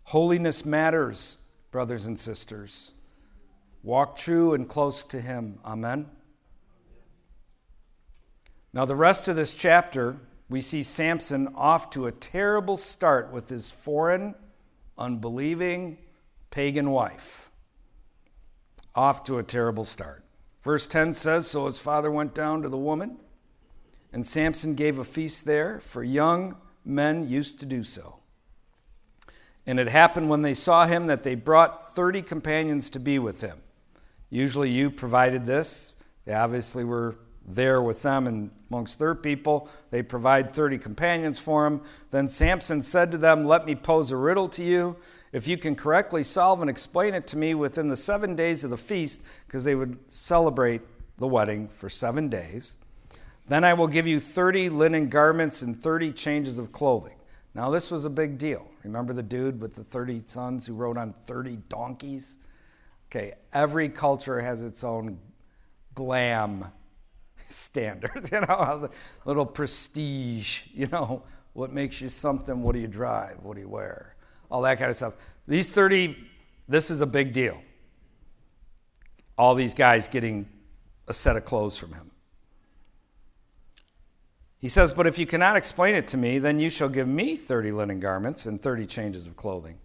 Holiness 0.04 0.64
matters, 0.64 1.38
brothers 1.72 2.06
and 2.06 2.18
sisters. 2.18 2.92
Walk 3.82 4.16
true 4.16 4.54
and 4.54 4.68
close 4.68 5.02
to 5.04 5.20
him. 5.20 5.58
Amen. 5.64 6.06
Now, 8.72 8.84
the 8.84 8.96
rest 8.96 9.26
of 9.26 9.34
this 9.34 9.52
chapter, 9.52 10.16
we 10.48 10.60
see 10.60 10.84
Samson 10.84 11.48
off 11.56 11.90
to 11.90 12.06
a 12.06 12.12
terrible 12.12 12.76
start 12.76 13.32
with 13.32 13.48
his 13.48 13.72
foreign, 13.72 14.36
unbelieving, 14.96 15.98
pagan 16.50 16.90
wife. 16.92 17.50
Off 18.94 19.24
to 19.24 19.38
a 19.38 19.42
terrible 19.42 19.84
start. 19.84 20.21
Verse 20.62 20.86
10 20.86 21.14
says 21.14 21.46
So 21.46 21.66
his 21.66 21.78
father 21.78 22.10
went 22.10 22.34
down 22.34 22.62
to 22.62 22.68
the 22.68 22.78
woman, 22.78 23.18
and 24.12 24.26
Samson 24.26 24.74
gave 24.74 24.98
a 24.98 25.04
feast 25.04 25.44
there, 25.44 25.80
for 25.80 26.02
young 26.02 26.56
men 26.84 27.28
used 27.28 27.60
to 27.60 27.66
do 27.66 27.84
so. 27.84 28.16
And 29.66 29.78
it 29.78 29.88
happened 29.88 30.28
when 30.28 30.42
they 30.42 30.54
saw 30.54 30.86
him 30.86 31.06
that 31.06 31.22
they 31.22 31.34
brought 31.34 31.94
30 31.94 32.22
companions 32.22 32.90
to 32.90 32.98
be 32.98 33.18
with 33.18 33.40
him. 33.40 33.58
Usually 34.28 34.70
you 34.70 34.90
provided 34.90 35.46
this. 35.46 35.92
They 36.24 36.34
obviously 36.34 36.84
were 36.84 37.16
there 37.46 37.82
with 37.82 38.02
them 38.02 38.26
and 38.26 38.50
amongst 38.70 38.98
their 38.98 39.14
people. 39.14 39.68
They 39.90 40.02
provide 40.02 40.52
30 40.52 40.78
companions 40.78 41.38
for 41.38 41.66
him. 41.66 41.82
Then 42.10 42.26
Samson 42.28 42.82
said 42.82 43.12
to 43.12 43.18
them, 43.18 43.44
Let 43.44 43.66
me 43.66 43.74
pose 43.74 44.10
a 44.10 44.16
riddle 44.16 44.48
to 44.50 44.64
you. 44.64 44.96
If 45.32 45.48
you 45.48 45.56
can 45.56 45.74
correctly 45.74 46.22
solve 46.22 46.60
and 46.60 46.68
explain 46.68 47.14
it 47.14 47.26
to 47.28 47.38
me 47.38 47.54
within 47.54 47.88
the 47.88 47.96
seven 47.96 48.36
days 48.36 48.64
of 48.64 48.70
the 48.70 48.76
feast, 48.76 49.22
because 49.46 49.64
they 49.64 49.74
would 49.74 49.98
celebrate 50.12 50.82
the 51.18 51.26
wedding 51.26 51.68
for 51.68 51.88
seven 51.88 52.28
days, 52.28 52.78
then 53.48 53.64
I 53.64 53.74
will 53.74 53.86
give 53.88 54.06
you 54.06 54.20
30 54.20 54.68
linen 54.68 55.08
garments 55.08 55.62
and 55.62 55.80
30 55.80 56.12
changes 56.12 56.58
of 56.58 56.70
clothing. 56.70 57.16
Now, 57.54 57.70
this 57.70 57.90
was 57.90 58.04
a 58.04 58.10
big 58.10 58.38
deal. 58.38 58.66
Remember 58.82 59.12
the 59.12 59.22
dude 59.22 59.60
with 59.60 59.74
the 59.74 59.84
30 59.84 60.20
sons 60.20 60.66
who 60.66 60.74
rode 60.74 60.96
on 60.96 61.12
30 61.12 61.58
donkeys? 61.68 62.38
Okay, 63.10 63.34
every 63.52 63.88
culture 63.88 64.40
has 64.40 64.62
its 64.62 64.84
own 64.84 65.18
glam 65.94 66.64
standards, 67.48 68.30
you 68.32 68.40
know, 68.40 68.88
little 69.24 69.46
prestige, 69.46 70.64
you 70.72 70.86
know, 70.86 71.22
what 71.52 71.72
makes 71.72 72.00
you 72.00 72.08
something, 72.08 72.62
what 72.62 72.74
do 72.74 72.80
you 72.80 72.88
drive, 72.88 73.38
what 73.42 73.54
do 73.54 73.60
you 73.60 73.68
wear, 73.68 74.16
all 74.52 74.60
that 74.62 74.78
kind 74.78 74.90
of 74.90 74.96
stuff. 74.96 75.14
These 75.48 75.70
30, 75.70 76.14
this 76.68 76.90
is 76.90 77.00
a 77.00 77.06
big 77.06 77.32
deal. 77.32 77.60
All 79.38 79.54
these 79.54 79.74
guys 79.74 80.08
getting 80.08 80.46
a 81.08 81.14
set 81.14 81.36
of 81.36 81.46
clothes 81.46 81.78
from 81.78 81.94
him. 81.94 82.10
He 84.58 84.68
says, 84.68 84.92
But 84.92 85.06
if 85.06 85.18
you 85.18 85.26
cannot 85.26 85.56
explain 85.56 85.94
it 85.94 86.06
to 86.08 86.18
me, 86.18 86.38
then 86.38 86.58
you 86.58 86.68
shall 86.68 86.90
give 86.90 87.08
me 87.08 87.34
30 87.34 87.72
linen 87.72 87.98
garments 87.98 88.44
and 88.44 88.60
30 88.60 88.86
changes 88.86 89.26
of 89.26 89.36
clothing. 89.36 89.78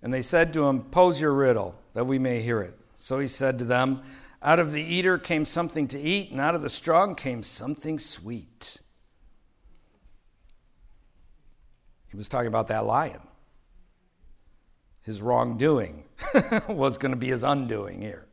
And 0.00 0.14
they 0.14 0.22
said 0.22 0.52
to 0.52 0.66
him, 0.66 0.84
Pose 0.84 1.20
your 1.20 1.32
riddle, 1.32 1.74
that 1.94 2.06
we 2.06 2.18
may 2.20 2.40
hear 2.40 2.62
it. 2.62 2.78
So 2.94 3.18
he 3.18 3.26
said 3.26 3.58
to 3.58 3.64
them, 3.64 4.02
out 4.40 4.60
of 4.60 4.70
the 4.70 4.82
eater 4.82 5.18
came 5.18 5.44
something 5.44 5.88
to 5.88 6.00
eat, 6.00 6.30
and 6.30 6.40
out 6.40 6.54
of 6.54 6.62
the 6.62 6.70
strong 6.70 7.16
came 7.16 7.42
something 7.42 7.98
sweet. 7.98 8.80
He 12.06 12.16
was 12.16 12.28
talking 12.28 12.46
about 12.46 12.68
that 12.68 12.86
lion. 12.86 13.25
His 15.06 15.22
wrongdoing 15.22 16.02
was 16.68 16.98
going 16.98 17.12
to 17.12 17.16
be 17.16 17.28
his 17.28 17.44
undoing 17.44 18.02
here. 18.02 18.26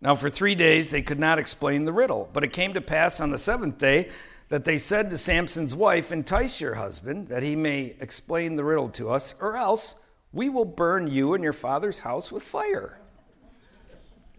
Now, 0.00 0.14
for 0.14 0.30
three 0.30 0.54
days 0.54 0.90
they 0.90 1.02
could 1.02 1.18
not 1.18 1.38
explain 1.38 1.84
the 1.84 1.92
riddle, 1.92 2.30
but 2.32 2.42
it 2.42 2.54
came 2.54 2.72
to 2.72 2.80
pass 2.80 3.20
on 3.20 3.30
the 3.30 3.36
seventh 3.36 3.76
day 3.76 4.08
that 4.48 4.64
they 4.64 4.78
said 4.78 5.10
to 5.10 5.18
Samson's 5.18 5.76
wife, 5.76 6.10
Entice 6.10 6.62
your 6.62 6.76
husband, 6.76 7.28
that 7.28 7.42
he 7.42 7.54
may 7.54 7.96
explain 8.00 8.56
the 8.56 8.64
riddle 8.64 8.88
to 8.90 9.10
us, 9.10 9.34
or 9.42 9.58
else 9.58 9.96
we 10.32 10.48
will 10.48 10.64
burn 10.64 11.06
you 11.06 11.34
and 11.34 11.44
your 11.44 11.52
father's 11.52 11.98
house 11.98 12.32
with 12.32 12.42
fire. 12.42 12.98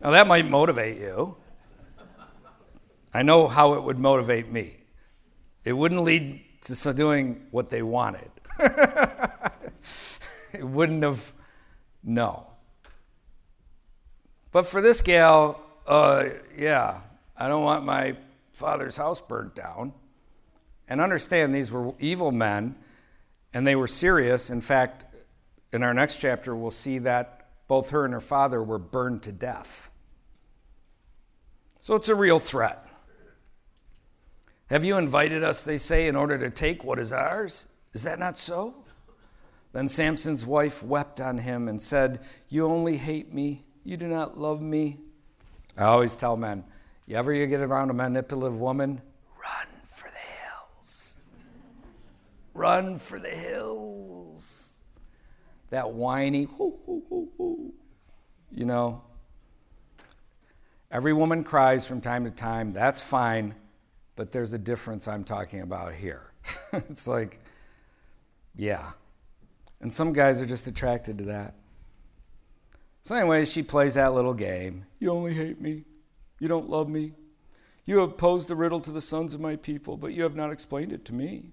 Now, 0.02 0.10
that 0.10 0.26
might 0.26 0.50
motivate 0.50 0.98
you. 0.98 1.38
I 3.14 3.22
know 3.22 3.48
how 3.48 3.76
it 3.76 3.84
would 3.84 4.00
motivate 4.00 4.52
me. 4.52 4.78
It 5.64 5.74
wouldn't 5.74 6.02
lead 6.02 6.44
to 6.64 6.94
doing 6.96 7.46
what 7.52 7.70
they 7.70 7.84
wanted. 7.84 8.32
it 10.54 10.64
wouldn't 10.64 11.04
have, 11.04 11.34
no. 12.04 12.48
But 14.52 14.68
for 14.68 14.82
this 14.82 15.02
gal, 15.02 15.62
uh, 15.88 16.26
yeah, 16.58 17.02
I 17.38 17.48
don't 17.48 17.64
want 17.64 17.86
my 17.86 18.16
father's 18.54 18.98
house 18.98 19.22
burnt 19.22 19.56
down. 19.56 19.94
And 20.88 21.00
understand 21.00 21.54
these 21.54 21.72
were 21.72 21.94
evil 22.00 22.32
men 22.32 22.76
and 23.54 23.66
they 23.66 23.76
were 23.76 23.88
serious. 23.88 24.50
In 24.50 24.62
fact, 24.62 25.06
in 25.72 25.84
our 25.84 25.94
next 25.94 26.18
chapter, 26.18 26.56
we'll 26.56 26.72
see 26.72 26.98
that 27.00 27.48
both 27.68 27.92
her 27.92 28.06
and 28.06 28.14
her 28.14 28.20
father 28.20 28.64
were 28.64 28.80
burned 28.80 29.22
to 29.24 29.32
death. 29.32 29.92
So 31.80 31.96
it's 31.96 32.10
a 32.10 32.16
real 32.16 32.40
threat. 32.40 32.86
Have 34.70 34.84
you 34.84 34.98
invited 34.98 35.44
us, 35.44 35.64
they 35.64 35.78
say, 35.78 36.08
in 36.08 36.16
order 36.16 36.38
to 36.38 36.50
take 36.50 36.84
what 36.84 37.00
is 37.00 37.12
ours? 37.12 37.68
Is 37.94 38.04
that 38.04 38.20
not 38.20 38.38
so? 38.38 38.76
Then 39.72 39.88
Samson's 39.88 40.46
wife 40.46 40.82
wept 40.82 41.22
on 41.22 41.38
him 41.38 41.68
and 41.68 41.82
said, 41.82 42.22
You 42.48 42.66
only 42.66 42.98
hate 42.98 43.34
me, 43.34 43.66
you 43.84 43.98
do 43.98 44.08
not 44.08 44.38
love 44.38 44.62
me. 44.62 44.98
I 45.78 45.84
always 45.84 46.16
tell 46.16 46.36
men, 46.36 46.64
you 47.06 47.16
ever 47.16 47.34
you 47.34 47.46
get 47.48 47.62
around 47.62 47.90
a 47.90 47.94
manipulative 47.94 48.60
woman, 48.60 49.02
run 49.42 49.68
for 49.86 50.10
the 50.10 50.18
hills. 50.18 51.18
Run 52.54 52.98
for 52.98 53.20
the 53.20 53.30
hills. 53.30 54.78
That 55.70 55.92
whiny, 55.92 56.44
hoo, 56.44 56.78
hoo, 56.86 57.04
hoo, 57.08 57.30
hoo. 57.38 57.74
You 58.52 58.66
know, 58.66 59.04
every 60.90 61.14
woman 61.14 61.44
cries 61.44 61.88
from 61.88 62.02
time 62.02 62.26
to 62.26 62.32
time. 62.32 62.74
That's 62.74 63.00
fine, 63.00 63.54
but 64.16 64.32
there's 64.32 64.54
a 64.54 64.58
difference 64.58 65.08
I'm 65.08 65.24
talking 65.24 65.62
about 65.62 65.94
here. 65.94 66.32
it's 66.74 67.08
like, 67.08 67.40
yeah. 68.56 68.92
And 69.82 69.94
some 69.94 70.14
guys 70.14 70.42
are 70.42 70.46
just 70.46 70.68
attracted 70.68 71.18
to 71.20 71.24
that. 71.26 71.56
So, 73.02 73.16
anyway, 73.16 73.46
she 73.46 73.64
plays 73.64 73.94
that 73.94 74.14
little 74.14 74.34
game. 74.34 74.86
You 75.00 75.12
only 75.12 75.34
hate 75.34 75.62
me. 75.62 75.86
You 76.40 76.48
don't 76.48 76.70
love 76.70 76.90
me. 76.90 77.14
You 77.86 78.00
have 78.00 78.18
posed 78.18 78.52
a 78.52 78.56
riddle 78.56 78.82
to 78.82 78.92
the 78.92 79.02
sons 79.02 79.34
of 79.34 79.42
my 79.42 79.56
people, 79.56 79.98
but 79.98 80.14
you 80.14 80.24
have 80.24 80.36
not 80.36 80.52
explained 80.52 80.94
it 80.94 81.06
to 81.06 81.14
me. 81.14 81.52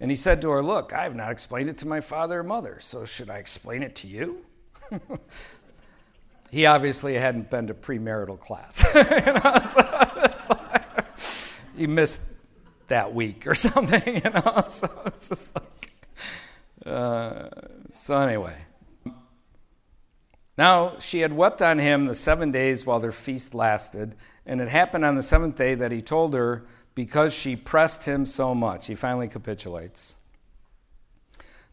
And 0.00 0.10
he 0.10 0.16
said 0.16 0.42
to 0.42 0.50
her, 0.50 0.62
Look, 0.62 0.92
I 0.92 1.04
have 1.04 1.16
not 1.16 1.30
explained 1.30 1.70
it 1.70 1.78
to 1.78 1.88
my 1.88 2.00
father 2.00 2.40
or 2.40 2.42
mother, 2.42 2.78
so 2.80 3.04
should 3.04 3.30
I 3.30 3.38
explain 3.38 3.82
it 3.82 3.94
to 3.96 4.06
you? 4.06 4.44
he 6.50 6.66
obviously 6.66 7.14
hadn't 7.14 7.50
been 7.50 7.68
to 7.68 7.74
premarital 7.74 8.38
class. 8.38 8.84
you 8.94 9.32
know, 9.32 9.60
so 10.36 10.58
like, 10.72 11.04
he 11.76 11.86
missed 11.86 12.20
that 12.88 13.14
week 13.14 13.46
or 13.46 13.54
something, 13.56 14.16
you 14.16 14.30
know. 14.30 14.64
So 14.68 14.88
it's 15.06 15.28
just 15.28 15.54
like, 15.54 15.93
uh, 16.86 17.48
so 17.90 18.18
anyway. 18.18 18.56
Now 20.56 20.98
she 21.00 21.20
had 21.20 21.32
wept 21.32 21.62
on 21.62 21.78
him 21.78 22.06
the 22.06 22.14
seven 22.14 22.52
days 22.52 22.86
while 22.86 23.00
their 23.00 23.12
feast 23.12 23.54
lasted, 23.54 24.14
and 24.46 24.60
it 24.60 24.68
happened 24.68 25.04
on 25.04 25.16
the 25.16 25.22
seventh 25.22 25.56
day 25.56 25.74
that 25.74 25.92
he 25.92 26.02
told 26.02 26.34
her 26.34 26.64
because 26.94 27.34
she 27.34 27.56
pressed 27.56 28.04
him 28.04 28.24
so 28.24 28.54
much. 28.54 28.86
He 28.86 28.94
finally 28.94 29.28
capitulates. 29.28 30.18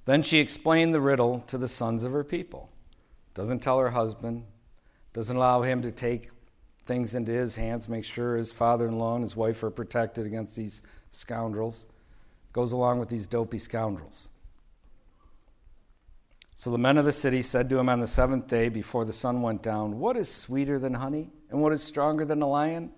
Then 0.05 0.23
she 0.23 0.39
explained 0.39 0.95
the 0.95 1.01
riddle 1.01 1.41
to 1.47 1.57
the 1.57 1.67
sons 1.67 2.03
of 2.03 2.11
her 2.11 2.23
people. 2.23 2.69
Doesn't 3.33 3.59
tell 3.59 3.79
her 3.79 3.91
husband, 3.91 4.45
doesn't 5.13 5.37
allow 5.37 5.61
him 5.61 5.83
to 5.83 5.91
take 5.91 6.31
things 6.85 7.13
into 7.13 7.31
his 7.31 7.55
hands, 7.55 7.87
make 7.87 8.03
sure 8.03 8.35
his 8.35 8.51
father 8.51 8.87
in 8.87 8.97
law 8.97 9.13
and 9.13 9.23
his 9.23 9.35
wife 9.35 9.63
are 9.63 9.69
protected 9.69 10.25
against 10.25 10.55
these 10.55 10.81
scoundrels. 11.11 11.87
Goes 12.51 12.71
along 12.71 12.99
with 12.99 13.09
these 13.09 13.27
dopey 13.27 13.59
scoundrels. 13.59 14.29
So 16.61 16.69
the 16.69 16.77
men 16.77 16.99
of 16.99 17.05
the 17.05 17.11
city 17.11 17.41
said 17.41 17.71
to 17.71 17.79
him 17.79 17.89
on 17.89 18.01
the 18.01 18.05
seventh 18.05 18.45
day 18.45 18.69
before 18.69 19.03
the 19.03 19.11
sun 19.11 19.41
went 19.41 19.63
down, 19.63 19.97
What 19.97 20.15
is 20.15 20.31
sweeter 20.31 20.77
than 20.77 20.93
honey? 20.93 21.31
And 21.49 21.59
what 21.59 21.73
is 21.73 21.81
stronger 21.81 22.23
than 22.23 22.43
a 22.43 22.47
lion? 22.47 22.91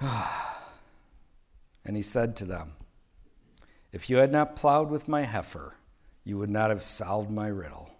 and 0.00 1.96
he 1.96 2.02
said 2.02 2.36
to 2.36 2.44
them, 2.44 2.74
If 3.90 4.08
you 4.08 4.18
had 4.18 4.30
not 4.30 4.54
plowed 4.54 4.90
with 4.90 5.08
my 5.08 5.24
heifer, 5.24 5.74
you 6.22 6.38
would 6.38 6.50
not 6.50 6.70
have 6.70 6.84
solved 6.84 7.32
my 7.32 7.48
riddle. 7.48 7.90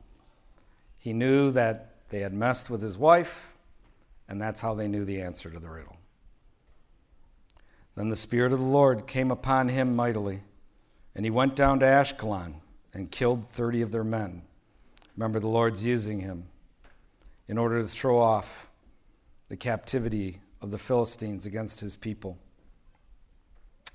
He 0.96 1.12
knew 1.12 1.50
that 1.50 2.08
they 2.10 2.20
had 2.20 2.32
messed 2.32 2.70
with 2.70 2.82
his 2.82 2.96
wife, 2.96 3.56
and 4.28 4.40
that's 4.40 4.60
how 4.60 4.74
they 4.74 4.86
knew 4.86 5.04
the 5.04 5.20
answer 5.20 5.50
to 5.50 5.58
the 5.58 5.70
riddle. 5.70 5.96
Then 7.96 8.10
the 8.10 8.14
Spirit 8.14 8.52
of 8.52 8.60
the 8.60 8.64
Lord 8.64 9.08
came 9.08 9.32
upon 9.32 9.70
him 9.70 9.96
mightily, 9.96 10.44
and 11.16 11.26
he 11.26 11.32
went 11.32 11.56
down 11.56 11.80
to 11.80 11.86
Ashkelon 11.86 12.60
and 12.96 13.10
killed 13.10 13.46
30 13.48 13.82
of 13.82 13.92
their 13.92 14.04
men. 14.04 14.40
Remember, 15.16 15.38
the 15.38 15.46
Lord's 15.46 15.84
using 15.84 16.20
him 16.20 16.44
in 17.46 17.58
order 17.58 17.82
to 17.82 17.86
throw 17.86 18.18
off 18.18 18.70
the 19.48 19.56
captivity 19.56 20.40
of 20.62 20.70
the 20.70 20.78
Philistines 20.78 21.44
against 21.44 21.80
his 21.80 21.94
people. 21.94 22.38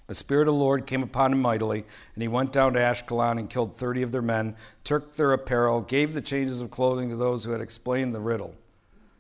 The 0.06 0.14
Spirit 0.14 0.48
of 0.48 0.54
the 0.54 0.60
Lord 0.60 0.86
came 0.86 1.02
upon 1.02 1.34
him 1.34 1.42
mightily, 1.42 1.84
and 2.14 2.22
he 2.22 2.28
went 2.28 2.54
down 2.54 2.74
to 2.74 2.80
Ashkelon 2.80 3.40
and 3.40 3.50
killed 3.50 3.76
30 3.76 4.04
of 4.04 4.12
their 4.12 4.22
men, 4.22 4.56
took 4.84 5.16
their 5.16 5.34
apparel, 5.34 5.82
gave 5.82 6.14
the 6.14 6.22
changes 6.22 6.62
of 6.62 6.70
clothing 6.70 7.10
to 7.10 7.16
those 7.16 7.44
who 7.44 7.52
had 7.52 7.62
explained 7.62 8.14
the 8.14 8.20
riddle. 8.20 8.54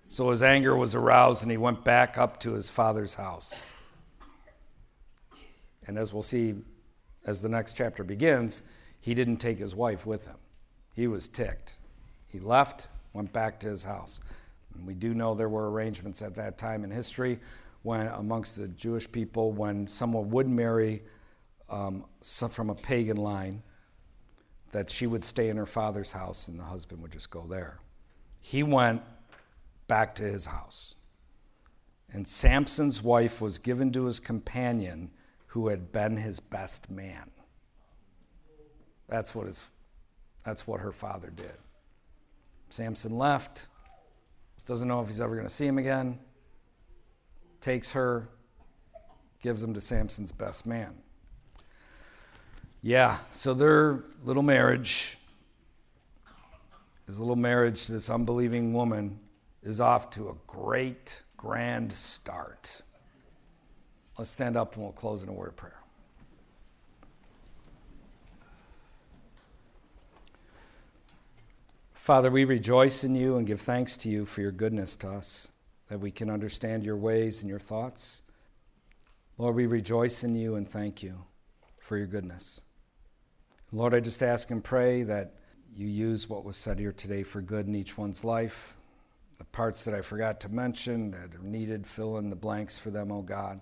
So 0.09 0.29
his 0.29 0.43
anger 0.43 0.75
was 0.75 0.93
aroused, 0.93 1.41
and 1.41 1.49
he 1.51 1.57
went 1.57 1.83
back 1.83 2.19
up 2.19 2.39
to 2.41 2.53
his 2.53 2.69
father's 2.69 3.15
house. 3.15 3.73
And 5.87 5.97
as 5.97 6.13
we'll 6.13 6.21
see 6.21 6.55
as 7.25 7.41
the 7.41 7.49
next 7.49 7.73
chapter 7.73 8.03
begins, 8.03 8.61
he 9.01 9.13
didn't 9.13 9.37
take 9.37 9.57
his 9.57 9.75
wife 9.75 10.05
with 10.05 10.27
him. 10.27 10.37
He 10.93 11.07
was 11.07 11.27
ticked. 11.27 11.77
He 12.27 12.39
left, 12.39 12.87
went 13.13 13.33
back 13.33 13.59
to 13.61 13.67
his 13.67 13.83
house. 13.83 14.19
And 14.75 14.87
we 14.87 14.93
do 14.93 15.13
know 15.13 15.33
there 15.33 15.49
were 15.49 15.69
arrangements 15.69 16.21
at 16.21 16.35
that 16.35 16.57
time 16.57 16.83
in 16.83 16.91
history 16.91 17.39
when, 17.83 18.07
amongst 18.07 18.55
the 18.55 18.67
Jewish 18.69 19.11
people, 19.11 19.51
when 19.51 19.87
someone 19.87 20.29
would 20.29 20.47
marry 20.47 21.01
um, 21.69 22.05
from 22.21 22.69
a 22.69 22.75
pagan 22.75 23.17
line, 23.17 23.63
that 24.71 24.89
she 24.89 25.07
would 25.07 25.25
stay 25.25 25.49
in 25.49 25.57
her 25.57 25.65
father's 25.65 26.11
house 26.11 26.47
and 26.47 26.57
the 26.59 26.63
husband 26.63 27.01
would 27.01 27.11
just 27.11 27.29
go 27.29 27.45
there. 27.47 27.79
He 28.39 28.63
went 28.63 29.01
back 29.87 30.15
to 30.15 30.23
his 30.23 30.45
house. 30.45 30.95
And 32.13 32.27
Samson's 32.27 33.01
wife 33.01 33.41
was 33.41 33.57
given 33.57 33.91
to 33.93 34.05
his 34.05 34.19
companion 34.19 35.11
who 35.47 35.67
had 35.67 35.91
been 35.91 36.17
his 36.17 36.39
best 36.39 36.89
man. 36.89 37.31
That's 39.11 39.35
what, 39.35 39.45
his, 39.45 39.69
that's 40.45 40.65
what 40.65 40.79
her 40.79 40.93
father 40.93 41.29
did. 41.35 41.51
Samson 42.69 43.17
left, 43.17 43.67
doesn't 44.65 44.87
know 44.87 45.01
if 45.01 45.07
he's 45.07 45.19
ever 45.19 45.35
going 45.35 45.45
to 45.45 45.53
see 45.53 45.67
him 45.67 45.77
again, 45.77 46.17
takes 47.59 47.91
her, 47.91 48.29
gives 49.43 49.61
him 49.61 49.73
to 49.73 49.81
Samson's 49.81 50.31
best 50.31 50.65
man. 50.65 50.93
Yeah, 52.81 53.17
so 53.33 53.53
their 53.53 54.05
little 54.23 54.43
marriage, 54.43 55.17
his 57.05 57.19
little 57.19 57.35
marriage 57.35 57.87
to 57.87 57.91
this 57.91 58.09
unbelieving 58.09 58.71
woman, 58.71 59.19
is 59.61 59.81
off 59.81 60.09
to 60.11 60.29
a 60.29 60.35
great, 60.47 61.21
grand 61.35 61.91
start. 61.91 62.81
Let's 64.17 64.31
stand 64.31 64.55
up 64.55 64.75
and 64.75 64.83
we'll 64.83 64.93
close 64.93 65.21
in 65.21 65.27
a 65.27 65.33
word 65.33 65.49
of 65.49 65.57
prayer. 65.57 65.80
Father, 72.11 72.29
we 72.29 72.43
rejoice 72.43 73.05
in 73.05 73.15
you 73.15 73.37
and 73.37 73.47
give 73.47 73.61
thanks 73.61 73.95
to 73.95 74.09
you 74.09 74.25
for 74.25 74.41
your 74.41 74.51
goodness 74.51 74.97
to 74.97 75.09
us, 75.09 75.53
that 75.87 76.01
we 76.01 76.11
can 76.11 76.29
understand 76.29 76.83
your 76.83 76.97
ways 76.97 77.39
and 77.39 77.49
your 77.49 77.57
thoughts. 77.57 78.21
Lord, 79.37 79.55
we 79.55 79.65
rejoice 79.65 80.21
in 80.25 80.35
you 80.35 80.55
and 80.55 80.67
thank 80.67 81.01
you 81.01 81.23
for 81.79 81.95
your 81.95 82.07
goodness. 82.07 82.63
Lord, 83.71 83.93
I 83.93 84.01
just 84.01 84.21
ask 84.21 84.51
and 84.51 84.61
pray 84.61 85.03
that 85.03 85.35
you 85.73 85.87
use 85.87 86.27
what 86.27 86.43
was 86.43 86.57
said 86.57 86.79
here 86.79 86.91
today 86.91 87.23
for 87.23 87.41
good 87.41 87.67
in 87.67 87.75
each 87.75 87.97
one's 87.97 88.25
life. 88.25 88.75
The 89.37 89.45
parts 89.45 89.85
that 89.85 89.93
I 89.93 90.01
forgot 90.01 90.41
to 90.41 90.49
mention 90.49 91.11
that 91.11 91.33
are 91.33 91.43
needed, 91.43 91.87
fill 91.87 92.17
in 92.17 92.29
the 92.29 92.35
blanks 92.35 92.77
for 92.77 92.91
them, 92.91 93.09
oh 93.09 93.21
God. 93.21 93.61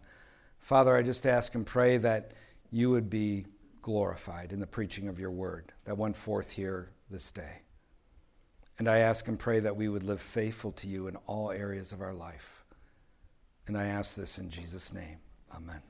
Father, 0.57 0.97
I 0.97 1.03
just 1.03 1.27
ask 1.27 1.53
and 1.53 1.67
pray 1.67 1.97
that 1.97 2.31
you 2.71 2.89
would 2.89 3.11
be 3.11 3.45
glorified 3.83 4.51
in 4.51 4.59
the 4.59 4.65
preaching 4.65 5.07
of 5.07 5.19
your 5.19 5.29
word 5.29 5.71
that 5.85 5.99
went 5.99 6.17
forth 6.17 6.53
here 6.53 6.89
this 7.11 7.31
day. 7.31 7.61
And 8.79 8.87
I 8.87 8.99
ask 8.99 9.27
and 9.27 9.37
pray 9.37 9.59
that 9.59 9.75
we 9.75 9.89
would 9.89 10.03
live 10.03 10.21
faithful 10.21 10.71
to 10.71 10.87
you 10.87 11.07
in 11.07 11.17
all 11.27 11.51
areas 11.51 11.91
of 11.91 12.01
our 12.01 12.13
life. 12.13 12.63
And 13.67 13.77
I 13.77 13.87
ask 13.87 14.15
this 14.15 14.39
in 14.39 14.49
Jesus' 14.49 14.93
name. 14.93 15.17
Amen. 15.53 15.81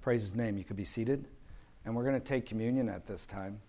Praise 0.00 0.22
his 0.22 0.34
name. 0.34 0.56
You 0.56 0.62
could 0.62 0.76
be 0.76 0.84
seated. 0.84 1.26
And 1.84 1.96
we're 1.96 2.04
going 2.04 2.14
to 2.14 2.20
take 2.20 2.46
communion 2.46 2.88
at 2.88 3.06
this 3.08 3.26
time. 3.26 3.60